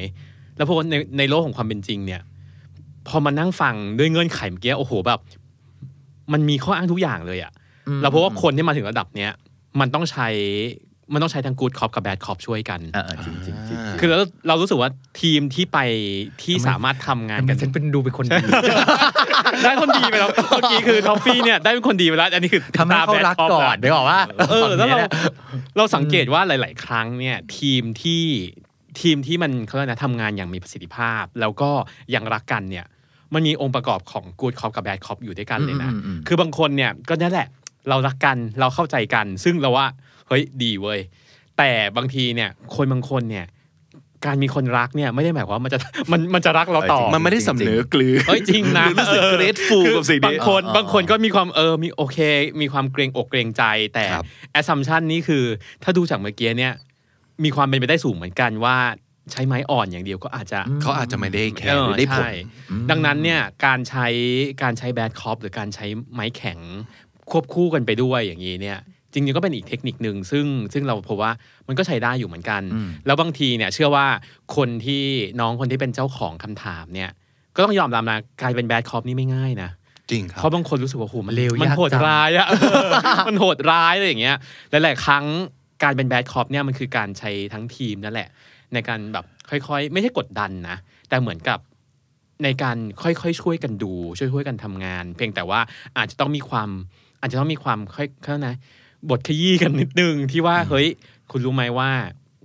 [0.56, 2.22] แล้วพบว่าในในโลกของความเป็นจริงเนี่ย
[3.08, 5.20] พอมานั่งฟังด้วยเงื่อนไขเมื่อกี้โอ้โหแบบ
[6.32, 7.52] มันมีข้ออ้างทุกอย่างเลยอะ
[7.88, 9.30] อืมเราพบว่าคนที่มาถึงระดับเนี้ย
[9.80, 10.28] มันต้องใช้
[11.12, 14.16] มันต้องใช้ทั้ง good cop กับ bad cop ช่วยกันอ่าๆจริงๆจริงๆจริงๆคือเรา
[14.48, 14.90] เรารู้สึกว่า
[15.20, 15.78] ทีมที่ไป
[16.42, 18.36] ที่สามารถทำงานทำไมกันฉันเป็นดูเป็นคนดี
[19.64, 24.20] ได้คนดีไปแล้วเมื่อกี้คือท้อฟฟี่เนี่ยได้เป็นคนดีไปแล้วอันนี้คือทำให้เขารักก่อนได้บอกว่า
[24.50, 25.10] เออแล้วเราฝั่งนี้นี่ย
[25.76, 28.24] เราสังเกตว่าหลาย ๆ ครั้งเนี่ยทีมที่
[29.00, 31.70] ทีมที่มันเขาเรียกนะทำงานอย่างมีประสิทธิภาพ แล้วก็
[32.14, 32.86] ยังรักกันเนี่ย
[33.34, 37.48] มันมีองค์ประกอบของ good cop กับ bad cop อยู่ด้วยกันเลยนะอืมอืมอืมคือบางคนเนี่ยก็นั่นแหละ
[37.88, 39.86] เรารักกันเราเข้าใจกัน ซึ่งเราว่า
[40.28, 41.00] เฮ้ยดีเว้ย
[41.58, 43.46] แต่บางทีเนี่ยคนบางคนเนี่ย
[44.26, 45.78] การมีคนรักเนี่ยไม่ได้หมายความว่ามันจะ
[46.12, 52.18] มันมันจะรักเราต่อมันไม่ได้สำเนึกหรือเฮ้ยจริงนะหรือรู้สึก grateful กับสิ่งนี้บางคนอ่าบางคนก็มีความเออมีโอเค
[52.60, 53.62] มีความเกรงอกเกรงใจ
[53.94, 54.24] แต่ครับ
[54.58, 55.44] assumption นี้คือ
[55.82, 56.72] ถ้าดูจากเมื่อกี้เนี่ย
[57.44, 58.76] มีความเป็นไปได้สูงเหมือนกันว่า
[59.32, 62.30] ใช้ไม้อ่อนอย่างเดียวก็อาจจะเขาอาจจะไม่ได้ care หรือได้ผลใช่
[62.90, 64.06] ดังนั้นเนี่ยการใช้
[64.62, 66.58] การใช้ bad cop หรือการใช้ไม้แข็ง
[67.30, 68.78] ควบคู่กันไปด้วยอย่างนี้เนี่ย
[69.12, 71.32] จริงๆก็เป็นอีกเทคนิคหนึ่งซึ่งซึ่งเราพบว่า
[71.68, 74.06] มันก็ใช้ได้อยู่เหมือนกันอืมแล้วบางทีเนี่ยเชื่อว่า
[74.56, 75.02] คนที่
[75.40, 77.10] น้องคนที่เป็นเจ้าของคำถามเนี่ย
[77.56, 79.70] ก็ต้องยอมรับนะกลายเป็น bad cop นี่ไม่ง่ายนะ
[80.10, 82.48] จริงครับเพราะบางคนรู้สึกว่าโหมันเลวมันยากโหดจังร้ายอะ
[83.28, 84.36] มันโหดร้ายอะไรอย่างเงี้ย
[84.70, 85.24] หลายๆครั้ง
[85.82, 88.28] การเป็นแบดคอปเนี่ยมันคือการใช้ทั้งทีมนั่นแหละ
[88.74, 90.76] ในการแบบค่อยๆ ไม่ใช่กดดันนะ
[91.08, 91.58] แต่เหมือนกับ
[92.44, 95.60] ในการค่อยๆช่วยกันดู ช่วยๆกันทำงาน เพียงแต่ว่า
[95.96, 96.68] อาจจะต้องมีความ
[97.20, 98.54] อาจจะต้องมีความค่อยเขานะ
[99.10, 100.86] บทขยี้กันนิดนึงที่ว่าเฮ้ย
[101.30, 101.90] คุณรู้ไหมว่า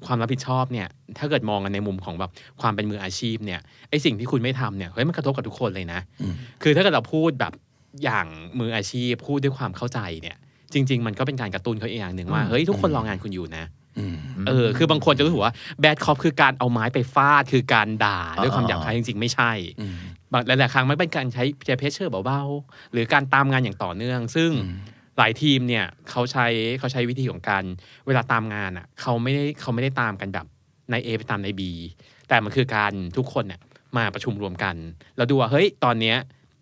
[0.06, 0.88] ความรับผิดชอบเนี่ย
[1.18, 2.32] ถ้าเกิดมองกันในมุมของแบบ
[2.62, 6.00] ความเป็นมืออาชีพเนี่ยไอสิ่งที่คุณไม่ทำเนี่ยเฮ้ยมันกระทบกับทุกคนเลยนะ
[6.64, 7.54] คือถ้าเกิดเราพูดแบบ
[8.04, 8.28] อย่าง
[8.60, 10.38] มืออาชีพพูดด้วยความเข้าใจเนี่ย
[10.74, 13.66] จริง ๆ มันก็เป็นการกระตุ้นเขาอีกอย่างหนึ่งว่าเฮ้ยทุกคนรองานคุณอยู่นะ
[13.98, 19.96] อืมเออคือบางคนจะรู้สึกว่าแบดคอปคือการเอาไม้ไปฟาดคือการด่าด้วยความหยาบคายจริง ๆ ไม่ใช่อืม
[20.32, 24.52] บางหลายๆครั้งมันเป็นการใช้เจเพชเชอร์เบาๆหรือการตามงานอย่างต่อเนื่อง ซึ่ง
[25.18, 26.48] หลายทีมเนี่ยเขาใช้
[26.80, 27.64] เขาใช้วิธีของการ
[28.08, 30.46] เวลาตามงานอะเขาไม่ได้เขาไม่ได้ตามกันแบบ
[30.92, 31.62] ใน A ไปตามใน B
[32.28, 33.60] แต่มันคือการทุกคนเนี่ย
[33.98, 34.76] มาประชุมรวมกัน
[35.18, 36.18] แล้วดูว่าเฮ้ยตอนเนี้ย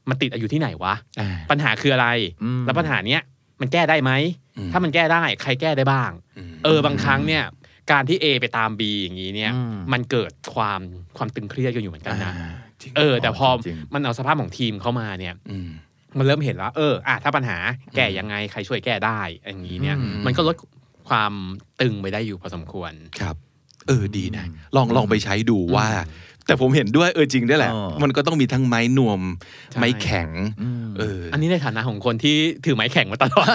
[0.09, 2.07] มันติดอยู่ที่ไหนวะอ่าปัญหาคืออะไร
[2.43, 3.21] อืมแล้วปัญหาเนี้ย
[3.61, 4.11] มันแก้ได้ไหม
[4.57, 6.11] อืมถ้ามันแก้ได้ใครแก้ได้บ้าง
[6.51, 7.43] มเออบางครั้งเนี่ย
[7.91, 10.81] การที่ A ไปตาม B อย่างนี้เนี่ยอืมมันเกิดความ
[11.17, 12.51] ความตึงเครียดกันอยู่เหมือนกันนะอ่า
[12.81, 15.57] จริงเออ แต่พอจริงมันเอาสภาพของทีมเข้ามาเนี่ยอื
[16.15, 17.57] มมันเริ่มเห็นแล้ว เอออะถ้าปัญหา
[17.95, 20.55] แก้ยังไงใครช่วยแก้ได้อย่างนี้เนี่ยอืมมันก็ลด
[21.09, 21.33] ความ
[21.81, 23.35] ตึงไปได้อยู่พอสมควรครับ
[23.87, 24.45] เออดีนะ
[24.75, 25.87] ลองลองไปใช้ดูว่า
[26.47, 29.21] แต่ผมเห็นด้วยเออจริงด้วยแหละอ๋อมันก็ต้องมีทั้งไม้นวม
[29.71, 30.29] ใช่ไม้แข็ง
[30.61, 33.47] อืมเอออันนี้ในฐานะของคนที่ถือไม้แข็งมาตลอด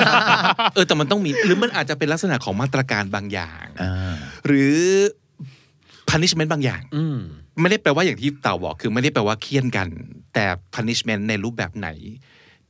[0.74, 4.14] เออแต่มันต้องมีหรือมันอาจจะเป็นลักษณะของมาตรการบางอย่างอ่า
[4.46, 4.74] หรือ
[6.10, 7.18] punishment บางอย่างอืม
[7.60, 9.88] ไม่ได้แปลว่าอย่างที่เต่าบอกคือไม่ได้แปลว่าเคี่ยนกัน
[10.34, 10.44] แต่
[10.74, 11.88] punishment ในรูปแบบไหน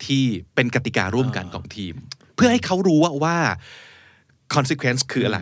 [0.07, 0.25] ที่
[0.55, 1.95] เป็นกติการ่วมกันของทีม
[2.35, 3.37] เพื่อให้เขารู้ว่าว่า
[4.55, 5.41] consequence คืออะไร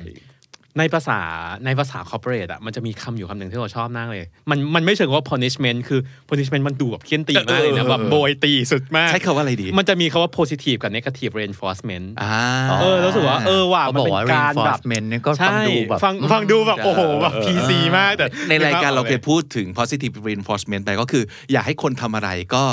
[0.79, 1.18] ในภาษา
[1.64, 6.01] ในภาษา corporate อะมันจะมีคำอยู่คำหนึ่งที่เราชอบมากเลย มันมันไม่เชิงว่า punishment คือ
[6.31, 12.39] punishment มันดูแบบเคี่ยนตีมากเลยนะเออแบบโบยตีสุดมากใช้คำว่าอะไรดี มันจะมีคำว่า positive กับ negative reinforcement อ่า
[12.81, 22.64] เออรู้สึกว่าเออว่ะเขามันบอกเป็นว่าการแบบ reinforcement เนี่ยก็ฟังใช่ดูแบบฟังฟังดูแบบโอ้โหแบบ PC มากแต่ในรายการเราเคยพูดถึง positive reinforcement ไปก็คือ อยากให้คนทำอะไรก็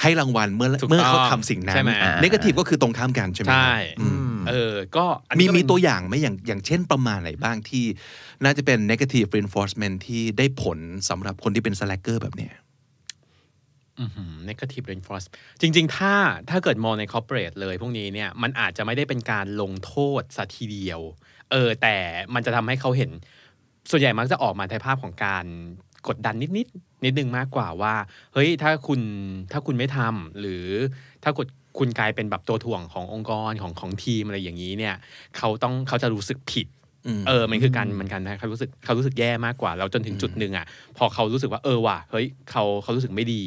[0.00, 1.90] ให้รางวัลเมื่อถูกต้องเมื่อเขาทำสิ่งนั้ใช่นไหม
[2.24, 7.84] negative ก็คือตรงข้ามกันใช่ไหมใช่อืมเออก็อันมีนี้ก็มีเป็นตัวอย่างไหมอย่างอย่างเช่นประมาณไหนบ้างที่
[8.44, 10.78] น่าจะเป็น negative reinforcement ที่ได้ผล
[11.08, 12.52] สำหรับคนที่เป็น slacker แบบเนี้ย
[14.00, 16.14] อื้อหือ negative reinforcement จริง ๆ ถ้า
[16.50, 21.00] ถ้าเกิดมองใน corporate เลยพวกนี้เนี่ยมันอาจจะไม่ได้เป็นการลงโทษสัทีเดียว
[21.50, 21.96] เออ แต่
[22.34, 23.10] มันจะทำให้เขาเห็น
[23.90, 25.44] ส่วนใหญ่มักจะออกมาในภาพของการ
[26.08, 26.66] กดดันนิดนิด
[27.04, 27.94] นิดนึงมากกว่าว่า
[28.34, 29.00] เฮ้ยถ้าคุณ
[29.52, 30.64] ถ้าคุณไม่ทำหรือ
[31.22, 31.48] ถ้ากด
[31.78, 34.94] คุณกลายเป็นแบบตัวถ่วงขององค์กรของของทีมอะไรอย่างนี้เนี่ย
[35.36, 36.66] เขาต้องเขาจะรู้สึกผิด
[37.28, 40.66] เออมันคือการมันการให้เขารู้สึกเขารู้สึกแย่มากกว่าแล้วจนถึงจุดหนึ่งอะ
[40.98, 43.42] พอเขารู้สึกว่าเออว่ะเฮ้ยเขาเขารู้สึกไม่ดี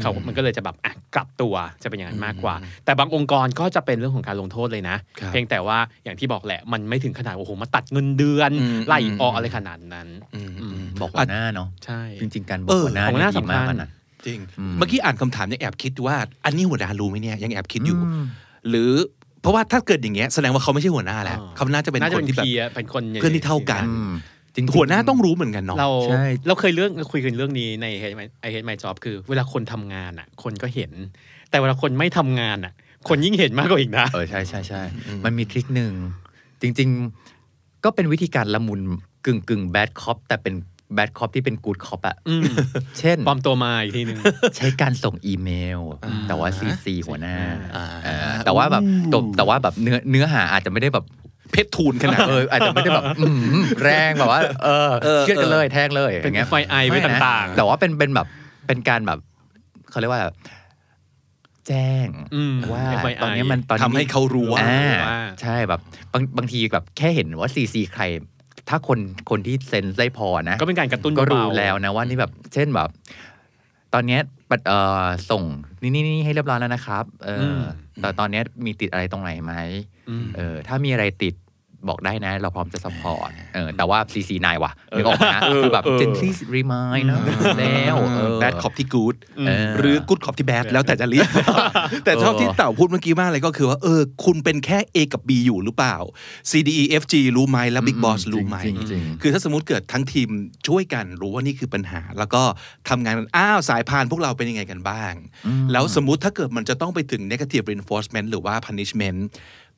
[0.00, 2.54] เขามันก็เลยจะแบบอะกลับตัวจะเป็นอย่างนั้นมากกว่า
[2.84, 13.88] แต่บางองค์กรก็จะเป็นเรื่องของการลงโทษเลยนะครับเพียงแต่ว่าอย่างที่บอกแหละมันไม่ถึงขนาดโอ้โหมาตัดเงินเดือนอืมไล่อืมออกอะไรขนาดนั้นอืมอืมบอกหัวหน้าเนาะใช่จริง ๆ การบอเอกอหัวหน้าหัวหน้านี่ดีสำคัญมากนะ
[14.26, 18.24] จริงอืมเมื่อกี้อ่านคำถามยังแอบคิดว่า อันนี้หัวหน้ารู้ไหมเนี่ยยังแอบคิดอยู่อืม
[18.68, 19.17] หรือเพ
[19.48, 24.10] ราะว่าถ้าเกิดอย่างเงี้ยแสดงว่าเขาไม่ใช่หัวหน้าแล้วอ่าเขาน่าจะเป็นน่าจะคนเป็นที่แบบเพียร์เป็นคนย่งเพื่อนที่เท่ากันอืม
[24.54, 27.86] จริงๆหัวหน้าต้องรู้เหมือนกันเนาะเราใช่เราเคยเรื่องคุยกันเรื่องนี้ใน
[28.40, 30.92] ไอเฮดไมจ็อบคือ เวลาคนทำงานอะ คนก็เห็น
[31.50, 32.72] แต่เวลาคนไม่ทำงานอะ
[33.08, 34.82] คนยิ่งเห็นมากกว่าอีกนะเออใช่ใช่ใช่
[35.24, 35.92] มันมีทริคหนึ่ง
[36.60, 36.88] จริง
[37.36, 38.80] ๆ ก็เป็นวิธีการละมุน
[39.26, 40.54] กึ่งกึ่งแบดคอปแต่เป็น
[40.94, 42.52] แบดคอปที่เป็นกูดคอปอะอืม
[42.98, 44.18] เช่นปลอมตัวมาอีกทีหนึ่ง
[44.56, 45.80] ใช้การส่งอีเมล
[46.28, 47.36] แต่ว่าซีซีหัวหน้า
[47.76, 51.04] อ่าเออแต่ว่าแบบแต่แต่ว่าแบบเนื้อเนื้อหาอาจจะไม่ได้แบบ
[51.52, 58.26] เพชรทูลขนาดเอออาจจะไม่ได้แบบอื้อหือแรงแบบว่า เออเออเชื่อดกันเลยแทงเลยเป็นอย่างเงี้ยไฟไอไว้ม่นะต่างๆ แต่ว่าเป็นเป็นแบบ
[58.66, 59.18] เป็นการแบบ
[59.90, 60.22] เขาเรียกว่า
[61.68, 65.80] แจ้งอืมว่า FYI ตอนนี้มันตอนนี้ทำให้เขารู้ว่าอ่าว่าใช่แบบ
[66.12, 68.04] บางบางทีแบบแค่เห็นว่าซีซีใคร
[68.68, 68.98] ถ้าคน
[69.30, 72.90] คนที่ sense ได้พอนะ ก็เป็นการกระตุ้นก็รู้เบาๆแล้วนะว่านี่แบบ เช่นแบบ
[73.94, 75.44] ตอนเนี้ยปัทเอ่อส่ง
[75.82, 77.62] นี่นี่นี่ให้เรียบร้อยแล้วนะครับ เอออม
[78.00, 79.52] แต่ตอนเนี้ยมีติดอะไรตรงไหนไหม
[80.08, 81.34] อืมเออ ถ้ามีอะไรติด
[81.88, 87.18] บอกได้นะ เราพร้อมจะ support เออแต่ว่า CC นายว่ะนึกออกไหมนะคือแบบเออ gently remind นะ
[87.58, 89.14] แล้วเออแบดคอปที่กู๊ด
[89.46, 91.28] เออหรือกู๊ดคอปที่แบดแล้วแต่จะเรียก
[92.04, 95.96] แต่ชอบที่เต่าพูดเมื่อกี้มากเลยก็คือว่าเออคุณเป็นแค่ A กับ B อยู่หรือเปล่า
[96.50, 100.28] C D E F G รู้ไหมแล้ว Big อืม Boss รู้ไหมจริงๆจริงๆคือถ้าสมมติเกิดทั้งทีม
[100.68, 102.42] ช่วยกันรู้ว่านี่คือปัญหา แล้วก็
[102.88, 105.12] ทำงานกันอ้าวสายพานพวกเราเป็นยังไงกันบ้าง
[105.72, 109.20] แล้วสมมติถ้าเกิดมันจะต้องไปถึง negative reinforcement หรือว่า punishment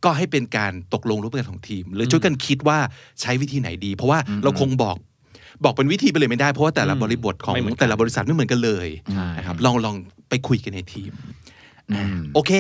[0.05, 2.79] ก็ให้เป็นการตกลงร่วมกันของทีม หรือช่วยกันคิดว่า
[3.21, 4.97] ใช้วิธีไหนดี เพราะว่าเราคงบอก
[5.65, 9.95] บอกเป็นวิธีไปเลยไม่ได้เพราะว่าแต่ละบริบทของไม่เหมือนกันแต่ละบริษัทไม่เหมือนกันเลยใช่นะครับลองลอง
[10.29, 11.11] ไปคุยกันในทีม
[11.91, 12.51] อืมโอเค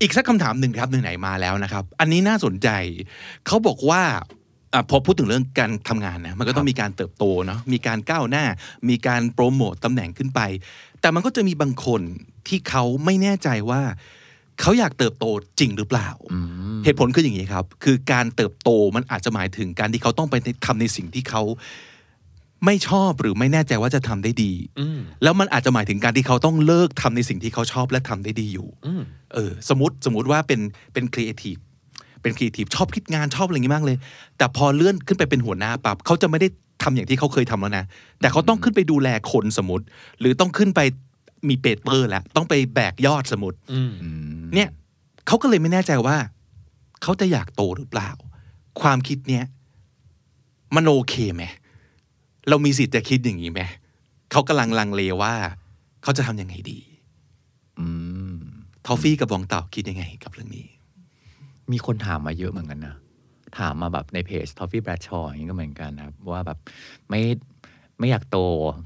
[0.00, 2.68] อีกสักคำถามหนึ่งครับไหนๆมาแล้วนะครับ อันนี้น่าสนใจ
[3.46, 4.02] เขาบอกว่า
[4.74, 8.44] อะพอพูดถึงเรื่องการทำงานนะมันก็ต้องมีการเติบโตเนาะมีการก้าวหน้า
[8.88, 10.40] มีการโปรโมตตำแหน่งขึ้นไป
[11.00, 12.02] แต่มันก็จะมีบางคน
[12.48, 13.82] ที่เขาไม่แน่ใจว่า
[14.60, 15.24] เขาอยากเติบโต
[15.60, 16.08] จริงหรือเปล่า
[16.84, 20.34] เหตุผลคืออย่างนี้ครับ คือการเติบโตมันอาจจะหมายถึงการที่เขาต้องไป
[20.66, 21.42] ทำในสิ่งที่เขา
[22.64, 29.02] ไม่ชอบหรือไม่แน่ใจว่าจะทำได้ดีอืมแล้วมันอาจจะหมายถึงการที่เขาต้องเลิกทำในสิ่งที่เขาชอบและทำได้ดีอยู่อืม
[29.34, 30.60] เออ สมมติสมมติว่าเป็น
[30.92, 31.56] เป็นครีเอทีฟ
[32.22, 33.96] เป็นครีเอทีฟชอบคิดงานชอบอะไรอย่างนี้มากเลย
[34.38, 36.48] แต่พอเลื่อนขึ้นไปเป็นหัวหน้าปั๊บเขาจะไม่ได้
[36.82, 37.84] ทำอย่างที่เขาเคยทำแล้วนะ
[38.20, 39.84] แต่เขาต้องขึ้นไปดูแลคนสมมติ
[40.20, 40.80] หรือต้องขึ้นไป
[41.48, 43.92] มี paper แล้วต้องไปแบกยอดสมมติอืม
[44.54, 44.68] เนี่ย
[45.26, 46.16] เขาก็เลยไม่แน่ใจว่า
[47.02, 48.10] เขาจะอยากโตหรือเปล่า
[48.80, 49.44] ความคิดเนี้ย
[50.74, 51.44] มันโอเคไหม
[52.48, 53.60] เรามีสิทธิ์จะคิดอย่างนี้ไหม
[54.30, 55.34] เขากำลังลังเลว่า
[56.02, 56.78] เขาจะทำยังไงดี
[57.78, 57.86] อื
[58.36, 58.38] ม
[58.86, 60.66] ทอฟฟี่กับบองเต่าคิดยังไงกับเรื่องนี้
[61.72, 62.96] มีคนถามมาเยอะเหมือนกันนะ
[63.58, 66.58] ถามมาแบบในเพจ Toffee b r a d s h a w อย่างนี้ก็เหมือนกันนะครับ ว่าแบบ
[67.08, 67.20] ไม่
[67.98, 68.38] ไม่อยากโต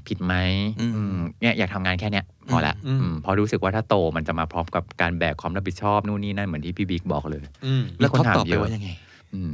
[0.07, 0.33] ผิดไหม
[0.81, 8.89] อืมอืมเนี่ยอยากทำงานแค่เนี้ยพอละอืมอืมพอรู้สึกว่าถ้าโตมันจะมาพร้อมกับการแบกความรับผิดชอบนู่นนี่นั่นเหมือนที่พี่บิ๊กบอกเลยอืมแล้วมีคนท็อปถามตอบไปเยอะว่ายังไง
[9.33, 9.51] อืม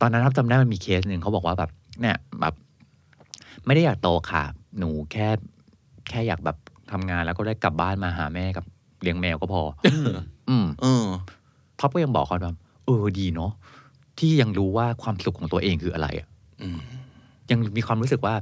[0.00, 2.54] ตอนนั้นครับจำได้มันมีเคสหนึ่งเขาบอกว่าแบบ เนี่ยแบบ
[3.66, 4.44] ไม่ได้อยากโตค่ะ
[4.78, 5.28] หนูแค่
[6.08, 6.56] แค่อยากแบบ
[6.92, 8.64] ทำงานแล้วก็ได้กลับบ้านมาหาแม่กับ
[9.02, 9.62] เลี้ยงแมวก็พอ
[10.50, 11.06] อืมเออ
[11.80, 12.54] ท็อปก็ยังบอกเขาว่า
[12.86, 13.52] เออดีเนาะ
[14.18, 16.28] ที่ยังรู้ว่าความสุขของตัวเองคืออะไรอะ
[16.62, 16.78] อืม
[17.50, 18.34] ยังมีความรู้สึกว่า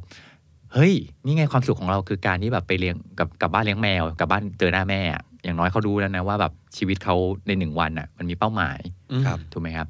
[0.75, 0.93] เฮ้ย
[1.25, 7.17] นี่ไงความสุขของเราคือการที่แบบไปเลี้ยงกับกลับบ้านเลี้ยงแมวกลับบ้านเจอหน้าแม่อะอย่างน้อยเขารู้แล้วนะว่าแบบชีวิตเขา
[7.47, 8.79] ในหนึ่งวันอะ มันมีเป้าหมาย
[9.27, 9.87] ครับถูกไหมครับ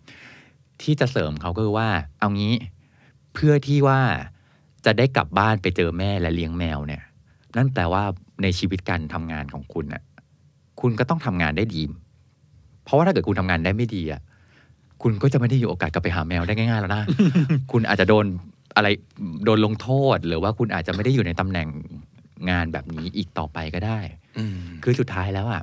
[0.83, 2.55] ที่จะเสริมเขาก็คือว่า เอางี้
[3.35, 4.01] เพื่อที่ว่า
[4.85, 7.03] จะได้กลับบ้านไปเจอแม่และเลี้ยงแมวเนี่ย
[7.57, 8.03] นั่นแปลว่า
[8.43, 10.03] ในชีวิตการทำงานของคุณน่ะ
[10.81, 11.83] คุณก็ต้องทำงานได้ดี
[12.85, 14.21] เพราะว่าถ้าเกิดคุณทำงานได้ไม่ดีอะ
[15.03, 17.05] คุณก็จะไม่ได้มีโอกาสกลับไปหาแมวได้ง่ายๆแล้วนะ
[17.73, 18.27] คุณอาจจะโดน
[18.77, 18.89] อะไร
[19.45, 21.69] โดนลงโทษ หรือว่าคุณอาจจะไม่ได้อยู่ในตำแหน่ง
[22.51, 24.01] งานแบบนี้อีกต่อไปก็ได้
[24.39, 25.63] อืมคือสุดท้ายแล้วอะ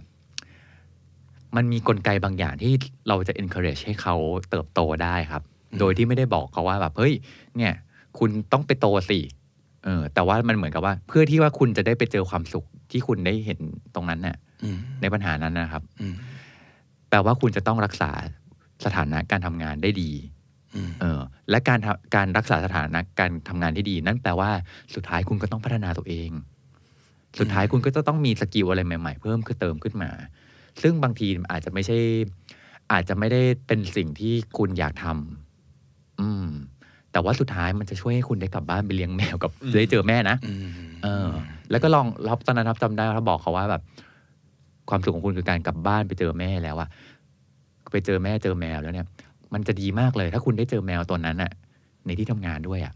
[1.56, 2.74] มันมีกลไกบางอย่างที่
[3.08, 4.16] เราจะ encourage ให้เขา
[4.50, 5.44] เติบโตได้ครับ
[5.80, 7.14] โดยที่ไม่ได้บอกเขาว่าแบบเฮ้ย
[7.58, 7.74] เนี่ย
[8.20, 9.20] คุณต้องไปโตสิ
[9.84, 13.60] เออ แต่ว่ามันเหมือนกับว่า เพื่อที่ว่าคุณจะได้ไปเจอความสุขที่คุณได้เห็น
[13.96, 16.16] ตรงนั้นน่ะอืมในปัญหานั้นนะครับอืม
[17.10, 18.12] แปลว่าคุณจะต้องรักษา
[18.86, 20.37] สถานะการทำงานได้ดีอืม
[21.02, 24.52] เออและการทำการรักษาสถานะการทำงานที่ดี นั่นแปลว่า
[24.96, 26.32] สุดท้ายคุณก็ต้องพัฒนาตัวเอง
[27.40, 30.12] สุดท้ายคุณก็จะต้องมีสกิลอะไรใหม่ ๆ เพิ่มขึ้นเติมขึ้นมา
[30.82, 31.98] ซึ่งบางทีอาจจะไม่ใช่
[32.92, 36.48] อาจจะไม่ได้เป็นสิ่งที่คุณอยากทำอืม
[37.12, 40.68] แต่ว่าสุดท้ายมันจะช่วยให้คุณได้กลับบ้านไปเลี้ยงแมวกับได้เจอแม่นะอืม
[41.04, 41.30] เออ
[41.72, 43.82] แล้วก็ลองรับตอนนั้นรับจำได้ว่าบอกเขาว่าแบบ
[44.90, 46.90] ความสุขของคุณคือการกลับบ้านไปเจอแม่แล้วอะ
[47.92, 49.08] ไปเจอแม่เจอแมวแล้วเนี่ย
[49.54, 51.52] มันจะดีมากเลย ถ้าคุณได้เจอแมวตัวนั้นอะ
[52.06, 52.94] ในที่ทำงานด้วยอะ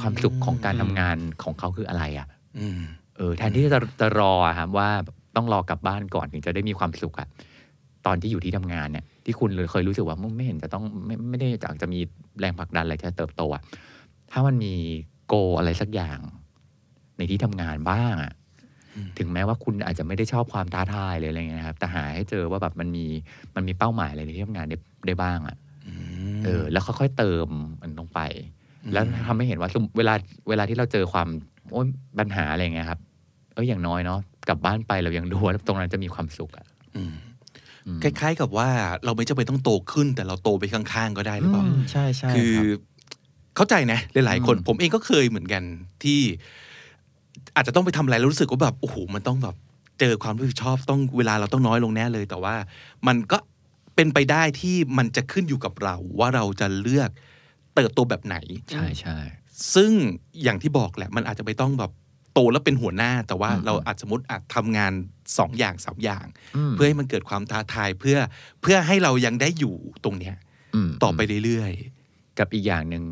[0.00, 2.28] ความสุขของการทำงานของเขาคืออะไรอะ
[2.58, 2.82] อืม
[3.16, 4.88] เออแทนที่จะจะรออะครับว่า
[5.36, 7.28] ต้องรอกลับบ้านก่อนถึงจะได้มีความสุขอะ
[8.06, 12.00] ตอนที่อยู่ที่ทำงานเนี่ย ที่คุณเลยเคยรู้สึกว่ามึงไม่เห็นจะต้องไม่ไม่ได้อยากจะมี
[12.40, 13.62] แรงผลักดันอะไรจะเติบโตอะ
[14.30, 14.74] ถ้ามันมี
[15.26, 16.18] โกอะไรสักอย่าง
[17.18, 18.32] ในที่ทำงานบ้างอะ
[19.18, 23.06] ถึงแม้ว่าคุณอาจจะไม่ได้ชอบความท้าทายเลยอะไรเงี้ยนะครับ แต่หาให้เจอว่าแบบมันมี
[23.56, 24.76] มันมีเป้าหมายอะไรในที่ทำงานได้
[25.06, 25.56] ได้บ้างอะ
[26.44, 27.48] เออ แล้วค่อยๆเติม
[27.82, 28.20] มันลงไป
[28.92, 30.14] แล้วทำให้เห็นว่าสมเวลา
[30.48, 31.28] เวลาที่เราเจอความ
[31.70, 31.86] โอ้ย
[32.18, 33.00] ปัญหาอะไรเงี้ยครับ
[33.54, 36.66] เอออย่างน้อยเนาะกลับบ้านไปเรายังดูว่าตรงนั้นจะมีความสุขอะ
[36.96, 37.14] อืม
[37.86, 38.68] อืมคล้าย ๆ กับว่า
[39.04, 42.64] เราไม่จำเป็นต้องโตขึ้น แต่เราโตไปข้างๆก็ได้หรือเปล่ามใช่ใช่คือรับ
[43.56, 45.62] เข้าใจนะหลายๆคนอืมผมเองก็เคยเหมือนกัน
[46.02, 46.20] ที่
[47.56, 49.56] อาจจะต้องไปทำอะไรแล้วรู้สึกว่าแบบโอ้โหมันต้องแบบ
[50.00, 52.54] เจอความรับผิดชอบต้องเวลาเราต้องน้อยลงแน่เลย แต่ว่า
[53.06, 53.38] มันก็
[53.98, 57.10] เป็นไปได้ที่มันจะขึ้นอยู่กับเรา ว่าเราจะเลือก
[57.74, 58.36] เติบโตแบบไหน
[58.72, 59.18] ใช่ใช่
[59.74, 59.90] ซึ่ง
[60.42, 61.92] อย่างที่บอกแหละมันอาจจะไม่ต้องแบบ
[62.34, 64.92] โตแล้วเป็นหัวหน้า แต่ว่าอืมเราอาจสมมติอาจทำงาน
[65.38, 66.26] สองอย่างสามอย่าง
[66.70, 68.18] มเพื่อให้มันเกิดความท้าทายเพื่อ
[68.62, 70.34] เพื่อให้เรายังได้อยู่ตรงเนี้ย
[70.86, 71.72] มต่อไปเรื่อย
[72.38, 73.02] กับอีกอย่างหนึ่ง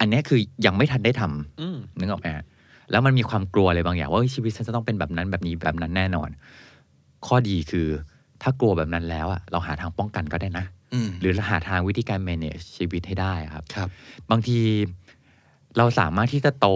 [0.00, 2.44] อันเนี้ยคือยังไม่ทันได้ทำอืมนึกออกไหมฮะ
[2.90, 6.28] แล้วมันมีความกลัวอะไรบางอย่างว่าเฮ้ยชีวิตฉันจะต้องเป็นแบบนั้นแบบนี้แบบนั้นแน่นอน
[7.26, 7.88] ข้อดีคือ
[8.42, 13.88] ถ้ากลัวแบบนั้นแล้วอะเราหาทางป้องกันก็ได้นะๆอืมหรือหาทางวิธีการ manage ชีวิตให้ได้ครับครับ
[14.30, 14.58] บางที
[15.78, 16.68] เราสามารถที่จะโต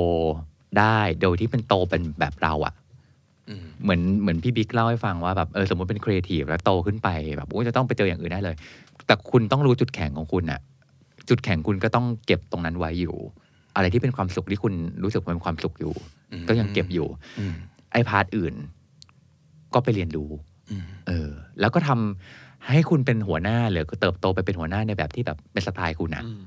[0.78, 2.74] ได้โดยที่เป็นโตเป็นแบบเราอะ
[3.48, 8.56] อืมเหมือนเหมือนพี่บิ๊กเล่าให้ฟังว่าแบบเออสมมติเป็นครีเอทีฟแล้วโตขึ้นไปแบบโอ้ยจะต้องไปเจออย่างอื่นได้เลย
[9.06, 10.60] แต่คุณต้องรู้จุดแข็งของคุณอะ
[11.28, 13.16] จุดแข็งคุณก็ต้องเก็บตรงนั้นไว้อยู่
[13.74, 15.94] อะไรที่เป็นความสุขที่คุณรู้สึกว่าเป็นความสุขอยู่
[16.32, 17.55] อืมก็ยังเก็บอยู่อืม
[17.93, 18.55] ไอ้ part อื่น
[19.74, 20.55] ก็ไปเรียนรู้อืม
[21.09, 21.28] เออ
[21.60, 26.40] แล้วก็ทำให้คุณเป็นหัวหน้าหรือก็เติบโตไปเป็นหัวหน้าในแบบที่แบบเป็นสไตล์คุณนะอืม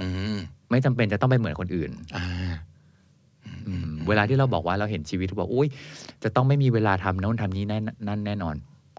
[0.00, 0.36] อืม
[0.70, 2.26] ไม่จำเป็นจะต้องไปเหมือนคนอื่นอ่า
[3.66, 5.68] อืมเวลาที่เราบอกว่าเราเห็นชีวิตบอกอุ้ย
[6.22, 7.78] จะต้องไม่มีเวลาทำโน้นทำนี้แน่
[8.08, 8.54] นั่นแน่นอน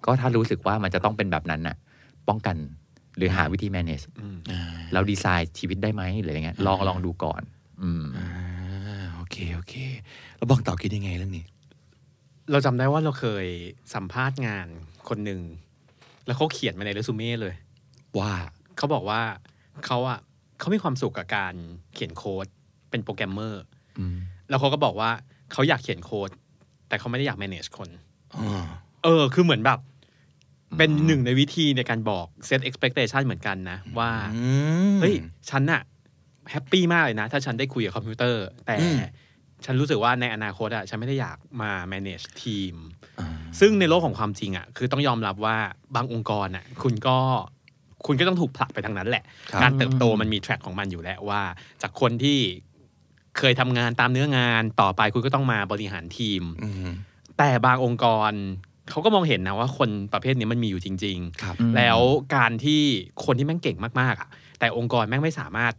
[0.06, 1.76] ก็ถ้ารู้สึกว่ามันจะต้องเป็นแบบนั้นน่ะ
[2.27, 2.56] ป้องกัน
[3.18, 4.61] หรือหาวิธี manage อืมอ่า
[4.94, 7.41] เราดีไซน์ชีวิตได้ไหมหรืออะไรเงี้ยลองลองดูก่อน
[7.82, 8.27] อืมอ่า
[9.15, 9.73] โอเค โอเค
[10.38, 11.45] แล้วบอกต่อคิดยังไงเรื่องนี้
[12.51, 13.45] เราจำได้ว่าเราเคย
[13.93, 14.67] สัมภาษณ์งาน
[15.09, 15.41] คนหนึ่ง
[16.26, 17.55] แล้วเขาเขียนมาในเรซูเม่เลย
[18.19, 18.34] ว่า
[18.77, 19.22] เขาบอกว่า
[19.85, 20.19] เขาอะ
[20.59, 21.53] เขามีความสุขกับการ
[21.93, 22.47] เขียนโค้ด
[22.89, 23.63] เป็นโปรแกรมเมอร์
[23.99, 24.17] อืม
[24.49, 25.11] แล้วเขาก็บอกว่า
[25.51, 26.30] เขาอยากเขียนโค้ด
[26.88, 27.89] แต่เขาไม่ได้อยาก manage คน
[28.35, 28.65] อ่า
[29.03, 29.80] เออ คือเหมือนแบบ
[30.77, 34.49] เป็นหนึ่งในวิธีในการบอก set expectation เหมือนกันนะ ว่าอื
[34.93, 35.13] มเฮ้ย
[35.49, 35.81] ฉันอะ
[36.52, 38.97] happy มากเลยนะ ถ้าฉันได้คุยกับคอมพิวเตอร์ แต่อืม
[39.65, 42.75] ฉันรู้สึกว่าในอนาคตอะฉันไม่ได้อยากมา manage ทีม
[43.19, 43.29] อ่า
[43.59, 45.57] ซึ่งในโลกของความจริงอะคือต้องยอมรับว่า
[45.95, 47.17] บางองค์กรอะคุณก็
[48.05, 51.41] คุณก็ต้องถูกผลักไปทางนั้นแหละครับการเติบโตมันมีแทร็กของมันอยู่แล้วว่า
[51.81, 52.39] จากคนที่
[53.37, 56.89] เคยทำงานตามเนื้องานต่อไปคุณก็ต้องมาบริหารทีมอืม
[57.37, 58.31] แต่บางองค์กร
[58.89, 61.99] เขาก็มองเห็นนะว่าคนประเภทนี้มันมีอยู่จริงครับๆแล้ว
[62.35, 62.81] การที่
[63.25, 64.29] คนที่แม่งเก่งมากๆอะ
[64.59, 65.73] แต่องค์กรแม่งไม่สามารถ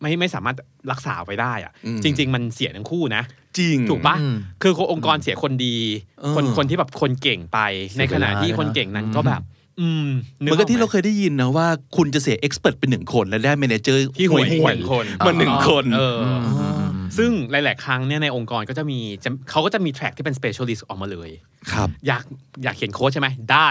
[0.00, 0.56] ไม่ไม่สามารถ
[0.90, 3.22] รักษาไว้ได้อะอืมจริง ๆ มันเสียทั้งคู่นะ
[3.58, 5.76] จริงถูกปะอืมคือองค์กรเสียคนดี
[6.20, 7.58] เออคนคนที่แบบคนเก่งไป
[7.88, 9.42] เสียในขณะที่เวลาคนเก่งนั้นด้วยนะก็แบบ
[9.80, 10.06] อืม
[10.36, 11.66] เหมือนกับที่เราเคยได้ยินนะว่า
[11.96, 16.75] คุณจะเสียเอ็กซ์เพรสเป็นหนึ่งคน แล้วได้เมเนเจอร์ที่ห่วยห่วยหนึ่งคนมาหนึ่งคนเออออืมอืม
[17.18, 21.30] ซึ่งหลาย ๆ ครั้งเนี่ยในองค์กรก็จะมีจะเขาก็จะมีแทร็กที่เป็น specialist ออกมาเลย
[21.72, 22.24] ครับอยาก
[22.64, 23.68] อยากเขียนโค้ดใช่ไหมได้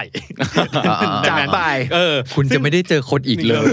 [1.27, 1.61] จัดไป
[1.93, 3.65] เออคุณจะไม่ได้เจอคนอีกเลย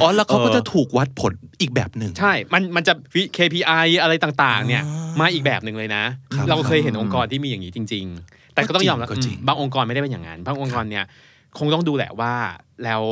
[0.00, 2.92] อ๋อแล้วเขาก็เออจะถูกวัดผลอีกแบบหนึ่งใช่ มันมันจะ
[3.36, 6.04] KPI อะไรต่าง ๆ เนี่ยอ่ามมาอีกแบบหนึ่งเลยนะ
[6.34, 11.04] ครับเราเคยเห็นองค์กรที่มีอย่างนี้จริง ๆ แต่ก็ต้องยอมรับก็จริงอืมบางองค์กรไม่ได้เป็นอย่างนั้นบางองค์กรเนี่ย
[11.58, 12.32] คงต้องดูแหละว่า
[12.84, 13.02] แล้ว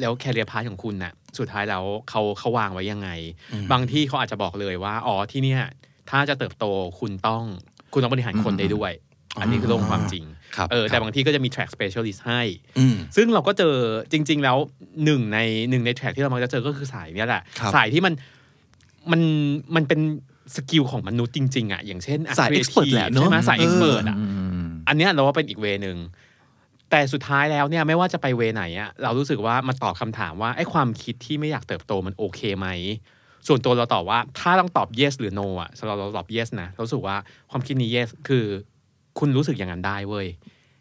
[0.00, 3.08] แล้วแคเรียพาร์ของคุณน่ะสุดท้ายแล้วเขาเขาวางไว้ยังไง
[3.52, 5.62] อืมบางที่เขาอาจจะบอกเลยว่าอ๋อที่เนี่ย
[6.10, 6.64] ถ้าจะเติบโต
[7.00, 7.42] คุณต้อง
[7.92, 8.92] คุณต้องบริหารคนได้ด้วย
[9.40, 10.24] อันนี้คือโลกความจริง
[10.56, 12.40] ครับเออแต่บางที่ก็จะมี track specialist ให้
[12.78, 13.74] อืมซึ่งเราก็เจอ
[14.12, 14.56] จริง ๆ แล้ว
[15.04, 15.38] หนึ่งใน
[15.70, 18.14] หนึ่งใน track ที่เรามักจะเจอก็คือสายเนี้ยแหละครับสายที่มัน
[19.10, 19.20] มัน
[19.74, 20.00] มันเป็น
[20.56, 24.24] skill ของมนุษย์จริง ๆ อะ อย่างเช่นอะสาย creative expert แหละเนอะใช่ไหมสายเออเอ็กซ์เพรสอะอื
[24.64, 25.96] มอันเนี้ยเราว่าเป็นอีก way นึง
[26.94, 32.68] แต่สุดท้ายแล้วเนี่ยไม่ว่าจะไป way ไหนอะเรารู้สึกว่ามันตอบคำถามว่าไอ้ความคิดที่ไม่อยากเติบโตมันโอเคไหม
[33.46, 37.16] ส่วนตัวเราตอบว่าถ้าต้องตอบ yes หรือ no อะสำหรับเราตอบ yes นะเรารู้สึกว่า
[37.50, 38.44] ความคิดนี้ yes คือ
[39.18, 40.26] คุณรู้สึกอย่างนั้นได้เว้ย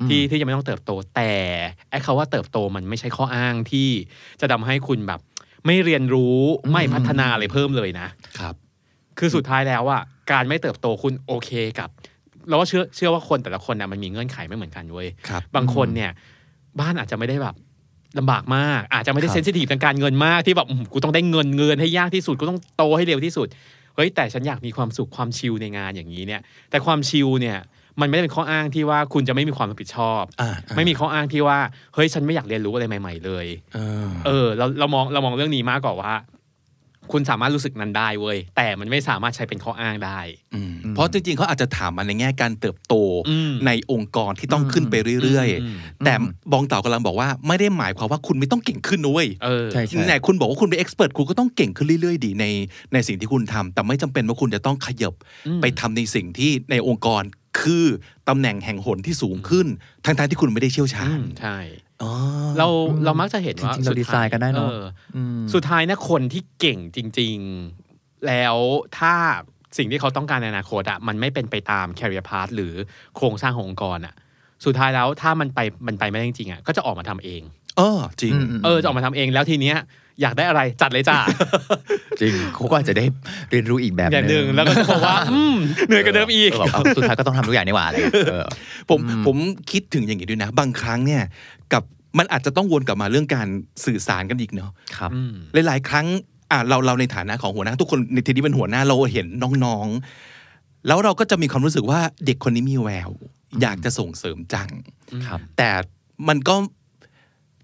[0.07, 1.33] ที่ที่จะไม่ต้องเติบโตแต่
[1.89, 3.89] ไอ้คาว่าเติบโตมันไม่ใช่ข้ออ้างที่
[4.41, 5.19] จะทำให้คุณแบบ
[5.65, 6.37] ไม่เรียนรู้
[6.71, 8.07] ไม่พัฒนาอะไรเพิ่มเลยนะ
[8.39, 8.55] ครับ
[9.19, 11.89] คือสุดท้ายแล้วอะการไม่เติบโตคุณโอเคกับ
[12.49, 16.11] เราก็เชื่อเชื่อว่าคนแต่ละคนน่ะมันมีเงื่อนไขไม่เหมือนกันเว้ยครับบางคนเนี่ย
[16.79, 17.55] บ้านอาจจะไม่ได้แบบ
[18.19, 23.47] ลำบากมาก อาจจะไม่ได้ครับเซนซิทีฟทางการเงินมากที่แบบอืมกูต้องได้เงินเงินให้ยากที่สุดกูต้องโตให้เร็วที่สุด
[23.95, 27.57] เฮ้ยแต่ฉันอยากมีความสุขความชิลในงานอย่างนี้เนี่ย แต่ความชิลเนี่ย
[28.01, 31.59] มันไม่ได้เป็นข้ออ้างที่ว่าคุณจะไม่มีความรับผิดชอบอ่าไม่มีข้ออ้างที่ว่า
[31.93, 33.45] เฮ้ยฉันไม่อยากเรียนรู้อะไรใหม่ ๆ เลย
[33.75, 36.13] เออเออเราเรามองเรามองเรื่องนี้มากกว่าว่า
[37.11, 40.19] คุณสามารถรู้สึกนั้นได้เว้ยแต่มันไม่สามารถใช้เป็นข้ออ้างได้
[40.55, 42.93] อืมเพราะจริงๆเขาอาจจะถามมาในแง่การเติบโต
[43.29, 46.13] อืมในองค์กรที่ต้องขึ้นไปเรื่อยอืมๆแต่
[46.51, 52.45] บองเต่ากำลังบอกว่าไม่ได้หมายความว่าคุณไม่ต้องเก่งขึ้นนะเว้ยเออใช่ใช่ไหนคุณบอกว่าคุณเป็นเอ็กซ์เพรสคุณก็ต้องเก่งขึ้นเรื่อยๆดีใน
[52.93, 55.13] ในสิ่งที่คุณทำแต่ไม่จำเป็นว่าคุณจะต้องขยับ
[55.47, 57.23] อืมไปทำในสิ่งที่ในองค์กร
[57.59, 57.85] คือ
[58.29, 59.67] ตำแหน่งแห่งหนที่สูงขึ้น
[60.05, 61.57] ทั้งๆที่คุณไม่ได้เชี่ยวชาอืญมใช่
[62.01, 62.11] อ๋อ
[62.57, 62.67] เรา
[63.05, 64.83] เรามักจะเห็นว่าจริงๆเราสุดีไซน์กันได้เนอะออ
[65.15, 67.37] อืมสุดท้ายนะคนที่เก่งจริง
[67.81, 68.55] ๆ แล้ว
[68.97, 69.13] ถ้า
[69.77, 72.73] สิ่งที่เขาต้องการในอนาคตอะมันไม่เป็นไปตาม career path หรือ
[73.15, 74.13] โครงสร้างขององค์กรอะ
[74.65, 77.41] สุดท้ายแล้วถ้ามันไปมันไปไม่ได้จริงๆอะก็จะออกมาทำเอง
[77.77, 79.77] เออจริงอืมอืมเออจะออกมาทำเองแล้วทีเนี้ย
[80.21, 81.17] อยากได้อะไรจัดเลยจ้า
[82.19, 83.05] จริงเขาก็อาจจะได้
[83.51, 85.55] เรียนรู้อีกแบบอย่างหนึ่งแล้วก็จะบอกว่าอืม
[85.87, 88.45] เหนื่อยกับเดิมอีกเแบบเอาสุดท้ายก็ต้องทำทุกอย่างนี่หว่าอะไรอย่างเงี้ยเออ
[88.89, 89.37] ผมผม
[89.71, 91.21] คิดถึงอย่างนี้ด้วยนะ บางครั้งเนี่ย
[91.73, 91.83] กับ
[92.17, 93.47] มันอาจจะต้องวนกลับมาเรื่องการ
[93.85, 95.33] สื่อสารกันอีกเนาะครับอืม
[95.67, 96.05] หลาย ๆ ครั้ง
[96.51, 99.27] อะเราเราในฐานะของหัวหน้า ทุกคนในทีนี้เป็นหัวหน้าเราเห็น
[99.65, 103.11] น้องๆ แล้วเราก็จะมีความรู้สึกว่าเด็กคนนี้มีแวว
[103.61, 104.69] อยากจะส่งเสริมจัง
[105.27, 105.69] ครับแต่
[106.27, 106.55] มันก็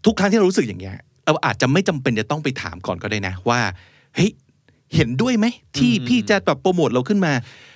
[0.06, 3.62] ทุกครั้งที่เรารู้สึกอย่างเงี้ย เราอาจจะไม่จำเป็นจะต้องไปถามก่อนก็ได้นะว่า
[4.16, 4.32] เฮ้ย
[4.96, 5.46] เห็นด้วยไหม
[5.78, 7.34] ที่อืมพี่จะแบบโปรโมทเราขึ้นมา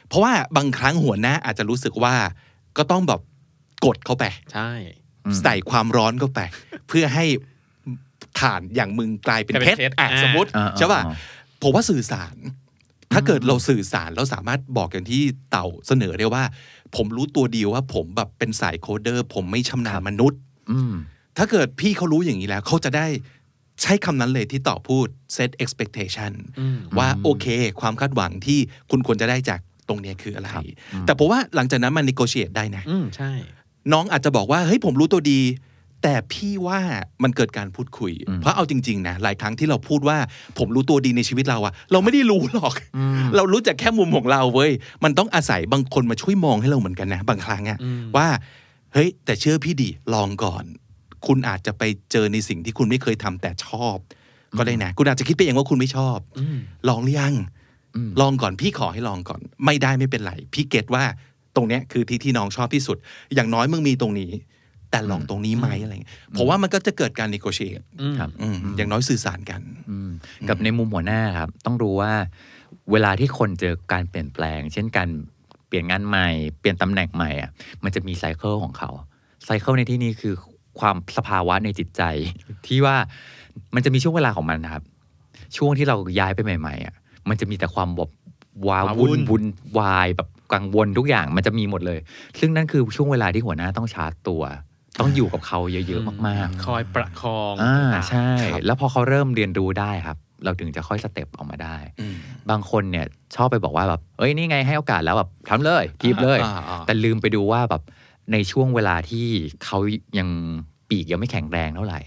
[0.07, 2.15] เพราะว่าบางครั้งหัวหน้าอาจจะรู้สึกว่า
[2.77, 3.21] ก็ต้องแบบ
[3.85, 4.69] กดเข้าไปใช่
[5.25, 6.39] อืมใส่ความร้อนเข้าไป
[6.87, 7.25] เพื่อให้
[8.39, 11.15] ฐานอย่างมึงกลายเป็นกลายเพเป็นชรเพชรอะอ่าสมมติอ่าใช่ป่ะอ่า
[11.61, 12.35] ผมว่าสื่อสาร
[13.13, 15.21] ถ้าเกิดเราสื่อสารแล้วสามารถบอกอย่างที่
[15.51, 16.43] เต่าเสนอได้ว่า
[16.95, 20.39] ผมรู้ตัวดีว่าผมแบบเป็นสายโคดเดอร์ ผมไม่ชำนาญมนุษย์
[20.71, 20.93] อืม
[21.37, 23.07] ถ้าเกิดพี่เขารู้อย่างนี้แล้วเขาจะได้
[23.81, 27.45] ใช้คำนั้นเลยที่ต่อพูด set expectation อืมว่าโอเค
[27.81, 28.59] ความคาดหวังที่
[28.91, 33.31] คุณควรจะได้จากตรงเนี้ยคืออะไรครับอืมแต่ผมว่าหลังจากนั้นมัน negotiate ได้นะอืมใช่
[33.93, 35.41] น้องอาจจะบอกว่าเฮ้ยผมรู้ตัวดี
[36.03, 36.79] แต่พี่ว่า
[37.23, 40.17] มันเกิดการพูดคุยอืมเพราะเอาจริง ๆ นะหลายครั้งที่เราพูดว่า
[40.57, 42.73] ผมรู้ตัวดีในชีวิตเราอะเราไม่ได้รู้หรอก
[43.35, 44.71] เรารู้จักแค่มุมของเราเว้ย
[45.03, 48.27] มันต้องอาศัยบางคนมาช่วยมองให้เราเหมือนกันนะ บางครั้งอะอืมว่า
[48.93, 50.65] เฮ้ยแต่เชื่อพี่ดิลองก่อน
[51.27, 53.97] คุณอาจจะไปเจอในสิ่งที่คุณไม่เคยทำแต่ชอบ
[54.57, 56.57] ก็ได้นะ คุณอาจจะคิดไปเองว่าคุณไม่ชอบอืม
[56.89, 57.33] ลองหรือยัง
[57.95, 61.03] อืมลองก่อนพี่ขอให้ลองก่อน ไม่ได้ไม่เป็นไร พี่เก็ตว่า
[61.55, 62.97] ตรงเนี้ยคือที่ที่น้องชอบที่สุด
[63.35, 64.31] อย่างน้อยมึงมีตรงนี้
[64.91, 70.09] แต่ลองตรงนี้ไหมอะไรเงี้ยผมว่ามันก็จะเกิดการ negotiate อืมครับอืมอย่างน้อยสื่อสารกันอืม
[70.49, 72.13] กับในมุมหัวหน้าครับ ต้องรู้ว่า
[72.91, 75.09] เวลาที่คนเจอการเปลี่ยนแปลง เช่นการ
[75.67, 76.27] เปลี่ยนงานใหม่
[76.59, 77.51] เปลี่ยนตำแหน่งใหม่อะ
[77.83, 78.89] มันจะมีไซเคิลของเขา
[79.45, 80.33] ไซเคิลในที่นี้คือ
[80.79, 82.01] ความสภาวะในจิตใจ
[82.67, 82.95] ที่ว่า
[83.75, 84.83] มันจะมีช่วงเวลาของมันนะครับ
[85.57, 86.95] ช่วงที่เราย้ายไปใหม่ๆอะ
[87.29, 88.09] มันจะมีแต่ความแบบ
[88.67, 89.43] ว้าว้าวุ่วุ่นนวุ่น
[89.79, 91.99] วายแบบกังวลทุกอย่างมันจะมีหมดเลย
[92.39, 94.41] ซึ่งนั่นคือช่วงเวลาที่หัวหน้าต้องชาร์จตัว
[94.99, 102.15] ต้องอยู่กับเขาเยอะๆมากๆ คอยประคองอ่าต่างๆใช่ครับแล้วพอเขาเริ่มเรียนรู้ได้ครับ เราถึงจะค่อยสเต็ปออกมาได้อืม
[102.49, 103.05] บางคนเนี่ย
[103.35, 107.81] ชอบไปบอกว่าแบบเอ้ยนี่ไงให้โอกาสแล้วแบบทำเลยทีบเลยอ่าอ่าแต่ลืมไปดูว่าแบบ
[108.31, 109.27] ในช่วงเวลาที่
[109.65, 109.77] เขา
[110.19, 110.29] ยัง
[110.89, 111.99] ปีกยังไม่แข็งแรงเท่าไหร่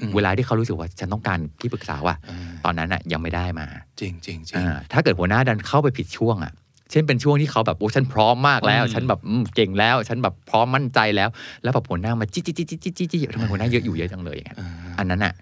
[0.00, 3.66] อืมเวลาที่เขารู้สึกว่าฉันต้องการที่ปรึกษาว่ะอ่าตอนนั้นอะยังไม่ได้มา
[4.00, 6.52] จริงจริงจริงอ่าถ้าเกิดหัวหน้าดันเข้าไปผิดช่วงอะ
[6.90, 11.28] เช่นเป็นช่วงที่เขาแบบโอ้ฉันพร้อมมากแล้วอืมฉันแบบอืมเก่งแล้ว ฉันแบบพร้อมมั่นใจแล้ว
[11.62, 14.68] แล้วแบบหัวหน้ามาจี้จี้จี้จี้จี้จี้จี้ทำไมหัวหน้าเยอะอยู่เยอะจังเลยอย่างเงี้ยอ่า
[14.98, 15.32] อันนั้นอะ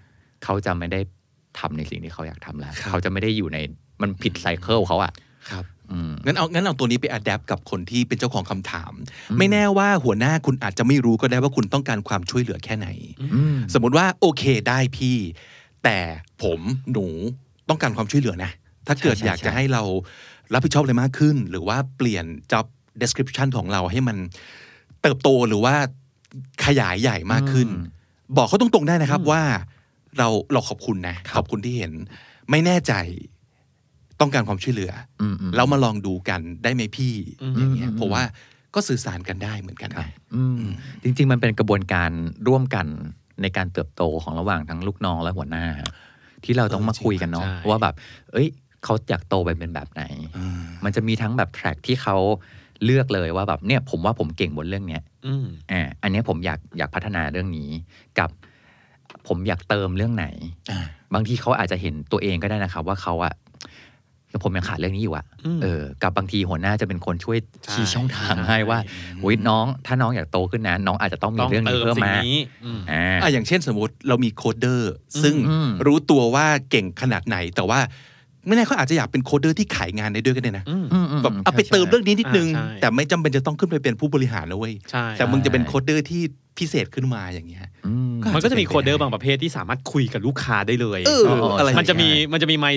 [0.43, 0.99] เขาจะไม่ได้
[1.59, 3.57] ทำในสิ่งที่เขาอยากทำแล้วครับเขาจะไม่ได้อยู่ใน
[4.01, 5.11] มันผิด cycle เขาอะ
[5.51, 5.76] ครับอืม
[6.25, 8.91] งั้นเอางั้นเอาตัวนี้ไป adapt กับคนที่เป็นเจ้าของคำถาม
[9.37, 12.87] ไม่แน่ว่าหัวหน้าคุณอาจจะไม่รู้ก็ได้ว่าคุณต้องการความช่วยเหลือแค่ไหน
[13.33, 15.17] อืมสมมติว่าโอเคได้พี่
[15.83, 15.97] แต่
[16.43, 16.59] ผม
[16.91, 17.05] หนู
[17.69, 18.51] ต้องการความช่วยเหลือนะ
[18.87, 19.83] ถ้าเกิดใช่ใช่อยากจะใช่ให้เรา
[20.53, 22.65] รับผิดชอบอะไรมากขึ้น หรือว่าเปลี่ยน job
[23.01, 24.17] description ของเราให้มัน
[25.01, 25.75] เติบโตหรือว่า
[26.65, 27.67] ขยายใหญ่มากขึ้น
[28.37, 29.41] บอกเขาตรงๆได้นะครับว่า
[30.17, 31.93] เราเราขอบคุณนะขอบคุณที่เห็น
[32.49, 32.93] ไม่แน่ใจ
[34.21, 34.91] ต้องการความช่วยเหลือ
[35.21, 38.23] อมอืมแล้วมาลองดูกันได้ไหมพี่อืมอย่างเงี้ยอืมผมว่า
[38.75, 40.59] ก็สื่อสารกันได้เหมือนกันนะอืม
[41.03, 42.11] จริง ๆ มันเป็นกระบวนการ
[42.47, 42.87] ร่วมกัน
[43.41, 45.65] ในการเติบโตของระหว่างทั้งลูกน้องและหัวหน้า
[46.43, 47.95] ที่เราต้องมาคุยกันเนาะใช่ว่าแบบ
[48.31, 48.47] เอ้ย
[48.83, 50.03] เขาอยากโตไปเป็นแบบไหน
[50.37, 52.17] อืมมันจะมีทั้งแบบแทร็กที่เขา
[52.85, 57.69] เลือกเลยว่าแบบเนี่ยผมว่าผมเก่งบนเรื่องเนี้ยอืมอ่าอันเนี้ยผมอยากอยากพัฒนาเรื่องนี้
[58.19, 58.29] กับ
[59.27, 60.27] ผมอยากเติมเรื่องไหน
[60.71, 60.79] อ่า
[61.13, 63.33] บางทีเขาอาจจะเห็นตัวเองก็ได้นะครับ ว่าเขาอะ
[64.43, 68.79] ผมยังขาดเรื่องนี้อยู่อะอืมเออ กับบางทีหัวหน้าจะเป็นคนช่วยใช่ชี้ช่องทางใช่ให้ว่า
[69.23, 72.35] อุ้ยน้อง ถ้าน้องอยากโตขึ้นนะน้องอาจจะต้องมีต้องเรื่องเตินี้มเพิ่มสิ่งมานี้
[72.65, 74.93] อืมอ่าอะอย่างเช่นสมมติเรามีโคดเดอร์
[75.23, 77.79] ซึ่งอืมรู้ตัวว่าเก่งขนาดไหน แต่ว่า
[78.47, 86.21] ไม่แน่เขาอาจจะอยากเป็น coder ที่ขายงานได้ด้วยก็ได้นะอืมอืมอืมแบบเอาไปเติมเรื่องนี้นิดนึงอ่าใช่แต่ไม่จำเป็นจะต้องขึ้นไปเป็นผู้บริหารนะเว้ยใช่แต่มึงจะเป็น coder ที่
[86.57, 92.67] พิเศษขึ้นมาอย่างเงี้ยอืมก็มันก็จะมี coder บางประเภทที่สามารถคุยกับลูกค้าได้เลยเออเอออะไรมันจะมีอย่างเงี้ยมันจะมีไม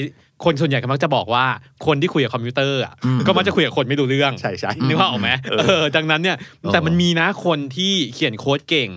[0.41, 1.45] ค์คนส่วนใหญ่ก็มักจะบอกว่า
[1.87, 8.91] คนที่คุยกับคอมพิวเตอร์อะอืมก็มักจะคุยกับคนไม่รู้เรื่องใช่ใช่นึกว่าออกไหมเออดังนั้นเนี่ยเออแต่มันมีนะคนที่เขียนโค้ดเก่ง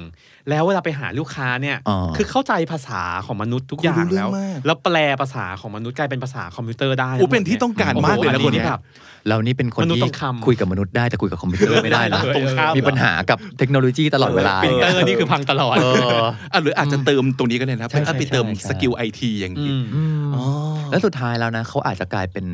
[0.50, 8.82] แล้วเวลาไปหาลูกค้าเนี่ยอ๋อคือเข้าใจภาษาของมนุษย์ทุกอย่างคุยรู้เรื่แล้วแล้วแปลภาษาของมนุษย์กลายเป็นภาษาคอมพิวเตอร์ได้โอ้เป็นที่ต้องการมากเลยนะโอ้โหคนเนี้ยแบบ
[9.28, 15.86] เรานี่เป็นคนมนุษย์ที่ต้องคำคุยกับมนุษย์ได้แต่คุยกับคอมพิวเตอร์ไม่ได้นะตรงข้ามมีปัญหากับเทคโนโลยีตลอดเวลาปรินเตอร์นี่คือพังตลอดเอ
[16.18, 20.44] ออะหรืออาจจะเติมตรงนี้ก็ได้นะใช่เป็นไปเติมใช่ใช่ skill IT อย่างนี้อืมอืมอ๋อ
[20.92, 22.46] แล้วสุดท้ายแล้วนะเขาอาจจะกลายเป็น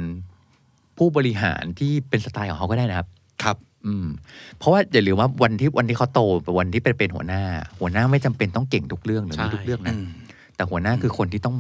[0.98, 3.08] ผู้บริหารที่เป็นสไตล์ของเขาก็ได้นะครับ
[3.44, 4.08] ครับ อืม
[4.58, 6.20] เพราะว่าอย่าลืมว่าวันที่วันที่เขาโต
[6.60, 7.42] วันที่เป็นเป็นหัวหน้า
[7.80, 10.08] หัวหน้าไม่จำเป็นต้องเก่งทุกเรื่องหรือใช่มีทุกเรื่องนะอืม
[10.56, 11.56] แต่หัวหน้าคือคนที่ต้อง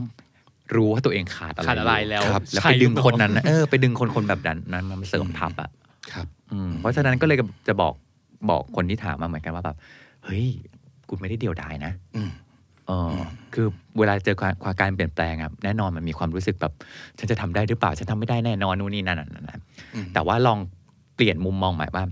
[0.75, 5.69] รู้ว่าตัวเองขาดอะไรขาดอะไรแล้วครับแล้วใช่ไปดึงลูกน้องคนนั้นนะเออไปดึงคนคนแบบนั้นนั้นมาเสริมทัพอะ
[6.13, 7.37] ครับ อืมเพราะฉะนั้นก็เลย
[7.67, 7.93] จะบอก
[8.49, 9.77] บอกคนที่ถามมาเหมือนกันว่าแบบ
[10.25, 10.45] เฮ้ย
[11.09, 12.29] คุณไม่ได้เดียวดายนะอืม
[12.87, 13.21] เอออ
[13.53, 13.67] คือ
[13.99, 16.73] เวลาเจอความความการเปลี่ยนแปลงครับแน่นอนมันมีความรู้สึกแบบ
[17.19, 19.61] ฉันจะทำได้หรือเปล่า ฉันทำไม่ได้แน่นอนนู่นนี่นั่นนั่นนั่น
[19.95, 20.59] อืมแต่ว่าลอง
[21.19, 22.03] เปลี่ยนมุมมองใหม่ว่า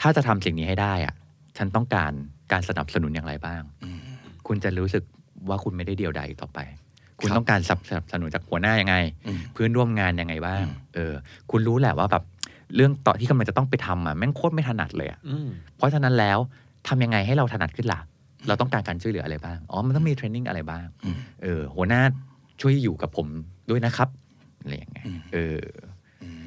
[0.00, 1.14] ถ้าจะทำสิ่งนี้ให้ได้อะ
[1.58, 2.12] ฉันต้องการ
[2.52, 3.98] การสนับสนุนอย่างไรบ้างอืม
[4.46, 5.02] คุณจะรู้สึก
[5.48, 6.58] ว่าคุณไม่ได้เดียวดายอีกต่อไป
[7.20, 11.12] คุณครับต้องการสนับสนับสนุนจากหัวหน้ายังไงอืมเพื่อนร่วมงานยังไงบ้างอืมเออ
[11.50, 12.22] คุณรู้แหละว่าแบบ
[12.76, 16.38] เรื่องต่อที่กำลังจะต้องไปทำอะแม่งโคตรไม่ถนัดเลยอะอืมเพราะฉะนั้นแล้ว
[16.88, 18.00] ทำยังไงให้เราถนัดขึ้นล่ะ
[18.48, 22.02] เราต้องการการช่วยเหลืออะไรบ้าง อ๋อ มันต้องมีเทรนนิ่งอะไรบ้างอืมเออ หัวหน้า
[22.60, 23.26] ช่วยอยู่กับผม
[23.70, 24.08] ด้วยนะครับ
[24.62, 25.58] อะไรอย่างเงี้ยอืมเออ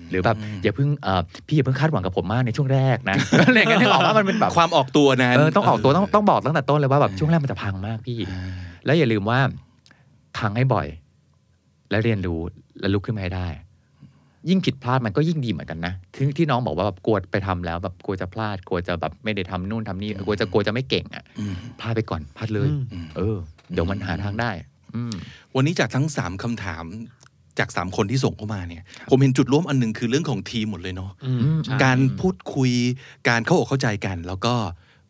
[0.10, 3.18] หรือแบบอย่าเพิ่งเออพี่อย่าเพิ่งคาดหวังกับผมมากในช่วงแรกนะ
[3.48, 8.20] อะไรอย่างเงี้ยนึกออกว่ามันเป็นแบบความออกตัวนั้นเออต้องออกตัวต้องต้องบอกตั้งแต่ต้นเลยว่าแบบช่วงแรกมันจะพังมากพี่
[8.86, 9.40] แล้วอย่าลืมว่า
[10.38, 10.88] พังให้บ่อย
[11.90, 12.40] แล้วเรียนรู้
[12.80, 13.48] แล้วลุกขึ้นมาให้ได้
[14.50, 23.38] ยิ่งผิดพลาดมันก็ยิ่งดีเหมือนกันนะที่ที่น้องบอกว่าแบบกลัวไปทำแล้วแบบกลัวจะพลาดกลัวจะแบบไม่ได้ทำนู่นทำนี่กลัวจะกลัวจะไม่เก่งอะอืมพลาดไปก่อนพลาดเลยอืมเออ
[23.74, 24.52] เดี๋ยวมันหาทางได้
[24.96, 25.14] อืม
[25.56, 26.84] วันนี้จากทั้งสามคำถาม
[27.60, 32.72] จากสามคนที่ส่งเข้ามาเนี่ย ผมเห็นจุดร่วมอันหนึ่งคือเรื่องของทีมหมดเลยเนาะอืมใช่การพูดคุย
[33.30, 34.54] การเข้าอกเข้าใจกัน แล้วก็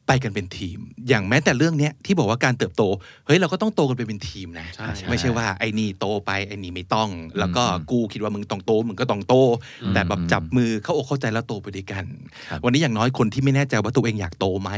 [0.10, 0.80] ไปกันเป็นทีม
[1.10, 2.84] อย่างแม้แต่เรื่องเนี้ยที่บอกว่าการเติบโต
[3.26, 7.10] เฮ้ยเราก็ต้องโตกันไปเป็นทีมนะใช่ไม่ใช่ว่าไอ้นี่โตไปไอ้นี่ไม่ต้อง
[7.40, 9.36] แล้วก็อืมกูคิดว่ามึงต้องโตมึงก็ต้องโต
[9.94, 12.06] แต่แบบจับมือเข้าอกเข้าใจแล้วโตไปด้วยกัน
[12.50, 14.72] ครับวันนี้อย่างน้อยคนที่ไม่แน่ใจว่าตัวเองอยากโตไหม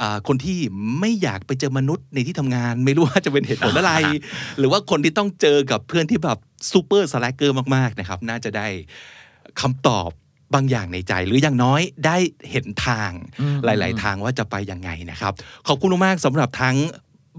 [0.00, 0.58] อ่าคนที่
[1.00, 3.92] ไม่อยากไปเจอมนุษย์ในที่ทำงาน ไม่รู้ว่าจะเป็นเหตุผลอะไร
[4.58, 6.38] หรือว่าคนที่ต้องเจอกับเพื่อนที่แบบ
[6.72, 8.66] super slacker มากๆนะครับ น่าจะได้
[9.60, 10.10] คำตอบ
[10.54, 12.16] บางอย่างในใจ หรืออย่างน้อยได้
[12.50, 13.10] เห็นทาง
[13.40, 15.32] อืมหลาย ๆ ทางว่าจะไปยังไงนะครับ
[15.68, 16.76] ขอบคุณมากๆสำหรับทั้ง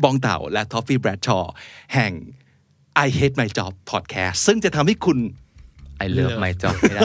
[0.03, 1.40] บองเต่าและท้อฟฟี่แบรดชอว์
[1.94, 2.11] แห่ง
[3.06, 5.18] I Hate My Job Podcast ซึ่งจะทำให้คุณ
[6.03, 7.03] I love my job ไม่ได้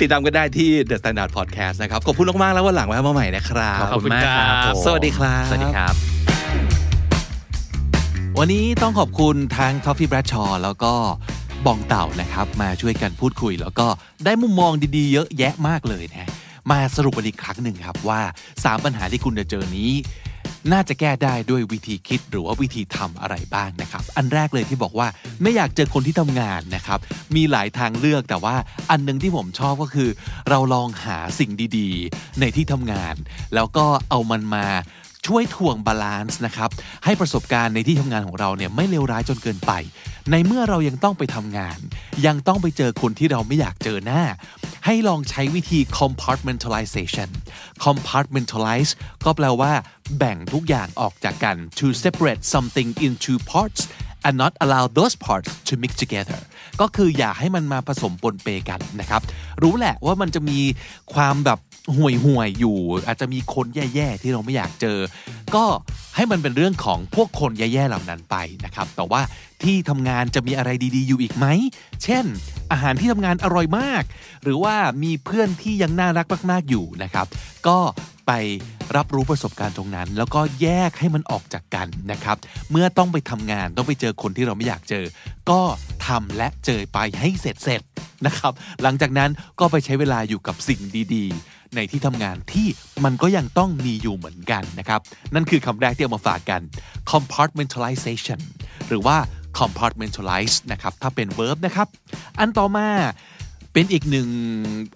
[0.00, 5.94] ติดตามกันได้ที่ The Standard Podcast นะครับ ขอบคุณมาก ๆ แล้ววันหลังแวะมาใหม่นะครับ ขอบคุณมากครับขอบคุณครับผมสวัสดีครับ สวัสดีครับ
[8.38, 10.92] วันนี้ต้องขอบคุณทั้ง Coffee Bradshaw แล้วก็
[11.66, 13.86] บองเต่านะครับ มาช่วยกันพูดคุย แล้วก็
[14.24, 16.28] ได้มุมมองดีๆ เยอะแยะมากเลยนะ
[16.70, 18.20] มาสรุปกันอีกครั้งหนึ่งครับว่า
[18.54, 19.92] 3 ปัญหาที่คุณจะเจอนี้
[20.72, 25.08] น่าจะแก้ได้ด้วยวิธีคิดหรือว่าวิธีทำอะไรบ้างนะครับ อันแรกเลยที่บอกว่า
[25.42, 26.98] ไม่อยากเจอคนที่ทำงานนะครับ
[27.36, 28.56] มีหลายทางเลือกแต่ว่า
[28.90, 30.08] อันหนึ่งที่ผมชอบก็คือ
[30.48, 33.14] เราลองหาสิ่งดีๆ ในที่ทำงาน
[33.54, 34.66] แล้วก็เอามันมา
[35.26, 36.70] ช่วยถ่วง balance นะครับ
[37.04, 39.72] ให้ประสบการณ์ในที่ทำงานของเราเนี่ยไม่เลวร้ายจนเกินไป
[40.30, 41.78] ในเมื่อเรายังต้องไปทำงาน
[42.26, 44.22] ยังต้องไปเจอคนที่เราไม่อยากเจอหน้า
[44.86, 47.30] ให้ลองใช้วิธี compartmentalization
[47.84, 48.90] compartmentalize
[49.24, 49.72] ก็แปลว่า
[50.18, 53.82] แบ่งทุกอย่างออกจากกัน to separate something into parts
[54.26, 56.40] and not allow those parts to mix together
[56.80, 59.22] ก็คืออย่าให้มันมาผสมปนเปกันนะครับ
[59.62, 60.60] รู้แหละว่ามันจะมี
[61.14, 61.58] ความแบบ
[61.96, 64.98] ห่วยห่วยๆอยู่ อาจจะมีคนแย่ๆที่เราไม่อยากเจอ
[65.54, 65.64] ก็
[66.16, 69.20] ให้มันเป็นเรื่องของพวกคนแย่ๆเหล่านั้นไปนะครับ แต่ว่า
[69.64, 71.46] ที่ทำงานจะมีอะไรดีๆ อยู่อีกไหม
[72.04, 72.24] เช่น
[72.72, 74.02] อาหารที่ทำงานอร่อยมาก
[74.42, 77.26] หรือว่ามีเพื่อนที่ยังน่ารักมากๆอยู่นะครับ
[77.66, 77.78] ก็
[78.26, 78.32] ไป
[78.96, 82.36] รับรู้ประสบการณ์ตรงนั้น แล้วก็แยกให้มันออกจากกันนะครับ
[82.70, 85.04] เมื่อต้องไปทำงานต้องไปเจอคนที่เราไม่อยากเจอ
[85.50, 85.60] ก็
[86.06, 88.52] ทำและเจอไปให้เสร็จเสร็จๆนะครับ
[88.82, 89.30] หลังจากนั้น
[89.60, 90.80] ก็ไปใช้เวลาอยู่กับสิ่ง
[91.14, 92.68] ดีๆ ในที่ทำงานที่
[93.04, 95.00] มันก็ยังต้องมีอยู่เหมือนกันนะครับ
[95.34, 96.60] นั่นคือคำแรกที่เอามาฝากกัน
[97.10, 98.40] compartmentalization
[98.88, 99.16] หรือว่า
[99.58, 101.88] compartmentalize นะครับ ถ้าเป็น verb นะครับ
[102.38, 102.88] อันต่อมา
[103.72, 104.28] เป็นอีกหนึ่ง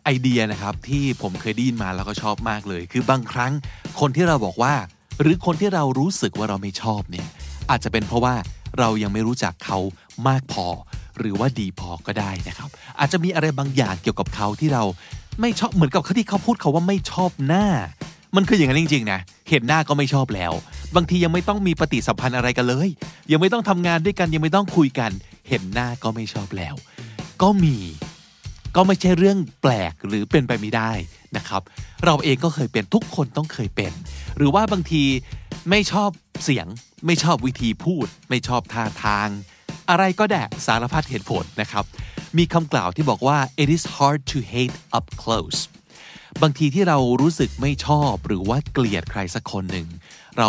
[0.04, 3.52] ไอเดียนะครับ ที่ผมเคยได้ยินมาแล้วก็ชอบมากเลย คือบางครั้ง
[4.00, 4.74] คนที่เราบอกว่า
[5.20, 7.26] หรือคนที่เรารู้สึกว่าเราไม่ชอบเนี่ย
[7.70, 8.34] อาจจะเป็นเพราะว่า
[8.78, 9.78] เรายังไม่รู้จักเขา
[10.28, 10.66] มากพอ
[11.18, 12.68] หรือว่าดีพอก็ได้นะครับ
[12.98, 14.84] อาจจะมีอะไรบางอย่างเกี่ยวกับเขาที่เรา
[15.40, 17.66] ไม่ชอบเหมือนกับที่เขาพูดเขาว่าไม่ชอบหน้า
[18.36, 20.52] มันคืออย่างนั้นจริงๆนะเห็นหน้าก็ไม่ชอบแล้ว
[20.96, 22.88] บางทียังไม่ต้องมีปฏิสัมพันธ์อะไรกันเลย
[23.32, 25.10] ยังไม่ต้องทำงานด้วยกันยังไม่ต้องคุยกัน
[25.48, 26.74] เห็นหน้าก็ไม่ชอบแล้ว
[27.42, 27.76] ก็มี
[28.76, 30.92] ก็ไม่ใช่เรื่องแปลกหรือเป็นไปไม่ได้
[31.36, 31.62] นะครับ
[32.04, 33.92] เราเองก็เคยเป็นทุกคนต้องเคยเป็น
[34.36, 35.04] หรือว่าบางที
[35.70, 36.10] ไม่ชอบ
[36.44, 36.66] เสียง
[37.06, 39.28] ไม่ชอบวิธีพูด ไม่ชอบท่าทาง
[39.90, 41.84] อะไรก็แดะสารพัดเหตุผลนะครับ
[42.38, 45.58] มีคำกล่าวที่บอกว่า it is hard to hate up close
[46.42, 49.88] บางทีที่เรารู้สึกไม่ชอบหรือว่าเกลียดใครสักคนหนึ่ง
[50.38, 50.48] เรา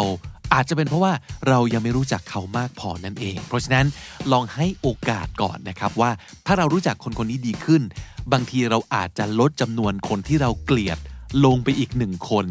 [0.54, 1.14] อาจจะเป็นเพราะว่า
[1.48, 3.86] เรายังไม่รู้จักเขามากพอนั่นเอง เพราะฉะนั้น
[4.32, 6.12] ลองให้โอกาสก่อนนะครับว่า
[6.46, 7.82] ถ้าเรารู้จักคนคนนี้ดีขึ้น
[8.32, 10.98] บางทีเราอาจจะลดจำนวนคนที่เราเกลียด
[11.46, 12.46] ลงไปอีกหนึ่งคน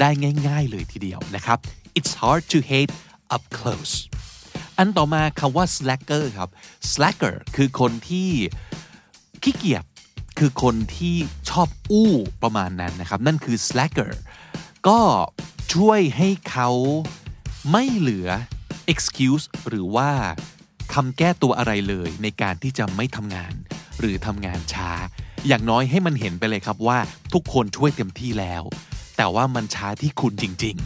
[0.00, 0.10] ได้
[0.48, 1.58] ง่าย ๆ เลยทีเดียวนะครับ
[1.98, 2.92] it's hard to hate
[3.34, 3.94] up close
[4.78, 6.50] อันต่อมาคำว่า slacker ครับ
[6.92, 8.28] slacker คือคนที่
[9.42, 9.84] ขี้เกียจ
[10.44, 11.16] คือคนที่
[11.50, 12.10] ชอบอู้
[12.42, 14.12] ประมาณนั้นนะครับ นั่นคือ slacker
[14.88, 15.00] ก็
[15.74, 16.70] ช่วยให้เขา
[17.70, 18.28] ไม่เหลือ
[18.92, 20.10] excuse หรือว่า
[20.94, 23.54] คำแก้ตัวอะไรเลยในการที่จะไม่ทำงาน
[24.00, 24.90] หรือทำงานช้า
[25.46, 26.98] อย่างน้อยให้มันเห็นไปเลยครับว่า
[27.32, 28.62] ทุกคนช่วยเต็มที่แล้ว
[29.16, 30.76] แต่ว่ามันช้าที่คุณจริง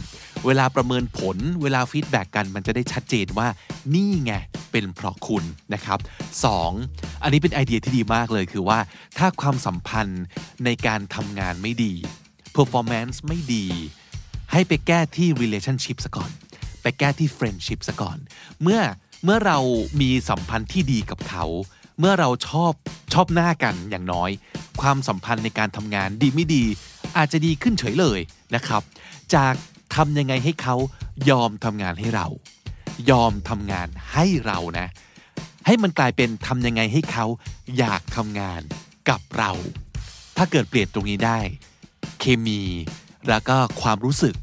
[0.47, 3.47] เวลาประเมินผล เวลา feedback กันมันจะได้ชัดเจนว่า
[3.95, 4.33] นี่ไง
[4.71, 5.43] เป็นเพราะคุณ
[5.73, 5.99] นะครับ
[6.43, 6.47] 2.
[6.55, 8.79] อันนี้เป็นไอเดียที่ดีมากเลยคือว่า
[9.17, 10.23] ถ้าความสัมพันธ์
[10.65, 11.93] ในการทำงานไม่ดี
[12.55, 13.65] performance ไม่ดี
[14.51, 16.31] ให้ไปแก้ที่ relationship ซะก่อน
[16.81, 18.17] ไปแก้ที่ friendship ซะก่อน
[18.61, 18.81] เมื่อ
[19.23, 19.59] เมื่อเรา
[20.01, 21.45] มีสัมพันธ์ที่ดีกับเขา
[21.99, 22.73] เมื่อเราชอบ
[23.13, 24.29] ชอบหน้ากันอย่างน้อย
[24.81, 26.63] ความสัมพันธ์ในการทำงานดีไม่ดี
[27.17, 28.19] อาจจะดีขึ้นเฉยเลย
[28.55, 28.81] นะครับ
[29.35, 29.53] จาก
[29.95, 30.75] ทำยังไงให้เขา
[31.29, 32.27] ยอมทำงานให้เรา
[33.09, 34.87] ยอมทำงานให้เรานะ
[35.65, 37.25] ให้มันกลายเป็นทำยังไงให้เขา
[37.77, 38.61] อยากทำงาน
[39.09, 39.51] กับเรา
[40.37, 41.39] ถ้าเกิดเปลี่ยนตรงนี้ได้
[42.19, 42.61] เคมี
[43.29, 44.35] แล้วก็ความรู้สึก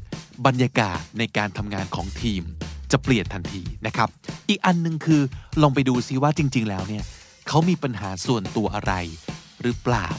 [0.45, 2.43] บรรยากาศในการทำงานของทีม
[2.91, 4.09] จะเปลี่ยนทันทีนะครับ
[4.49, 5.21] อีกอันหนึ่งคือ
[5.61, 7.03] ลองไปดูซิว่าจริง ๆ แล้วเนี่ย
[7.47, 8.93] เขามีปัญหาส่วนตัวอะไร
[9.61, 10.09] หรือเปล่า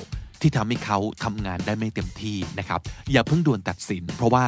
[0.41, 2.81] ที่ทำให้เขาทำงานได้ไม่เต็มที่นะครับ
[3.13, 4.45] อย่าเพิ่งด่วนตัดสิน เพราะว่า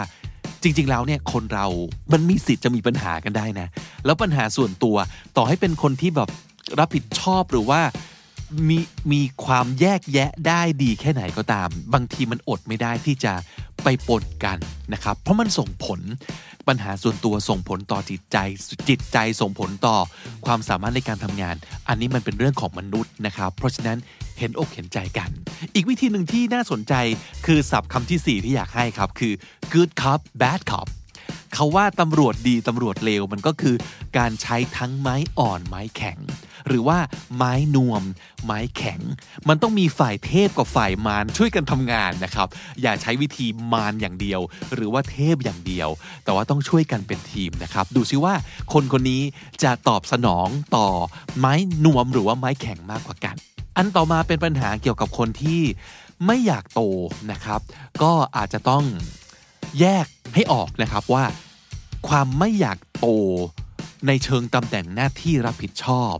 [0.62, 1.66] จริง ๆ แล้วเนี่ยคนเรา
[2.12, 3.68] มันมีสิทธิ์จะมีปัญหากันได้นะ
[4.04, 4.96] แล้วปัญหาส่วนตัว
[5.36, 6.28] ต่อให้เป็นคนที่แบบ
[6.78, 7.80] รับผิดชอบหรือว่า
[8.68, 8.78] มี
[9.12, 13.32] มีความแยกแยะได้ดีแค่ไหนก็ตาม บางทีมันอดไม่ได้ที่จะ
[13.84, 14.58] ไปปนกัน
[14.92, 16.00] นะครับ เพราะมันส่งผล
[16.68, 18.36] ปัญหาส่วนตัวส่งผลต่อจิตใจ
[18.88, 19.96] จิตใจส่งผลต่อ
[20.46, 21.54] ความสามารถในการทำงาน
[21.88, 23.98] อันนี้มันเป็นเรื่องของมนุษย์นะครับ เพราะฉะนั้น
[24.38, 25.30] เห็นอกเห็นใจกัน
[25.74, 26.94] อีกวิธีหนึ่งที่น่าสนใจ
[27.46, 29.32] คือศัพท์คำที่ 4 ที่อยากให้ครับ คือ
[29.72, 30.88] good cop bad cop
[31.54, 33.76] เขาว่าตำรวจดีตำรวจเลวมันก็คือ
[34.18, 36.18] การใช้ทั้งไม้อ่อนไม้แข็ง
[36.68, 36.98] หรือว่า
[37.36, 38.02] ไม้นวม
[38.44, 39.00] ไม้แข็ง
[39.48, 42.48] มันต้องมีฝ่ายเทพกับฝ่ายมารช่วยกันทำงานนะครับ
[42.82, 44.40] อย่าใช้วิธีมารอย่างเดียว
[44.74, 45.88] หรือว่าเทพอย่างเดียว
[46.24, 48.34] แต่ว่าต้องช่วยกันเป็นทีมนะครับ ดูซิว่า
[48.72, 49.22] คนคนนี้
[49.62, 50.88] จะตอบสนองต่อ
[51.38, 51.54] ไม้
[51.84, 53.36] นวมหรือว่าไม้แข็งมากกว่ากัน
[53.78, 55.62] อันต่อมาเป็นปัญหาเกี่ยวกับคนที่
[56.26, 56.82] ไม่อยากโต
[57.32, 57.60] นะครับ
[58.02, 58.84] ก็อาจจะต้อง
[59.80, 61.24] แยกให้ออกนะครับว่า
[62.08, 63.06] ความไม่อยากโต
[64.06, 66.14] ในเชิงตำแหน่งหน้าที่รับผิดชอบ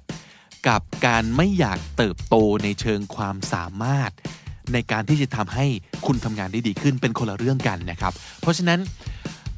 [0.68, 4.10] กับการไม่อยากเติบโตในเชิงความสามารถ
[4.72, 5.66] ในการที่จะทำให้
[6.06, 8.80] คุณทำงานได้ดีขึ้นเป็นคนละเรื่องกันนะครับ เพราะฉะนั้น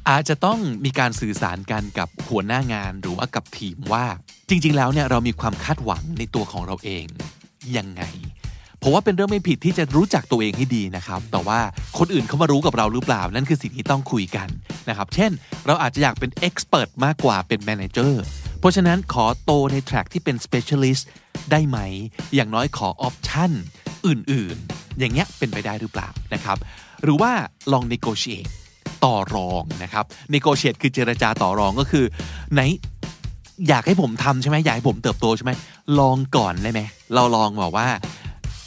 [0.09, 4.05] อาจจะต้องมีการสื่อสารกันกับหัวหน้างานหรือว่ากับทีมว่า
[4.49, 7.05] จริง ๆ แล้วเนี่ยเรามีความคาดหวังในตัวของเราเอง
[7.77, 8.03] ยังไง
[8.81, 11.59] ผมว่าเป็นเรื่องไม่ผิดที่จะรู้จักตัวเองให้ดีนะครับ แต่ว่า
[11.97, 14.47] คนอื่นเขามารู้กับเราหรือเปล่า นั่นคือสิ่งที่ต้องคุยกัน
[14.89, 15.31] นะครับ เช่น
[15.67, 18.23] เราอาจจะอยากเป็น expert มากกว่าเป็น manager
[18.59, 21.03] เพราะฉะนั้นขอโตใน track ที่เป็น specialist
[21.51, 21.77] ได้ไหม
[22.35, 23.51] อย่างน้อยขอ option
[24.07, 26.57] อื่นๆ อย่างเงี้ยเป็นไปได้หรือเปล่านะครับ
[27.03, 27.31] หรือว่า
[27.71, 28.49] ลอง negotiate
[29.05, 30.05] ต่อรองนะครับ
[30.35, 32.05] negotiate คือเจรจาต่อรองก็คือ
[32.53, 32.61] ไหน
[33.69, 35.51] อยากให้ผมทำใช่ไหมอยากให้ผมเติบโตใช่ไหม
[35.99, 36.81] ลองก่อนได้ไหม
[37.15, 37.87] เราลองบอกว่า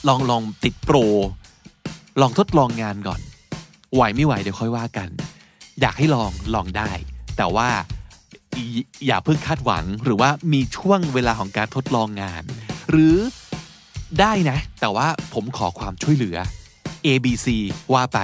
[0.08, 0.96] ลองลองติดโปร
[2.20, 3.20] ลองทดลองงานก่อน
[3.94, 5.08] ไหวไม่ไหวเดี๋ยวค่อยว่ากัน
[5.80, 6.90] อยากให้ลองลองได้
[7.36, 7.68] แต่ว่า
[8.54, 12.42] อย่าอย่าเพิ่งคาดหวังหรือว่ามีช่วงเวลาของการทดลองงาน
[12.90, 13.16] หรือ
[14.20, 16.36] ได้นะ แต่ว่าผมขอความช่วยเหลือ
[17.06, 17.46] A B C
[17.94, 18.18] ว่าไป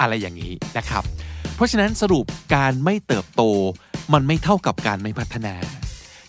[0.00, 1.02] อะไรอย่างนี้นะครับ
[1.54, 2.24] เพราะฉะนั้นสรุป
[2.54, 3.42] การไม่เติบโต
[4.12, 5.54] มันไม่เท่ากับการไม่พัฒนา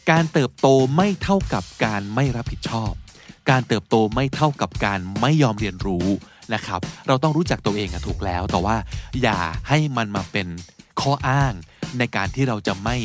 [0.10, 2.92] การเติบโตไม่เท่ากับการไม่รับผิดชอบ
[3.50, 6.08] การเติบโตไม่เท่ากับการไม่ยอมเรียนรู้
[6.54, 8.76] นะครับ เราต้องรู้จักตัวเองอะถูกแล้ว แต่ว่า
[9.22, 10.48] อย่าให้มันมาเป็น
[11.02, 11.54] ข้ออ้าง
[11.98, 12.96] ในการที่เราจะไม่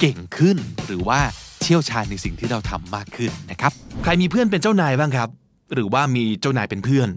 [0.00, 0.56] เก่งขึ้น
[0.86, 1.20] หรือว่า
[1.62, 5.28] เชี่ยวชาญในสิ่งที่เราทำมากขึ้นนะครับ ใครมีเพื่อนเป็นเจ้านายบ้างครับ
[5.74, 7.08] หรือว่ามีเจ้านายเป็นเพื่อน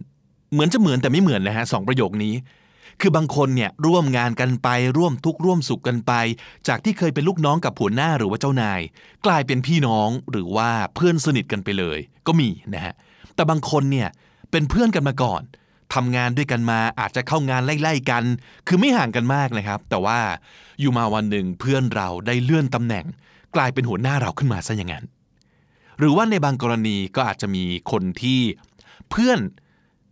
[0.53, 2.33] เหมือนจะเหมือนแต่ไม่เหมือนนะฮะสองประโยคนี้
[3.01, 4.67] คือบางคนเนี่ยร่วมงานกันไป
[4.97, 6.13] ร่วมทุกข์ร่วมสุขกันไป
[6.67, 8.81] จากที่เคยเป็นลูกน้องกับหัวหน้าหรือว่าเจ้านาย
[9.25, 12.93] กลายเป็นพี่น้องหรือว่าเพื่อนสนิทกันไปเลย ก็มีนะฮะ
[13.35, 14.09] แต่บางคนเนี่ย
[14.51, 15.41] เป็นเพื่อนกันมาก่อน
[15.95, 18.23] ทำงานด้วยกันมาอาจจะเข้างานไล่ๆกัน
[18.67, 20.19] คือไม่ห่างกันมากนะครับ แต่ว่า
[20.79, 23.05] อยู่มาวันหนึ่งเพื่อนเราได้เลื่อนตำแหน่ง
[23.55, 25.05] กลายเป็นหัวหน้าเราขึ้นมาซะอย่างนั้น
[25.99, 28.39] หรือว่าในบางกรณีก็อาจจะมีคนที่
[29.09, 29.39] เพื่อน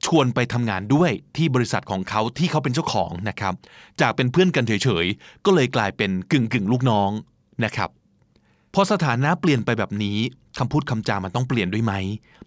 [0.05, 3.53] ชวนไปทำงานด้วยที่บริษัทของเขาที่เขาเป็นเจ้าของนะครับ
[4.01, 7.11] จากเป็นเพื่อนกันเฉยๆ ก็เลยกลายเป็นกึ่งกึ่งๆลูกน้อง
[7.65, 7.89] นะครับ
[8.73, 10.17] พอสถานะเปลี่ยนไปแบบนี้
[10.59, 11.93] คำพูดคำจามันต้องเปลี่ยนด้วยไหม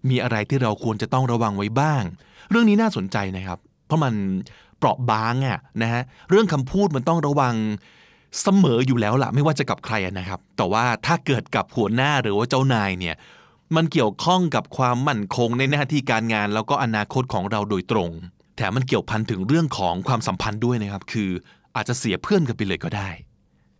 [0.09, 2.03] มีอะไรที่เราควรจะต้องระวังไว้บ้าง
[2.49, 4.13] เรื่องนี้น่าสนใจนะครับ เพราะมัน
[4.77, 7.55] เปราะบางอะนะฮะเรื่องคำพูดมันต้องระวัง
[8.41, 13.15] เสมออยู่แล้วล่ะ ไม่ว่าจะกับใครนะครับ แต่ว่าถ้าเกิดกับหัวหน้าหรือว่าเจ้านายเนี่ย
[13.75, 18.09] มันเกี่ยวข้องกับความมั่นคงในหน้าที่การงาน แล้วก็อนาคตของเราโดยตรง
[18.55, 21.29] แถมมันเกี่ยวพันถึงเรื่องของความสัมพันธ์ด้วยนะครับ คือ
[21.75, 23.09] อาจจะเสียเพื่อนกันไปเลยก็ได้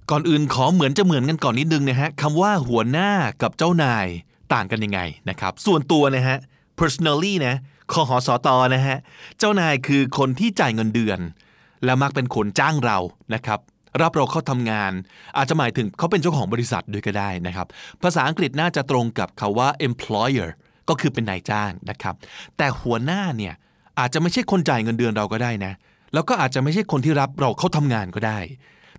[0.09, 3.09] ก่อนอื่นขอเหมือนจะเหมือนกันก่อนนิดนึงนะฮะคำว่าหัวหน้า
[3.41, 4.07] กับเจ้านาย
[4.53, 4.99] ต่างกันยังไง
[5.29, 6.37] นะครับ ส่วนตัวนะฮะ
[6.79, 7.55] personally นะ
[7.91, 8.97] คอหอสอตอนะฮะ
[9.39, 11.19] เจ้านายคือคนที่จ่ายเงินเดือน
[11.85, 12.97] และมักเป็นคนจ้างเรา
[13.33, 13.59] นะครับ
[14.01, 14.91] รับเราเข้าทำงาน
[15.37, 17.67] อาจจะหมายถึงเขาเป็นเจ้าของบริษัทด้วยก็ได้นะครับ
[18.03, 20.49] ภาษาอังกฤษน่าจะตรงกับคาว่า employer
[20.89, 22.15] ก็คือเป็นนายจ้างนะครับ
[22.57, 23.53] แต่หัวหน้าเนี่ย
[23.99, 25.73] อาจจะไม่ใช่คนจ่ายเงินเดือนเราก็ได้นะ
[26.13, 28.39] แล้วก็อาจจะไม่ใช่คนที่รับเราเข้าทำงานก็ได้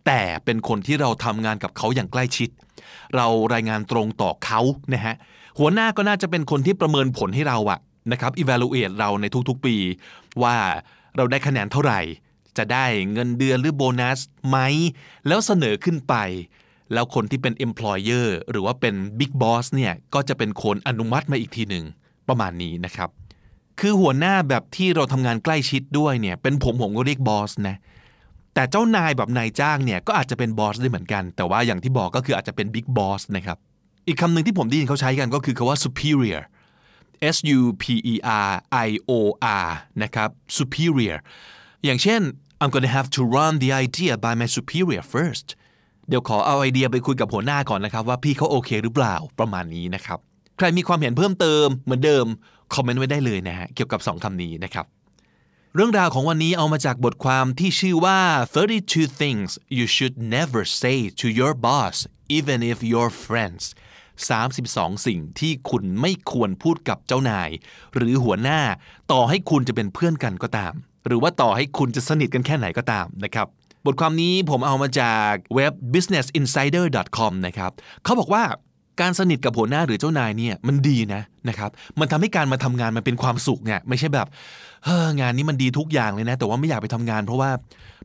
[0.07, 2.49] แต่เป็นคนที่เราทำงานกับเขาอย่างใกล้ชิด
[3.17, 4.61] เรารายงานตรงต่อเขา
[4.95, 5.15] นะฮะ
[5.59, 7.79] หัวหน้าก็น่าจะเป็นคนที่ประเมินผลให้เราอะ
[8.13, 9.77] นะครับ evaluate เราในทุกๆปี
[10.43, 10.57] ว่า
[11.17, 12.01] เราได้คะแนนเท่าไหร่
[12.73, 14.59] ได้เงินเดือนหรือโบนัสไหม
[15.27, 16.15] แล้วเสนอขึ้นไป
[16.93, 21.85] แล้วคนที่เป็น employer หรือว่าเป็น big boss เนี่ยก็จะเป็นคนอนุมัติมาอีกทีหนึ่ง
[22.29, 23.11] ประมาณนี้นะครับ
[23.81, 27.77] คือหัวหน้าแบบที่เราทำงานใกล้ชิดด้วยเนี่ยเป็นผมผมก็เรียกบอสนะ
[28.55, 33.59] แต่เจ้านายแบบนายจ้างเนี่ยก็อาจจะเป็นบอสได้เหมือนกัน แต่ว่าอย่างที่บอกก็คืออาจจะเป็นบิ๊กบอสนะครับ
[34.07, 36.43] อีกคำหนึ่งที่ผมได้ยินเขาใช้กันก็คือคาว่า superior
[37.35, 38.15] S U P E
[38.47, 38.51] R
[38.87, 39.13] I O
[39.67, 39.69] R
[40.03, 41.17] นะครับ superior
[41.85, 42.23] อย่างเช่น
[42.61, 45.47] I'm gonna have to run the idea by my superior first
[46.09, 50.19] เดี๋ยวขอเอาไอเดียไปคุยกับหัวหน้าก่อนนะครับ ว่าพี่เขาโอเคหรือเปล่าประมาณนี้นะครับ
[50.59, 52.27] ใครมีความเห็นเพิ่มเติมเหมือนเดิม
[52.75, 54.87] คอมเมนต์ไว้ได้เลยนะฮะเกี่ยวกับ 2คำนี้นะครับ
[55.75, 58.21] เรื่องราวของวันนี้เอามาจากบทความที่ชื่อว่า
[58.67, 61.97] 32 things you should never say to your boss
[62.39, 63.65] even if you're friends
[64.29, 67.51] 32 สิ่งที่คุณไม่ควรพูดกับเจ้านาย
[67.95, 68.61] หรือหัวหน้า
[69.13, 70.75] ต่อให้คุณจะเป็นเพื่อนกันก็ตาม
[71.07, 73.47] หรือว่าต่อให้คุณจะสนิทกันแค่ไหนก็ตามนะครับ
[73.87, 77.71] บทความนี้ผมเอามาจากเว็บ businessinsider.com นะครับ
[78.05, 78.43] เขาบอกว่า
[79.01, 81.71] การสนิทกับหัวหน้าหรือเจ้านายเนี่ยมันดีนะนะครับ
[82.01, 84.27] มันทำให้การมาทำงานมันเป็นความสุขเนี่ยไม่ใช่แบบ
[84.85, 87.51] เฮ้องานนี้มันดีทุกอย่างเลยนะ แต่ว่าไม่อยากไปทำงาน เพราะว่า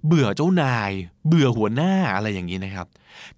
[0.06, 0.92] เบื่อเจ้านาย
[1.28, 2.88] เบื่อหัวหน้าอะไรอย่างนี้นะครับ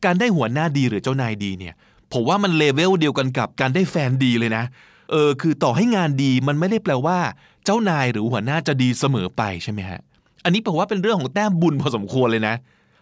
[0.06, 1.74] การได้หัวหน้าดีหรือเจ้านายดีเนี่ย
[2.14, 4.64] ผมว่ามันเลเวลเดียวกันกับการได้แฟนดีเลยนะ
[5.10, 7.18] เออคือต่อให้งานดีมันไม่ได้แปลว่า
[7.66, 10.00] เจ้านายหรือหัวหน้าจะดีเสมอไปใช่ไหมฮะ
[10.44, 12.56] อันนี้ผมว่าเป็นเรื่องของแต้มบุญพอสมควรเลยนะ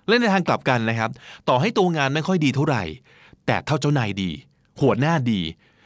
[0.08, 1.10] และในทางกลับกันนะครับ
[1.50, 2.84] ต่อให้ตัวงานไม่ค่อยดีเท่าไหร่
[3.46, 4.30] แต่เท่าเจ้านายดี
[4.82, 5.42] หัวหน้าดี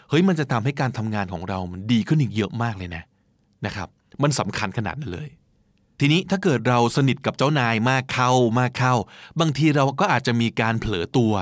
[0.10, 3.04] เฮ้ยมันจะทำให้การทำงานของเรามันดีขึ้นอีกเยอะมากเลยนะ
[3.66, 3.88] นะครับ
[4.24, 5.30] มันสำคัญขนาดนั้นเลย
[6.00, 8.96] ทีนี้ถ้าเกิดเราสนิทกับเจ้านายมากเข้ามากเข้า
[9.40, 11.34] บางทีเราก็อาจจะมีการเผลอตัว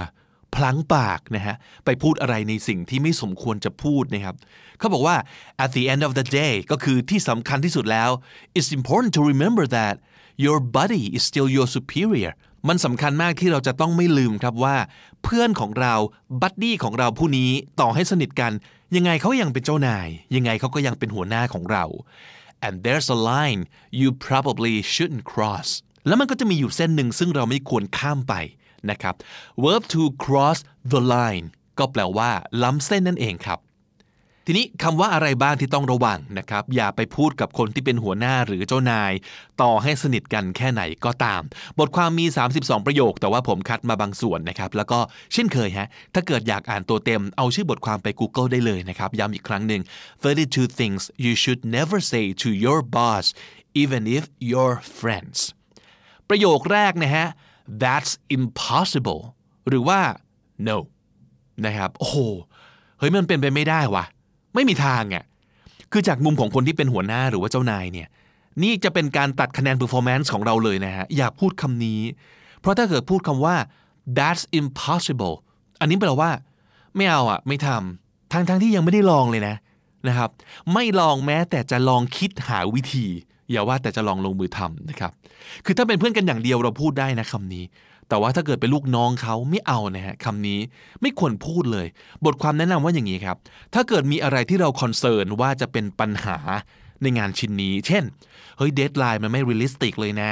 [0.55, 1.55] พลั้งปากนะฮะ
[1.85, 4.35] ไปพูดอะไรในสิ่งที่ไม่สมควรจะพูดนะครับ
[4.79, 5.15] เขาบอกว่า
[5.63, 8.09] at the end of the day ก็คือที่สำคัญที่สุดแล้ว
[8.57, 9.95] it's important to remember that
[10.45, 12.33] your buddy is still your superior
[12.67, 14.75] มันสำคัญมากที่เราจะต้องไม่ลืมครับว่า
[15.23, 15.93] เพื่อนของเรา
[16.41, 18.51] บัดดี้ของเราผู้นี้ต่อให้สนิทกัน
[18.95, 21.85] ยังไงเขายังเป็นเจ้านาย ยังไงเขาก็ยังเป็นหัวหน้าของเรา
[22.65, 23.61] and there's a line
[23.99, 25.69] you probably shouldn't cross
[26.07, 28.33] แล้วมันก็จะมีอยู่เส้นหนึ่งซึ่งเราไม่ควรข้ามไป
[28.91, 29.15] นะครับ
[29.63, 30.59] verb to cross
[30.91, 31.45] the line
[31.79, 32.31] ก็แปลว่า
[32.63, 33.59] ล้ำเส้นนั่นเองครับ
[34.45, 39.11] ทีนี้คำว่าอะไรบ้างที่ต้องระวังนะครับ อย่าไปพูดกับคนที่เป็นหัวหน้าหรือเจ้านาย
[39.61, 41.41] ต่อให้สนิทกันแค่ไหนก็ตาม
[41.79, 42.25] บทความมี
[42.55, 44.99] 32 ประโยค แต่ว่าผมคัดมาบางส่วนนะครับ แล้วก็
[45.33, 49.81] เช่นเคยฮะถ้าเกิดอยากอ่านตัวเต็มเอาชื่อบทความไป Google ได้เลยนะครับ ย้ำอีกครั้งหนึ่ง
[50.23, 53.25] 32 things you should never say to your boss
[53.81, 55.39] even if you're friends
[56.29, 57.27] ประโยคแรกนะฮะ
[57.83, 59.21] that's impossible
[59.67, 59.99] หรือว่า
[60.67, 60.77] no
[61.65, 62.17] นะครับโอ้โห
[62.99, 64.05] เฮ้ยมันเป็นไปไม่ได้วะ
[64.55, 65.23] ไม่มีทางอะ
[65.91, 68.07] คือจากมุมของคนที่เป็นหัวหน้าหรือว่าเจ้านายเนี่ย
[68.63, 72.01] นี่จะเป็นการตัดคะแนน performance ของเราเลยนะฮะอย่าพูดคำนี้
[72.59, 73.55] เพราะถ้าเกิดพูดคำว่า
[74.17, 75.35] that's impossible
[75.79, 76.31] อันนี้แปลว่า
[76.95, 79.55] ไม่เอาอะ ไม่ทำทั้งทั้งที่ยังไม่ได้ลองเลยนะ
[80.07, 80.29] นะครับ
[80.73, 83.07] ไม่ลองแม้แต่จะลองคิดหาวิธี
[83.51, 85.11] อย่าว่าแต่จะลองลงมือทำนะครับ
[85.65, 87.63] คือถ้าเป็นเพื่อนกันอย่างเดียวเราพูดได้นะคำนี้
[88.09, 90.59] แต่ว่าถ้าเกิดเป็นลูกน้องเขาไม่เอานะฮะคำนี้
[91.01, 91.87] ไม่ควรพูดเลย
[92.25, 93.37] บทความแนะนำว่าอย่างนี้ครับ
[93.73, 96.37] ถ้าเกิดมีอะไรที่เราคอนเซิร์นว่าจะเป็นปัญหา
[97.01, 98.03] ในงานชิ้นนี้ เช่น
[98.57, 100.31] เฮ้ย deadline มันไม่ realistic เลยนะ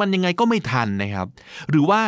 [0.00, 1.26] มันยังไงก็ไม่ทันนะครับ
[1.70, 2.02] หรือว่า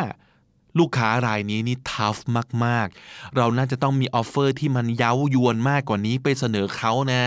[0.78, 2.16] ลูกค้ารายนี้นี่ tough
[2.64, 7.22] มาก ๆ เราน่าจะต้องมี offer ที่มันเย้ายวนมากกว่านี้ไปเสนอเขานะ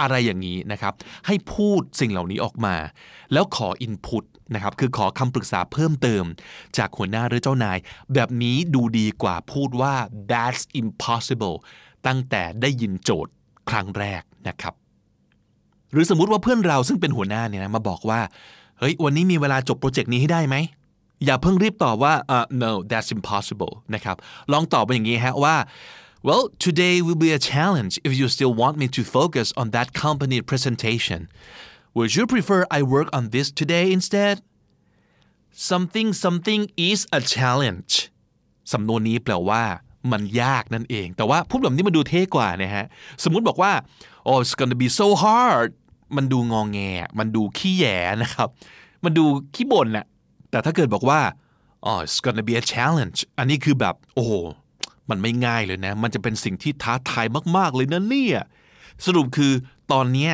[0.00, 0.94] อะไรอย่างนี้นะครับ
[1.26, 2.74] ให้พูดสิ่งเหล่านี้ออกมา
[3.32, 4.24] แล้วขอ input
[4.54, 6.24] นะครับคือขอคำปรึกษาเพิ่มเติม
[6.78, 7.78] จากหัวหน้าหรือเจ้านาย
[8.14, 9.94] แบบนี้ดูดีกว่าพูดว่า
[10.30, 11.56] that's impossible
[12.06, 13.32] ตั้งแต่ได้ยินโจทย์
[13.70, 14.74] ครั้งแรกนะครับ
[15.92, 18.20] หรือสมมุติว่าเพื่อนเราซึ่งเป็นหัวหน้าเนี่ยนะมาบอกว่า
[18.78, 20.56] เฮ้ยวันนี้มีเวลาจบโปรเจกต์นี้ให้ได้ไหม
[21.24, 24.16] อย่าเพิ่งรีบตอบว่า uh, no that's impossible นะครับ
[24.52, 25.54] ลองตอบไปอย่างนี้ฮะว่า
[26.26, 29.88] well today will be a challenge if you still want me to focus on that
[30.04, 31.20] company presentation
[31.96, 34.36] would you prefer I work on this today instead
[35.70, 37.92] something something is a challenge
[38.72, 39.62] สำนวนนี้แปลว่า
[40.12, 42.84] มันยากนั่นเอง แต่ว่าพูดแบบนี้มันดูเท่กว่านะฮะ
[43.24, 43.72] สมมุติบอกว่า
[44.28, 45.70] oh it's gonna be so hard
[46.16, 46.78] มันดูงองแง
[47.18, 47.84] มันดูขี้แย
[48.22, 48.48] นะครับ
[49.04, 49.24] มันดู
[49.54, 50.06] ขี้บ่นน่ะ
[50.50, 51.20] แต่ถ้าเกิดบอกว่า
[51.88, 54.32] oh it's gonna be a challenge อันนี้คือแบบ โอ้โห
[55.10, 57.26] มันไม่ง่ายเลยนะ มันจะเป็นสิ่งที่ท้าทาย
[57.56, 58.40] มาก ๆ เลยนะเนี่ย
[59.06, 59.52] สรุปคือ
[59.92, 60.30] ตอนนี้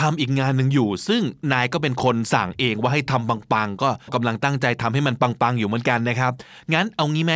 [0.00, 1.22] ทำอีกงานหนึ่งอยู่ ซึ่ง
[1.52, 6.32] นายก็เป็นคนสั่งเองว่าให้ทำปังๆ ก็กำลังตั้งใจทำให้มันปังๆ อยู่เหมือนกันนะครับ
[6.72, 7.34] งั้นเอางี้ไหม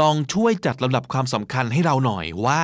[0.00, 2.62] ลองช่วยจัดลำดับความสำคัญให้เราหน่อยว่า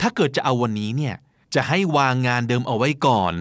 [0.00, 1.14] ถ้าเกิดจะเอาวันนี้เนี่ย
[1.54, 3.34] จะให้วางงานเดิมเอาไว้ก่อน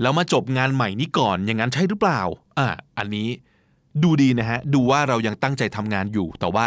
[0.00, 2.20] แล้วมาจบงานใหม่นี้ก่อนอย่างนั้นใช่หรือเปล่า
[2.58, 2.68] อะ
[2.98, 3.28] อันนี้
[4.02, 6.66] ดูดีนะฮะ ดูว่าเรายังตั้งใจทำงานอยู่ แต่ว่า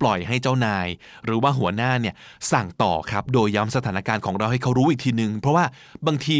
[0.00, 0.86] ปล่อยให้เจ้านาย
[1.24, 2.14] หรือว่าหัวหน้าเนี่ย
[2.52, 5.64] สั่งต่อครับ โดยย้ำสถานการณ์ของเราให้เขารู้อีกทีนึง เพราะว่า
[6.06, 6.38] บางที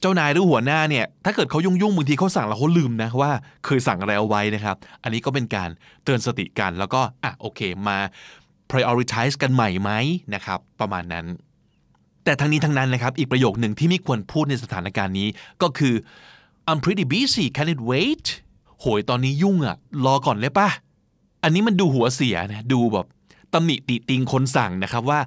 [0.00, 3.30] เจ้านายหรือหัวหน้าเนี่ยถ้าเกิดเขายุ่งยุ่งบางทีเขาสั่งแล้วเขาลืมนะว่า
[3.64, 5.68] เคยสั่งอะไรเอาไว้นะครับ อันนี้ก็เป็นการ
[6.04, 7.98] เตือนสติกันแล้วก็อะโอเคมา
[8.70, 9.90] prioritize กันใหม่ไหม
[10.34, 11.26] นะครับประมาณนั้น
[12.24, 15.28] แต่ทั้งนี้ทั้งนั้นนะครับอีกประโยคหนึ่งที่ไม่ควรพูดในสถานการณ์นี้
[15.62, 15.94] ก็คือ
[16.70, 18.26] I'm pretty busy can it wait
[18.80, 20.68] โหยตอนนี้ยุ่งอะรอก่อนเลยปะ
[21.42, 23.06] อันนี้มันดูหัวเสียนะดูแบบ
[23.54, 25.20] ตำหนิติติงคนสั่งนะครับว่า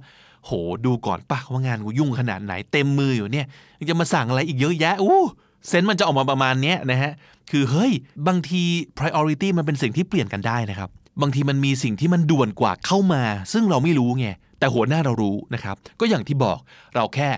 [0.46, 0.52] โห
[0.86, 3.48] ดูก่อนปะว่างานกูยุ่งขนาดไหนเต็มมืออยู่เนี่ย
[3.90, 5.22] จะมาสั่งอะไรอีกเยอะแยะอู้
[5.68, 7.12] เซนส์มันจะออกมาประมาณเนี้ยนะฮะ
[7.52, 7.92] คือเฮ้ย
[8.28, 8.64] บางที
[8.98, 10.90] priority มันเป็นสิ่งที่เปลี่ยนกันได้นะครับ
[11.22, 13.24] บางทีมันมีสิ่งที่มันด่วนกว่าเข้ามา
[13.54, 14.28] ซึ่งเราไม่รู้ไง
[14.60, 16.60] แต่หัวหน้าเรารู้นะครับ ก็อย่างที่บอก
[16.96, 17.30] เราแค่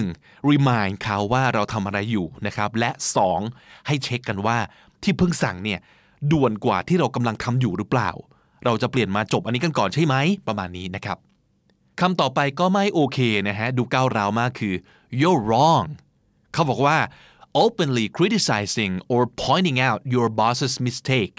[0.00, 0.50] 1.
[0.50, 2.90] remind เขาว่าเราทำอะไรอยู่นะครับ และ
[3.38, 3.86] 2.
[3.86, 4.58] ให้เช็คกันว่า
[5.02, 5.80] ที่เพิ่งสั่งเนี่ย
[6.32, 8.10] ด่วนกว่าที่เรากำลังทำอยู่หรือเปล่า
[8.64, 11.18] เราจะเปลี่ยนมาจบอันนี้กันก่อนใช่ไหมประมาณนี้นะครับ
[12.00, 13.18] คำต่อไปก็ไม่โอเค
[13.48, 14.74] นะฮะดูก้าวร้าวมากคือ
[15.20, 15.86] you're wrong
[16.52, 16.98] เขาบอกว่า
[17.62, 21.36] openly criticizing or pointing out your boss's mistake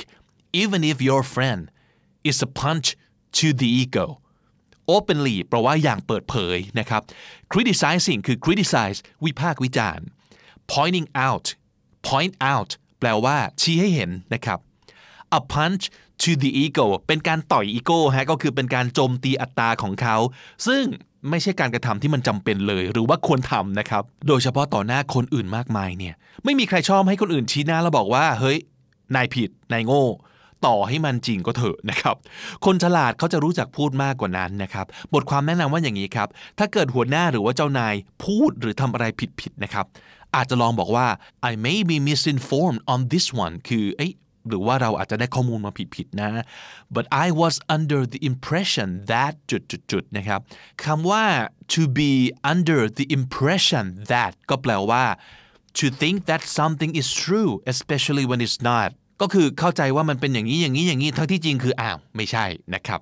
[0.62, 1.62] even if your friend
[2.30, 2.88] is a punch
[3.38, 4.06] to the ego
[4.96, 7.02] openly แปลว่าอย่างเปิดเผยนะครับ
[7.54, 10.06] criticizing คือ criticize วิพากษ์วิจารณ์
[10.74, 11.46] pointing out
[12.08, 14.60] point out แปลว่าชี้ให้เห็นนะครับ
[15.38, 15.84] a punch
[16.22, 20.16] to the ego เป็นการต่อยอีโก้ฮะก็คือเป็นการโจมตีอัตราของเขา
[20.68, 20.84] ซึ่ง
[21.30, 28.58] ไม่ใช่การกระทำที่มันจำเป็นเลย หรือว่าควรทำนะครับ โดยเฉพาะต่อหน้าคนอื่นมากมายเนี่ยไม่มีใครชอบให้คนอื่นชี้หน้าแล้วบอกว่า เฮ้ย
[29.16, 30.06] นายผิด นายโง่
[30.66, 32.16] ต่อให้มันจริงก็เถอะนะครับ
[32.66, 36.28] คนฉลาดเขาจะรู้จักพูดมากกว่านั้นนะครับ บทความแนะนำว่าอย่างนี้ครับ
[36.60, 37.94] ถ้าเกิดหัวหน้าหรือว่าเจ้านาย
[38.24, 39.06] พูดหรือทำอะไร
[39.40, 39.86] ผิดๆนะครับ
[40.36, 41.08] อาจจะลองบอกว่า
[41.50, 44.12] I may be misinformed on this one คือเอ้ย
[44.50, 46.30] หรือว่าเราอาจจะได้ข้อมูลมาผิดๆนะ
[46.96, 50.40] but I was under the impression that จุดๆนะครับ
[50.86, 51.26] คำว่า
[51.74, 52.12] to be
[52.54, 55.04] under the impression that ก็แปลว่า
[55.80, 58.90] to think that something is true especially when it's not
[59.22, 63.00] ก็คือเข้าใจว่ามันเป็นอย่างนี้อย่างนี้อย่างนี้ทั้งที่จริงคืออ้าวไม่ใช่นะครับ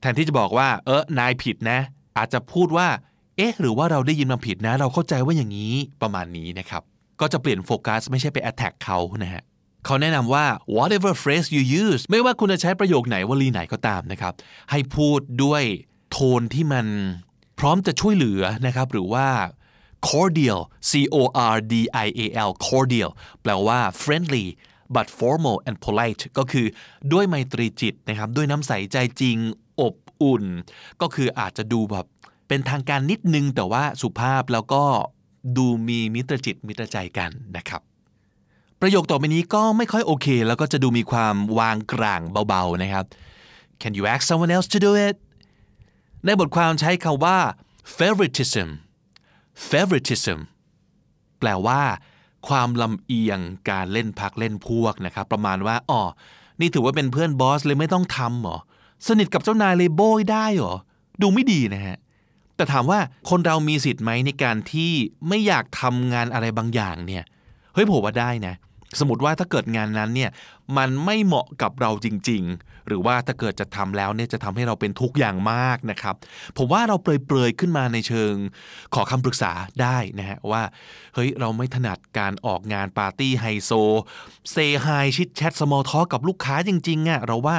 [0.00, 1.80] แทนที่จะบอกว่า เออนายผิดนะ
[2.18, 2.88] อาจจะพูดว่า
[3.36, 6.82] เอ๊ะ หรือว่าเราได้ยินมาผิดนะ เราเข้าใจว่าอย่างนี้ประมาณนี้นะครับ
[7.20, 9.42] ก็จะเปลี่ยนโฟกัสไม่ใช่ไป attack เขานะฮะ
[9.84, 10.46] เขาแนะนำว่า
[10.76, 14.32] whatever phrase you use ไม่ว่าคุณจะใช้ประโยคไหนวลีไหนก็ตามนะครับ
[14.70, 15.62] ให้พูดด้วย
[16.10, 16.86] โทนที่มัน
[17.58, 19.26] พร้อมจะช่วยเหลือนะครับ หรือว่า
[20.08, 21.22] cordial c o
[21.54, 21.74] r d
[22.04, 23.10] i a l cordial
[23.42, 24.46] แปลว่า friendly
[24.94, 26.66] but formal and polite ก็คือ
[27.12, 29.36] ด้วยไมตรีจิตนะครับ ด้วยน้ำใสใจจริง
[29.80, 30.44] อบอุ่น
[31.00, 32.06] ก็คืออาจจะดูแบบ
[32.48, 34.82] เป็นทางการนิดนึงแต่ว่าสุภาพแล้วก็
[35.56, 37.82] ดูมีมิตรจิตมิตรใจกันนะครับ
[38.80, 43.04] ประโยคต่อไปนี้ก็ไม่ค่อยโอเค แล้วก็จะดูมีความวางกลางเบาๆนะครับ
[43.80, 45.16] Can you ask someone else to do it
[46.24, 47.38] ในบทความใช้คาว่า
[47.98, 48.68] favoritism
[49.70, 50.38] favoritism
[51.38, 51.82] แปลว่า
[52.48, 53.38] ความลำเอียง
[53.70, 56.02] การเล่นพักเล่นพวกนะครับ ประมาณว่าอ๋อ
[56.60, 58.58] นี่ถือว่าเป็นเพื่อนบอสเลยไม่ต้องทำหรอ
[59.06, 60.74] สนิทกับเจ้านายเลยโบยได้หรอ
[61.22, 61.96] ดูไม่ดีนะฮะ
[62.56, 62.98] แต่ถามว่า
[63.30, 64.92] คนเรามีสิทธิ์ไหมในการที่
[65.28, 67.24] ไม่อยากทำงานอะไรบางอย่างเนี่ย
[67.74, 68.54] เฮ้ยผมว่าได้นะ
[69.00, 70.30] สมมติว่าถ้าเกิดงานนั้นเนี่ย
[70.76, 76.14] มันไม่เหมาะกับเราจริง ๆ หรือว่าถ้าเกิดจะทำแล้วเนี่ยจะทำให้เราเป็นทุกข์อย่างมากนะครับ
[76.58, 78.34] ผมว่าเราเปรยๆขึ้นมาในเชิง
[78.94, 79.52] ขอคำปรึกษา
[79.82, 80.62] ได้นะฮะว่า
[81.14, 83.70] เฮ้ยเราไม่ถนัดการออกงานปาร์ตี้ไฮโซ
[84.52, 87.56] เซไฮชิดแชทสมอลทอกับลูกค้าจริงๆอะ่ะเราว่า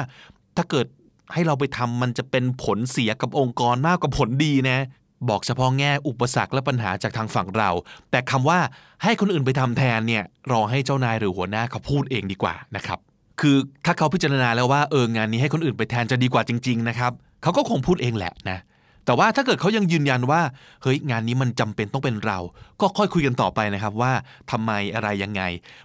[0.56, 0.86] ถ้าเกิด
[1.32, 4.86] ให้เราไปทำมันจะเป็นผลเสียกับองค์กรมากกว่าผลดีนะ
[5.28, 7.70] บอกเฉพาะแง่อุปสรรคและปัญหาจากทางฝั่งเรา
[8.10, 8.58] แต่คำว่า
[9.02, 12.98] ให้คนอื่นไปทำแทนเนี่ยรอให้เจ้านายหรือหัวหน้าเขาพูดเองดีกว่านะครับ
[13.40, 13.56] คือ
[13.86, 17.12] ถ้าเขาพิจารณาแล้วว่าเอองานนี้ให้คนอื่นไปแทนจะดีกว่าจริง ๆ นะครับ
[17.42, 18.58] เขาก็คงพูดเองแหละนะ
[19.06, 20.40] แต่ว่าถ้าเกิดเขายังยืนยันว่า
[20.82, 22.38] เฮ้ยงานนี้มันจำเป็นต้องเป็นเรา
[22.80, 24.12] ก็ค่อยคุยกันต่อไปนะครับว่า
[24.50, 25.42] ทำไมอะไรยังไง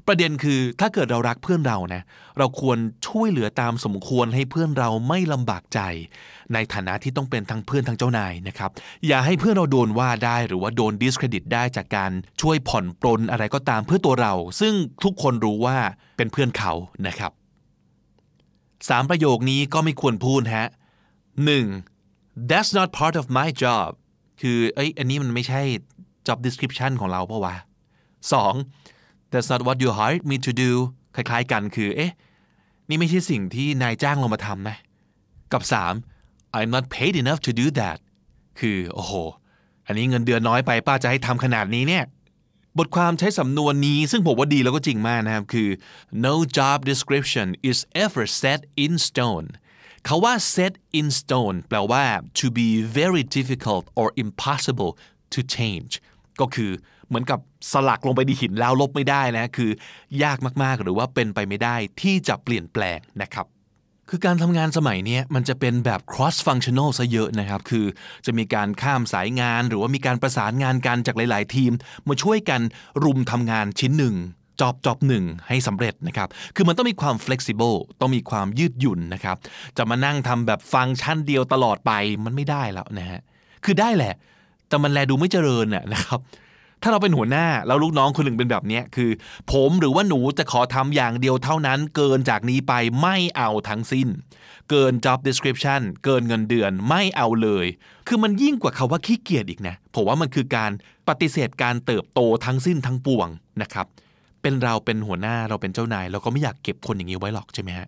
[0.07, 2.01] ประเด็นคือถ้าเกิดเรารักเพื่อนเรานะ
[2.37, 2.77] เราควร
[3.07, 5.79] ช่วยเหลือตามสมควรให้เพื่อนเราไม่ลำบากใจ
[6.53, 8.69] ในฐานะที่ต้องเป็นทั้งเพื่อนทั้งเจ้านายนะครับ
[9.07, 12.11] อย่าให้เพื่อนเราโดนว่าได้หรือว่าโดนดิสเครดิตได้จากการ
[12.41, 14.73] ช่วยผ่อนปลนอะไรก็ตามเพื่อตัวเรา ซึ่ง
[15.03, 15.77] ทุกคนรู้ว่า
[16.17, 16.73] เป็นเพื่อนเขา
[17.07, 17.31] นะครับ
[18.89, 20.67] สามประโยคนี้ก็ไม่ควรพูดฮะ
[21.45, 21.65] หนึ่ง
[22.49, 23.89] that's not part of my job
[24.41, 25.61] คือเอ้ยอันนี้มันไม่ใช่
[26.27, 27.55] job description ของเราเพราะว่า
[28.33, 28.53] สอง
[29.31, 30.71] that's not what you hired me to do
[31.15, 32.11] คล้ายๆกันคือ เอ๊ะ
[32.89, 34.77] นี่ไม่ใช่สิ่งที่นายจ้างเรามาทำนะ
[35.51, 35.93] กับสาม
[36.57, 37.97] I'm not paid enough to do that
[38.59, 39.13] คือ โอ้โห
[39.85, 42.03] อันนี้เงินเดือนน้อยไปป้าจะให้ทำขนาดนี้เนี่ย
[42.77, 45.69] บทความใช้สำนวนนี้ซึ่งผมว่าดีแล้วก็จริงมากนะครับ คือ
[46.25, 49.47] no job description is ever set in stone
[50.05, 52.03] เขาว่า set in stone แปลว่า
[52.39, 52.69] to be
[52.99, 54.91] very difficult or impossible
[55.33, 55.91] to change
[56.41, 56.71] ก็คือ
[57.07, 57.39] เหมือนกับ
[57.71, 59.71] สลักลงไปในหินแล้วลบไม่ได้นะคือ
[60.23, 63.45] ยากมากๆหรือว่าเป็นไปไม่ได้ที่จะเปลี่ยนแปลงนะครับ
[64.09, 67.85] คือการทำงานสมัยนี้มันจะเป็นแบบ cross functional ซะเยอะนะครับ คือ
[68.25, 71.71] จะมีการข้ามสายงาน หรือว่ามีการประสานงานกันจากหลาย ๆ ทีม
[72.07, 72.61] มาช่วยกัน
[73.03, 74.15] รุมทำงานชิ้นหนึ่ง
[74.61, 79.37] จอบจอบหนึ่งให้สำเร็จนะครับ คือมันต้องมีความ flexible ต้องมีความยืดหยุ่นนะครับ
[79.77, 81.91] จะมานั่งทำแบบฟังก์ชันเดียวตลอดไป
[82.23, 83.21] มันไม่ได้แล้วนะฮะ
[83.65, 84.13] คือได้แหละ
[84.67, 86.19] แต่มันแลดูไม่เจริญน่ะนะครับ
[86.83, 89.11] ถ้าเราเป็นหัวหน้าแล้วลูกน้องคนหนึ่งเป็นแบบเนี้ยคือ
[89.51, 94.07] ผมหรือว่าหนูจะขอทำอย่างเดียวเท่านั้น เกินจากนี้ไปไม่เอาทั้งสิ้น
[94.69, 97.65] เกิน job description เกินเงินเดือนไม่เอาเลย
[98.07, 100.71] คือมันยิ่งกว่าคาว่าขี้เกียจอีกนะ ผมว่ามันคือการ
[101.07, 103.27] ปฏิเสธการเติบโตทั้งสิ้นทั้งปวง
[103.61, 103.87] นะครับ
[104.41, 107.87] เป็นเราเป็นหัวหน้าเราเป็นเจ้านาย เราก็ไม่อยากเก็บคนอย่างนี้ไว้หรอกใช่ไหมฮะ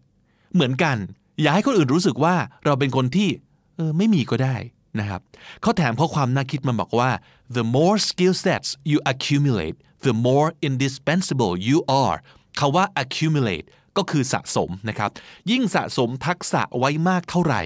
[0.53, 0.97] เหมือนกัน
[1.41, 2.35] อย่าให้คนอื่นรู้สึกว่า
[2.65, 3.29] เราเป็นคนที่
[3.75, 4.55] เออไม่มีก็ได้
[4.99, 5.21] นะครับ
[5.61, 7.09] เขาแถมข้อความน่าคิดมันบอกว่า
[7.57, 12.17] the more skill sets you accumulate the more indispensable you are
[12.59, 13.65] คาว่า accumulate
[13.97, 15.09] ก็คือสะสมนะครับ
[15.51, 17.61] ยิ่งสะสมทักษะไว้มากเท่าไหร่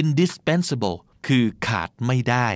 [0.00, 0.96] indispensable
[1.26, 2.48] คือขาดไม่ได้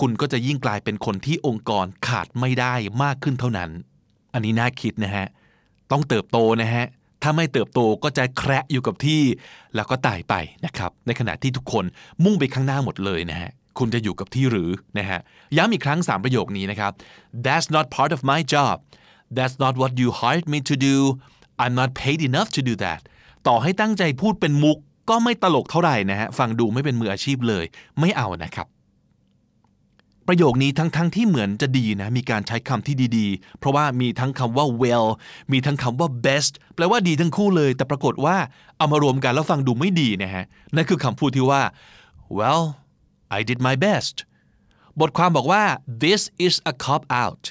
[0.00, 3.70] คุณก็จะยิ่งกลายเป็นคนที่องค์กรขาดไม่ได้มากขึ้นเท่านั้น
[4.34, 5.26] อันนี้น่าคิดนะฮะ
[5.90, 6.84] ต้องเติบโตนะฮะ
[7.22, 9.22] ถ้าไม่เติบโตก็จะแคระอยู่กับที่
[9.74, 10.34] แล้วก็ตายไป
[10.64, 11.84] นะครับ ในขณะที่ทุกคน
[12.24, 15.18] มุ่งไปข้างหน้าหมดเลยนะฮะ คุณจะอยู่กับที่หรือนะฮะ
[15.56, 16.92] ย้ำอีกครั้ง 3 ประโยคนี้นะครับ
[17.44, 18.76] That's not part of my job
[19.36, 20.96] That's not what you hired me to do
[21.62, 23.00] I'm not paid enough to do that
[23.46, 24.78] ต่อให้ตั้งใจพูดเป็นมุก
[25.10, 27.64] ก็ไม่ตลกเท่าไหร่นะฮะ ฟังดูไม่เป็นมืออาชีพเลย
[28.00, 28.66] ไม่เอานะครับ
[30.28, 35.06] ประโยคนี้ทั้งๆทที่เหมือนจะดีนะมีการใช้คำที่ดีๆ เพราะว่ามีทั้งคำว่า well
[35.52, 38.36] มีทั้งคำว่า best แปลว่าดีทั้งคู่เลย แต่ปรากฏว่า
[38.76, 40.44] เอามารวมกันแล้วฟังดูไม่ดีนะฮะ
[40.76, 41.62] นั่นคือคำพูดที่ว่า
[42.38, 42.64] well
[43.38, 44.16] I did my best
[45.00, 45.62] บทความบอกว่า
[46.04, 47.42] this is a cop out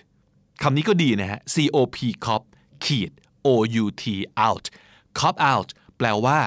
[0.61, 2.41] คำนี้ก็ดีนะฮะ C O P cop
[2.83, 3.11] ขีด
[3.45, 3.49] O
[3.83, 4.03] U T
[4.47, 4.65] out
[5.19, 6.37] cop out แปลว่า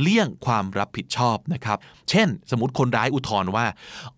[0.00, 1.78] เลี่ยงความรับผิดชอบนะครับ
[2.10, 3.66] เช่น สมมติคนร้ายอุทธรณ์ว่า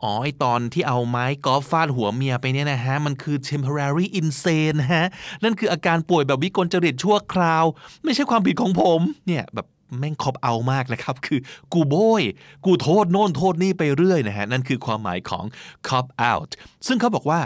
[0.03, 5.07] อ๋อไอตอนที่เอาไม้กอล์ฟฟาดหัวเมียไปเนี่ยนะฮะ มันคือ temporary insane ฮะ
[5.45, 7.65] นั่นคืออาการป่วยแบบวิกลจริตชั่วคราว
[8.05, 9.67] ไม่ใช่ความผิดของผม เนี่ยแบบ
[9.99, 11.41] แม่งคอบเอามากนะครับ คือ
[11.73, 12.23] กูโบย
[12.65, 15.45] กูโทษโน่นโทษนี่ไปเรื่อยนะฮะ นั่นคือความหมายของ
[15.89, 16.51] cop out
[16.87, 17.41] ซึ่งเขาบอกว่า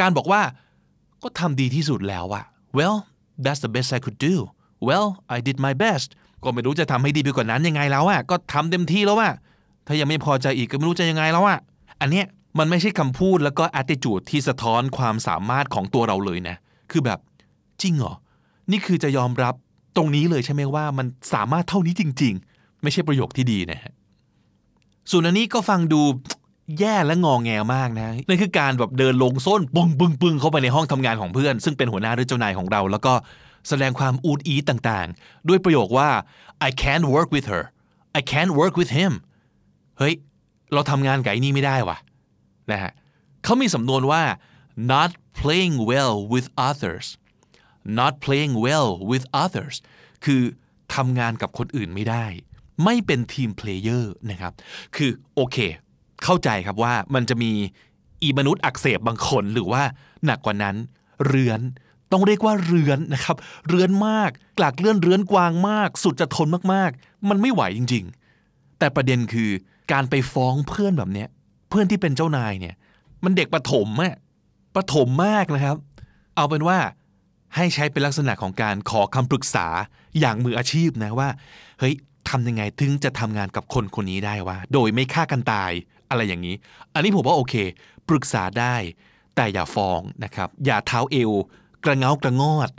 [0.00, 0.42] การบอกว่า
[1.22, 2.44] ก็ทำดีที่สุดแล้วอะ
[2.78, 2.96] well
[3.44, 4.34] that's the best I could do
[4.88, 5.06] well
[5.36, 6.08] I did my best
[6.44, 9.32] ก็ไม่รู้จะทำให้ดีไปกว่านั้นยังไงแล้วอะก็ทำเต็มที่แล้วอะ
[9.86, 11.58] ถ้ายังไม่พอใจอีกก็ไม่รู้จะยังไงแล้วอะ
[12.00, 12.26] อันเนี้ย
[12.58, 16.56] มันไม่ใช่คำพูดแล้วก็ attitude ที่สะท้อนความสามารถของตัวเราเลยนะ
[16.90, 17.18] คือแบบ
[17.82, 18.14] จริงเหรอ
[18.70, 19.54] นี่คือจะยอมรับ
[19.96, 23.92] ตรงนี้เลยใช่ไหมว่ามันสามารถเท่านี้จริง ๆ ไม่ใช่ประโยคที่ดีนะฮะ
[25.10, 26.00] ส่วนอันนี้ก็ฟังดู
[26.80, 33.12] แย่และงองแงมากนะนั่นคือการแบบเดินลงส้นปึ้งปึ้งปึ้งเข้าไปในห้องทำงานของเพื่อน ซึ่งเป็นหัวหน้าหรือเจ้านายของเรา แล้วก็
[33.68, 36.10] แสดงความอูดอีต่างๆ ด้วยประโยคว่า
[36.68, 37.64] I can't work with her
[38.18, 39.12] I can't work with him
[39.98, 40.14] เฮ้ย
[40.72, 41.98] เราทำงานกับไอ้นี่ไม่ได้วะ
[42.72, 42.92] นะฮะ
[43.44, 44.22] เขามีสำนวนว่า
[44.92, 45.10] not
[45.40, 47.06] playing well with others
[47.98, 49.76] not playing well with others
[50.24, 50.42] คือ
[50.94, 52.26] ทำงานกับคนอื่นไม่ได้
[52.84, 54.52] ไม่เป็น team player นะครับ
[54.96, 55.56] คือโอเค
[56.24, 57.52] เข้าใจครับว่ามันจะมี
[58.22, 59.82] อีมนุษย์อักเสบบางคนหรือว่า
[60.24, 60.76] หนักกว่านั้น
[61.26, 61.60] เรื้อน
[62.14, 63.36] ต้องเรียกว่าเรื้อนนะครับ
[63.68, 68.04] เรื้อนมากกลากเกลื้อนเรื้อนกวางมาก สุดจะทนมากๆ มันไม่ไหวจริง
[68.42, 69.50] ๆ แต่ประเด็นคือ
[69.92, 71.28] การไปฟ้องเพื่อนแบบเนี้ย
[71.68, 72.74] เพื่อนที่เป็นเจ้านายเนี่ย
[73.24, 74.14] มันเด็กประถมอะ
[74.76, 75.76] ประถมมากนะครับ
[76.36, 76.78] เอาเป็นว่า
[77.56, 79.66] ให้ใช้เป็นลักษณะของการขอคำปรึกษา
[80.20, 81.28] อย่างมืออาชีพนะว่า
[81.80, 81.94] เฮ้ย
[82.28, 85.70] ทำยังไงถึงจะทำงานกับคนคนนี้ได้วะโดยไม่ฆ่ากันตาย
[86.10, 86.54] อะไรอย่างนี้
[86.94, 87.54] อันนี้ผมว่าโอเค
[88.08, 88.76] ปรึกษาได้
[89.36, 91.32] แต่อย่าฟ้องนะครับ อย่าเท้าเอว
[91.84, 92.70] กระเงากระงอด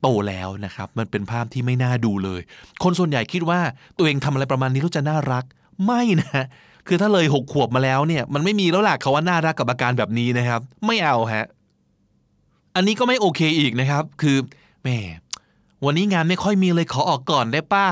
[0.00, 2.40] โตแล้วนะครับ มันเป็นภาพที่ไม่น่าดูเลย
[2.82, 3.60] คนส่วนใหญ่คิดว่า
[3.96, 5.44] ตัวเองทำอะไรประมาณนี้แล้วจะน่ารัก
[5.86, 6.44] ไม่นะ
[6.86, 11.46] คือถ้าเลยหกขวบมาแล้วเนี่ย มันไม่มีแล้วล่ะคาว่าน่ารักกับอาการแบบนี้นะครับ ไม่เอาฮะ
[12.76, 14.36] อันนี้ก็ไม่โอเคอีกนะครับ คือ
[14.82, 14.88] แหม
[15.84, 17.88] วันนี้งานไม่ค่อยมีเลยขอออกก่อนได้ป่ะ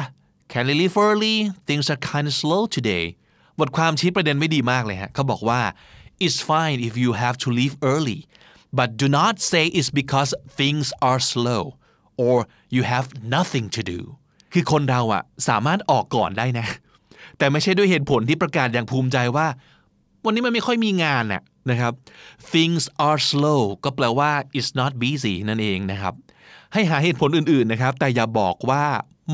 [0.52, 1.36] Can you leave early
[1.68, 3.04] things are kind of slow today
[3.60, 5.60] บทความชี้ประเด็นไม่ดีมากเลยฮะเขาบอกว่า
[6.24, 8.18] it's fine if you have to leave early
[8.78, 10.30] but do not say it's because
[10.60, 11.62] things are slow
[12.22, 12.36] or
[12.74, 13.06] you have
[13.36, 14.00] nothing to do
[14.52, 16.66] คือคนเราอะสามารถออกก่อนได้นะ
[17.38, 19.46] แต่ไม่ใช่ด้วยเหตุผลที่ประกาศอย่างภูมิใจว่า
[20.24, 21.92] วันนี้มันไม่ค่อยมีงานน่ะนะครับ
[22.52, 26.14] things are slow ก็แปลว่า it's not busy นั่นเองนะครับ
[26.72, 28.84] ให้หาเหตุผลอื่นๆนะครับ แต่อย่าบอกว่า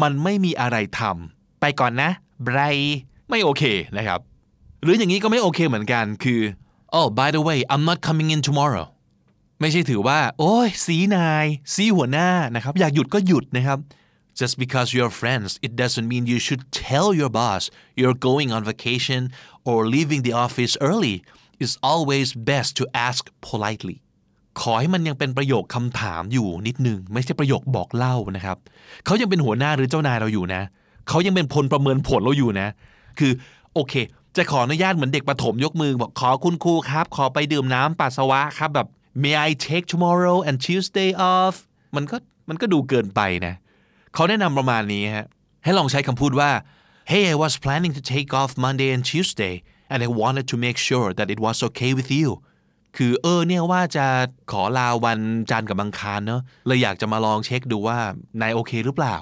[0.02, 2.10] มันไม่มีอะไรทำไปก่อนนะ
[2.44, 2.58] ไบร
[3.30, 3.62] ไม่โอเค
[3.96, 4.20] นะครับ
[4.82, 6.40] หรืออย่างนี้ก็ไม่โอเคเหมือนกันคือ
[6.98, 8.86] oh by the way I'm not coming in tomorrow
[9.60, 13.78] ไม่ใช่ถือว่า โอ้ยสีนาย สีหัวหน้านะครับ อยากหยุดก็หยุดนะครับ
[14.40, 17.62] just because you're friends it doesn't mean you should tell your boss
[17.98, 19.22] you're going on vacation
[19.68, 21.16] or leaving the office early
[21.62, 23.96] it's always best to ask politely
[24.60, 28.56] ขอให้มันยังเป็นประโยคคำถามอยู่นิดนึง ไม่ใช่ประโยคบอกเล่านะครับ
[29.04, 30.62] เขายังเป็นหัวหน้าหรือเจ้านายเราอยู่นะ
[31.08, 32.68] เขายังเป็นพลประเมินผลเราอยู่นะ
[33.18, 33.32] คือ
[33.74, 33.94] โอเค
[34.36, 38.88] จะขออนุญาตเหมือนเด็กประถมยกมือ บอกขอคุณครูครับ ขอไปดื่มน้ำปัสสาวะครับแบบ
[39.24, 41.54] may I take tomorrow and Tuesday off
[41.96, 42.16] มันก็
[42.48, 43.54] มันก็ดูเกินไปนะ
[44.14, 45.26] เขาแนะนำประมาณนี้ฮะ
[45.64, 46.50] ให้ลองใช้คำพูดว่า
[47.10, 49.54] Hey I was planning to take off Monday and Tuesday
[49.92, 52.28] and I wanted to make sure that it was okay with you
[52.96, 54.06] คือเออเนี่ยว่าจะ
[54.52, 55.20] ขอลาวัน
[55.50, 57.98] จันทร์กับบังคารเนอะเลยอยากจะมาลองเช็คดูว่า
[58.40, 59.16] นายโอเคหรือเปล่า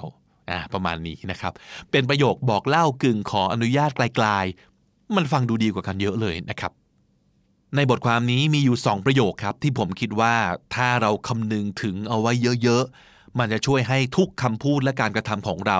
[0.49, 1.53] อ่าประมาณนี้นะครับ
[1.91, 6.71] เป็นประโยคบอกเล่ากึ่งขออนุญาตไกลๆ มันฟังดูดีกว่ากันเยอะเลยนะครับ
[7.75, 10.35] ในบทความนี้มีอยู่ 2 ประโยคครับที่ผมคิดว่า
[10.75, 12.31] ถ้าเราคำนึงถึงเอาไว้
[12.63, 15.79] เยอะๆ มันจะช่วยให้ทุกคำพูดและการกระทำของเรา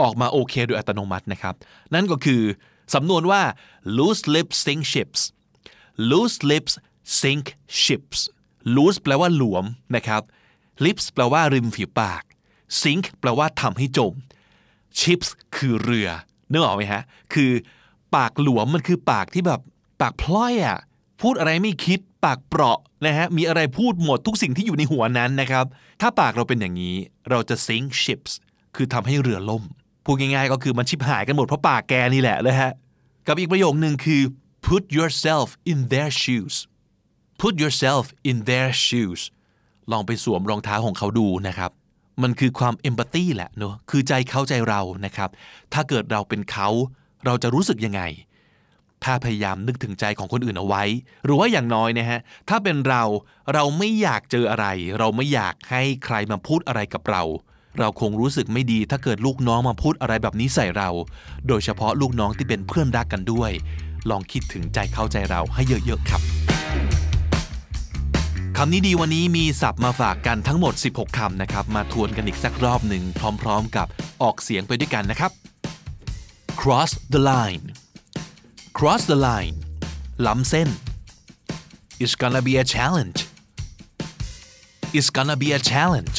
[0.00, 1.54] ออกมาโอเคโดยอัตโนมัตินะครับ
[1.94, 2.42] นั่นก็คือ
[2.94, 3.42] สำนวนว่า
[3.96, 5.20] loose lips sink ships
[6.10, 6.72] loose lips
[7.20, 7.46] sink
[7.82, 8.20] ships
[8.74, 9.64] loose แปลว่าหลวม
[9.96, 10.22] นะครับ
[10.84, 12.22] lips แปลว่าริมฝีปาก
[12.80, 14.12] sink แปลว่าทำให้จม
[15.00, 16.08] ships คือเรือ
[16.50, 17.02] นึกออกไหมฮะ
[17.34, 17.50] คือ
[18.16, 19.60] ปากหลวมมันคือปากที่แบบ
[20.00, 20.78] ปากพลอยอะ่ะ
[21.20, 25.64] พูดอะไรไม่คิดปากเปราะนะฮะมีอะไรพูดหมดทุกสิ่งที่อยู่ในหัวนั้นนะครับ
[26.00, 26.96] ถ้าปากเราเป็นอย่างนี้
[27.30, 28.32] เราจะ sink ships
[28.76, 29.64] คือทำให้เรือล่ม
[30.04, 32.72] พูดง่ายๆก็คือมันชิบหายกันหมดเพราะปากแกนี่แหละเลยฮะ
[33.26, 34.22] กับอีกประโยคหนึ่งคือ
[34.66, 36.56] put yourself in their shoes
[37.40, 39.22] put yourself in their shoes
[39.92, 41.70] ลองไปสวมรองเท้าของเขาดูนะครับ
[42.22, 45.30] มันคือความ empathy แหละเนอะคือใจเขาใจเรานะครับ
[45.72, 46.68] ถ้าเกิดเราเป็นเขา
[47.24, 48.02] เราจะรู้สึกยังไง
[49.04, 50.82] ถ้าพยายามนึกถึงใจของคนอื่นเอาไว้
[51.24, 53.02] หรือว่าอย่างน้อยนะฮะ ถ้าเป็นเรา
[53.54, 54.66] เราไม่อยากเจออะไร
[54.98, 57.22] เราไม่อยากให้ใครมาพูดอะไรกับเรา
[57.78, 60.88] เราคงรู้สึกไม่ดีถ้าเกิดลูกน้องมาพูดอะไรแบบนี้ใส่เรา
[61.48, 63.50] โดยเฉพาะลูกน้องที่เป็นเพื่อนรักกันด้วย
[64.10, 66.22] ลองคิดถึงใจเข้าใจเราให้เยอะๆครับ
[68.56, 73.02] คำนี้ดีวันนี้มีศัพท์มาฝากกันทั้งหมด 16 คำนะครับ มาทวนกันอีกสักรอบหนึ่ง
[73.42, 73.86] พร้อม ๆ กับ
[74.22, 75.32] ออกเสียงไปด้วยกันนะครับ
[76.60, 77.64] cross the line
[78.77, 79.57] cross the line
[80.25, 80.69] ล้ำเส้น
[82.01, 83.19] it's gonna be a challenge
[84.97, 86.15] it's gonna be a challenge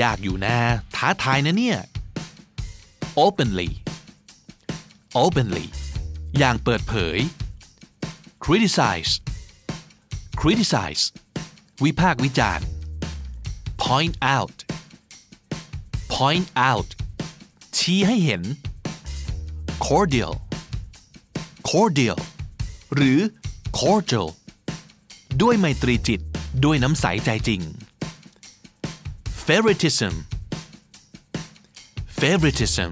[0.00, 0.56] ยากอยู่นะ
[0.96, 1.78] ท้าทายนะเนี่ย
[3.24, 3.70] openly
[5.24, 5.66] openly
[6.38, 7.18] อย่างเปิดเผย
[8.44, 9.12] criticize
[10.40, 11.02] criticize
[11.84, 12.66] วิพากษ์วิจารณ์
[13.84, 14.56] point out
[16.14, 16.88] point out
[17.78, 18.42] ชี้ให้เห็น
[19.86, 20.34] cordial
[21.79, 22.19] Cordial
[22.95, 23.19] หรือ
[23.79, 24.27] cordial
[25.41, 26.21] ด้วยไมตรีจิต
[26.65, 27.61] ด้วยน้ำใสใจจริง
[29.47, 30.13] favoritism
[32.19, 32.91] favoritism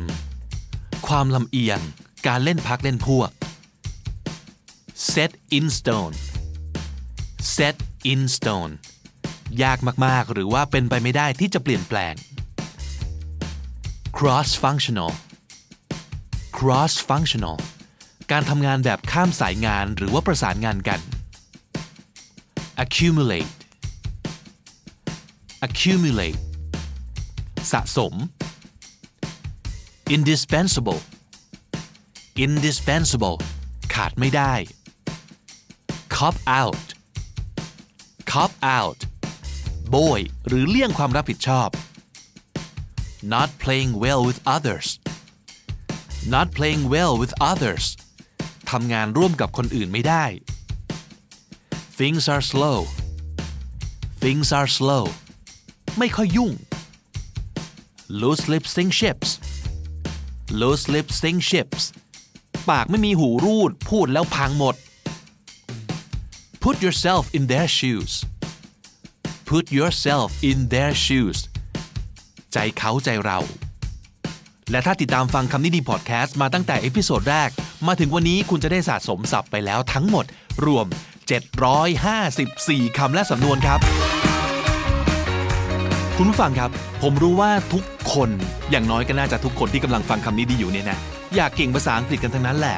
[1.07, 1.79] ความลำเอียง
[2.27, 3.29] การเล่นพักเล่นพวก
[5.13, 6.15] set in stone
[7.55, 7.75] set
[8.11, 8.73] in stone
[9.63, 12.13] ยากมาก ๆ หรือว่าเป็นไปไม่ได้ที่จะเปลี่ยนแปลง
[14.17, 15.11] cross functional
[16.57, 17.57] cross functional
[18.31, 20.99] การทำงานแบบข้ามสายงานหรือว่าประสานงานกัน
[22.83, 23.51] accumulate
[25.67, 26.39] accumulate
[27.71, 28.13] สะสม
[30.15, 31.01] indispensable
[32.45, 33.37] indispensable
[33.93, 34.53] ขาดไม่ได้
[36.15, 36.85] cop out
[38.31, 38.99] cop out
[39.89, 41.69] โบยหรือเลี่ยงความรับผิดชอบ
[43.33, 44.87] not playing well with others
[46.33, 47.85] not playing well with others
[48.71, 50.25] ทำงานร่วมกับคนอื่นไม่ได้
[51.99, 52.79] things are slow
[54.23, 55.05] things are slow
[55.99, 56.51] ไม่ค่อยยุ่ง
[58.21, 59.29] loose lips sink ships
[60.61, 61.83] loose lips sink ships
[62.69, 64.75] ปากไม่มีหูรูดพูดแล้วพังหมด
[66.63, 68.13] put yourself in their shoes
[69.49, 71.39] put yourself in their shoes
[72.53, 73.39] ใจเขาใจเรา
[74.71, 77.49] และถ้าติดตามฟังคำนี้ดีพอดแคสต์มาตั้งแต่ episode แรก
[77.87, 80.25] มาถึงวันนี้คุณจะได้สะสมศัพท์ไปแล้วทั้งหมด
[80.65, 80.85] รวม
[82.11, 83.79] 754 คำและสำนวนครับ
[86.17, 86.69] คุณผู้ฟังครับ
[87.01, 87.83] ผมรู้ว่าทุก
[88.13, 88.29] คน
[88.71, 90.97] อย่างน้อยก็น่าจะทุกคนที่กำลังฟังคำนี้ดีอยู่เนี่ยนะ
[91.35, 92.77] อยากเก่งภาษาอังกฤษกันทั้งนั้นแหละ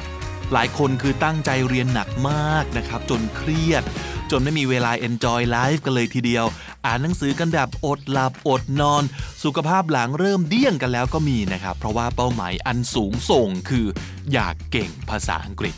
[0.54, 3.84] หลายคนคือตั้งใจเรียนหนักมากนะครับ จนเครียด
[4.32, 6.46] จนไม่มีเวลา enjoy life กันเลยทีเดียว
[6.86, 9.04] อ่านหนังสือกันแบบอดหลับอดนอน
[9.44, 13.86] สุขภาพหลังเริ่มเดี้ยงกันแล้วก็มีนะครับ เพราะว่าเป้าหมายอันสูงส่งคือ
[14.34, 15.76] อยากเก่งภาษาอังกฤษ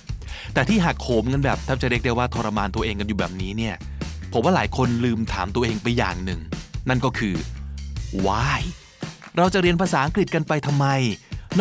[0.54, 3.76] แต่ที่หักโหมกันแบบแทบจะเรียกได้ว่าทรมานตัวเองกันอยู่แบบนี้เนี่ย
[4.34, 6.40] ผมว่าหลายคนลืมถามตัวเองไปอย่างหนึ่ง
[6.90, 7.36] นั่นก็คือ
[8.26, 8.62] why
[9.38, 10.86] เราจะเรียนภาษาอังกฤษกันไปทำไม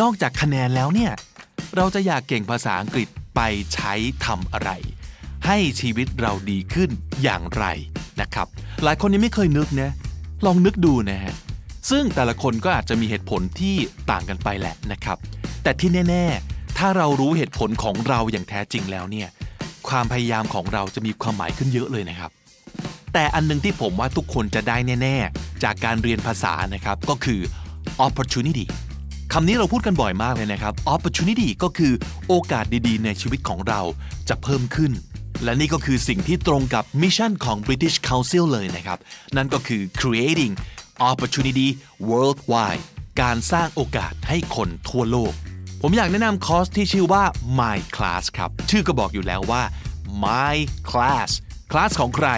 [0.01, 1.11] นอกจากคะแนนแล้วเนี่ย
[1.75, 3.41] เราจะอยากเก่งภาษาอังกฤษไป
[3.73, 3.93] ใช้
[4.25, 4.71] ทำอะไร
[5.45, 6.89] ให้ชีวิตเราดีขึ้น
[7.23, 7.65] อย่างไร
[8.21, 8.47] นะครับ
[8.83, 9.89] หลายคนยังไม่เคยนึกนะ
[10.45, 11.35] ลองนึกดูนะฮะ
[11.89, 13.75] ซึ่งแต่ละคนก็อาจจะมีเหตุผลที่
[14.11, 15.17] ต่างกันไปแหละนะครับ
[15.63, 19.27] แต่ที่แน่ ๆ ถ้าเรารู้เหตุผลของเราอย่างแท้จริงแล้วเนี่ย
[19.89, 22.31] ความพยายามของเราจะมีความหมายขึ้นเยอะเลยนะครับ
[23.13, 27.41] แต่อันหนึงที่ผมว่าทุกคนจะได้แน่ ๆ จากการเรียนภาษานะครับก็คือ
[28.07, 28.65] opportunity
[29.33, 31.93] คำนี้เราพูดกันบ่อยมากเลยนะครับ opportunity ก็คือ
[32.27, 33.81] โอกาสดีๆ ในชีวิตของเรา
[34.29, 34.91] จะเพิ่มขึ้น
[35.43, 38.97] และนี่ก็คือสิ่งที่ตรงกับมิชชั่นของ British Council เลยนะครับ
[39.37, 40.53] นั่นก็คือ creating
[41.09, 41.67] opportunity
[42.09, 42.83] worldwide
[43.21, 45.33] การสร้างโอกาสให้คนทั่วโลก
[45.81, 47.23] ผมอยากแนะนำคอร์สที่ชื่อว่า
[47.59, 49.63] My Class ครับ ชื่อก็บอกอยู่แล้วว่า
[50.23, 50.55] My
[50.89, 51.29] Class
[51.71, 52.29] คลาสของใคร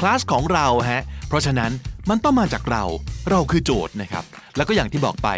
[0.00, 1.72] คลาสของเราฮะ เพราะฉะนั้น
[2.08, 2.84] มันต้องมาจากเรา
[3.30, 4.24] เราคือโจทย์นะครับ
[4.56, 5.28] แล้วก็อย่างที่บอกไป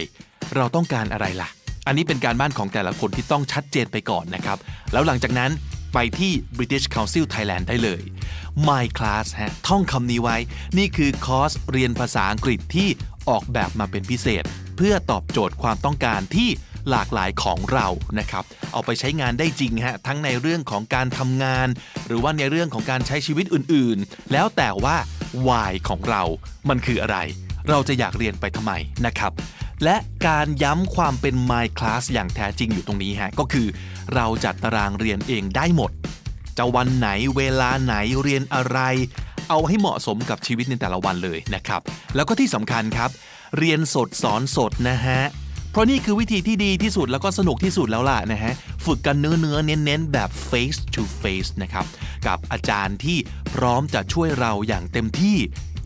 [0.57, 1.49] เราต้องการอะไรล่ะ
[1.87, 4.59] อันนี้เป็นการบ้านของแต่ละคนที่ต้องชัดเจนไปก่อนนะครับ
[4.93, 5.51] แล้วหลังจากนั้น
[5.95, 8.03] ไปที่ British Council Thailand ได้เลย
[8.69, 10.37] My Class ฮะท่องคำนี้ไว้
[10.79, 12.89] นี่คือคอร์สเรียนภาษาอังกฤษที่
[13.29, 14.45] ออกแบบมาเป็นพิเศษ
[14.77, 16.49] เพื่อตอบโจทย์ความต้องการที่
[16.91, 17.87] หลากหลายของเรา
[18.19, 21.69] นะครับ เอาไปใช้งานได้จริงฮะ ทั้งในเรื่องของการทำงาน
[22.07, 24.97] หรือว่าในเรื่องของการใช้ชีวิตอื่นๆ แล้วแต่ว่า
[25.47, 26.23] why ของเรา
[26.69, 27.19] มันคืออะไร
[27.69, 28.73] เราจะอยากเรียนไปทำไม
[29.07, 29.33] นะครับ
[29.85, 29.97] และ
[30.27, 33.67] การย้ำความเป็น my class อย่างแท้จริงอยู่ตรงนี้ฮะก็คือ
[34.15, 35.91] เราจัดตารางเรียนเองได้หมด
[36.59, 38.79] จะวันไหนเวลาไหนเรียนอะไร
[39.49, 41.81] เอาให้เหมาะสมกับชีวิตในแต่ละวันเลยนะครับ
[42.15, 43.11] แล้วก็ที่สำคัญครับ
[43.59, 45.23] เรียนสดสอนสดนะฮะ
[45.73, 48.53] เพราะนี่คือวิธีที่ดีที่สุดแล้วก็สนุกที่สุดแล้วล่ะนะฮะ
[48.85, 51.87] ฝึกกันเนื้อเนื้อเน้นๆแบบ face to face นะครับ
[52.27, 53.19] กับอาจารย์ที่
[53.55, 55.37] พร้อมจะช่วยเราอย่างเต็มที่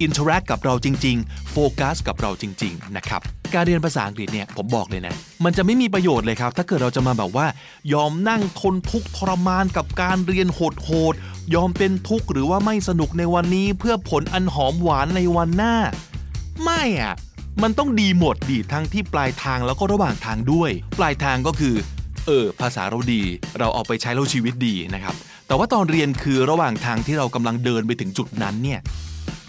[0.02, 3.20] interact กับเราจริงๆโฟกัสกับเราจริง ๆ นะครับ
[3.55, 5.15] การเรียนภาษาอังกฤษเนี่ยผมบอกเลยนะ
[5.45, 7.47] มันจะไม่มีประโยชน์เลยครับ ถ้าเกิดเราจะมาแบบว่า
[7.93, 15.74] ยอมนั่งทนทุกข์ทรมานกับการเรียนโหดๆยอมเป็นทุกข์หรือว่าไม่สนุกในวันนี้เพื่อผลอันหอมหวานในวันหน้า
[16.65, 17.15] ไม่อะ
[17.62, 21.74] มันต้องดีหมดดีทั้งที่ปลายทางแล้วก็ระหว่างทางด้วย ปลายทางก็คือ
[22.27, 23.23] เออ ภาษาเราดี
[23.59, 25.15] เราเอาไปใช้แล้วชีวิตดีนะครับ
[25.47, 28.81] แต่ว่าตอนเรียนคือระหว่างทางที่เรากำลังเดินไปถึงจุดนั้นเนี่ย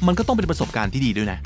[0.08, 1.40] มันก็ต้องเป็นประสบการณ์ที่ดีด้วยนะ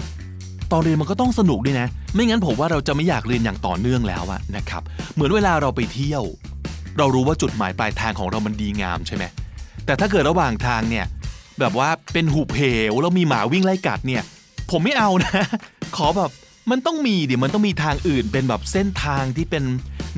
[0.72, 4.82] ตอนเรียนมันก็ต้องสนุกด้วยนะ ไม่งั้นผมว่าเราจะไม่อยากเรียนอย่างต่อเนื่องแล้วอะนะครับ
[5.14, 6.24] เหมือนเวลาเราไปเที่ยว
[6.98, 9.24] เรารู้ว่าจุดหมายปลายทางของเรามันดีงามใช่ไหม
[9.86, 11.06] แต่ถ้าเกิดระหว่างทางเนี่ย
[11.60, 12.62] แบบว่าเป็นหุบเห
[12.92, 14.24] วแล้วมีหมาวิ่งไล่กัดเนี่ย
[14.72, 15.46] ผมไม่เอานะ
[15.98, 16.32] ขอแบบ
[16.72, 19.64] มันต้องมีดิมันต้องมีทางอื่นเป็นแบบเส้นทางที่เป็น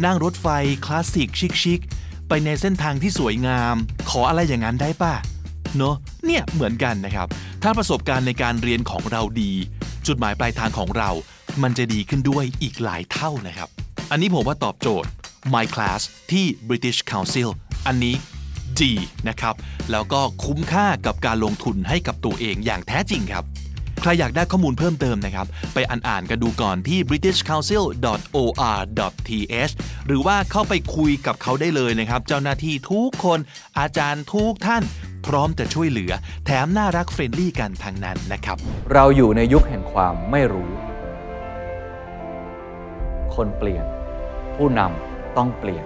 [0.05, 0.47] นั่งรถไฟ
[0.85, 1.29] คลาสสิก
[1.63, 3.75] ชิคๆไปในเส้นทางที่สวยงาม
[4.09, 5.13] ขออะไรอย่างนั้นได้ป่ะ
[5.77, 7.27] เนอะเนี่ยเหมือนกันนะครับ
[7.63, 9.51] ถ้าประสบการณ์ในการเรียนของเราดี
[10.07, 11.09] จุดหมายปลายทางของเรา
[11.63, 13.69] มันจะดีขึ้นด้วยอีกหลายเท่านะครับ
[14.11, 15.09] อันนี้ผมว่าตอบโจทย์
[15.53, 16.01] My Class
[16.31, 17.49] ที่ British Council
[17.87, 18.15] อันนี้
[18.81, 18.93] ดี
[19.29, 19.55] นะครับ
[19.91, 23.43] แล้วก็คุ้มค่ากับการลงทุนให้กับตัวเองอย่างแท้จริงครับ
[24.01, 29.73] ใครอยากได้ข้อมูลเพิ่มเติมนะครับ ไปอ่านๆกันดูก่อนที่ britishcouncil.or.th
[30.07, 33.39] หรือว่าเข้าไปคุยกับเขาได้เลยนะครับ เจ้าหน้าที่ทุกคน
[33.79, 34.83] อาจารย์ทุกท่าน
[35.27, 36.11] พร้อมจะช่วยเหลือ
[36.45, 38.57] แถมน่ารักเฟรนลี่กันทางนั้นนะครับ
[38.93, 40.71] เราอยู่ในยุคแห่งความไม่รู้
[43.35, 43.85] คนเปลี่ยน
[44.55, 45.85] ผู้นำต้องเปลี่ยน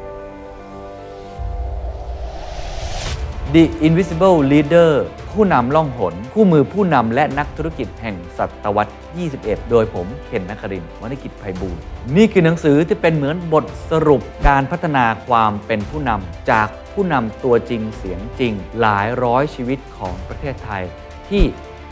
[3.54, 4.92] The Invisible Leader
[5.32, 8.94] ผู้นำล่องหน คู่มือผู้นำและนักธุรกิจแห่งศตวรรษ
[9.32, 11.82] 21 โดยผมเคนนักครินวณิกิจไพบูลย์
[12.16, 20.84] นี่คือหนังสือที่เป็นเหมือนบทสรุปการพัฒนาความเป็นผู้นำจาก ผู้นำตัวจริงเสียงจริง หลายร้อยชีวิตของประเทศไทย
[21.30, 21.44] ที่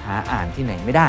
[0.06, 1.08] หาอ่านที่ไหนไม่ได้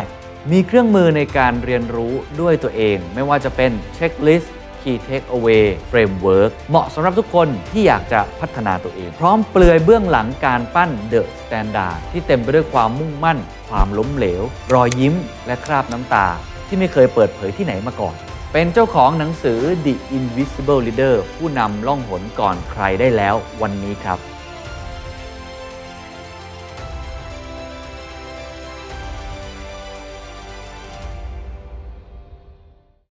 [0.52, 13.38] มีเครื่องมือในการเรียนรู้ด้วยตัวเอง ไม่ว่าจะเป็นเช็คลิสต์ Key Takeaway Framework เหมาะสำหรับทุกคนที่อยากจะพัฒนาตัวเอง พร้อมเปลือยเบื้องหลังการปั้น The Standard ที่เต็มไปด้วยความมุ่งมั่น
[13.68, 14.42] ความล้มเหลว
[14.74, 15.14] รอยยิ้ม
[15.46, 16.26] และคราบน้ำตา
[16.66, 18.14] ที่ไม่เคยเปิดเผยที่ไหนมาก่อน
[18.54, 24.31] เป็นเจ้าของหนังสือ The Invisible Leader ผู้นำล่องหนก่อนใครได้แล้ววันนี้ครับ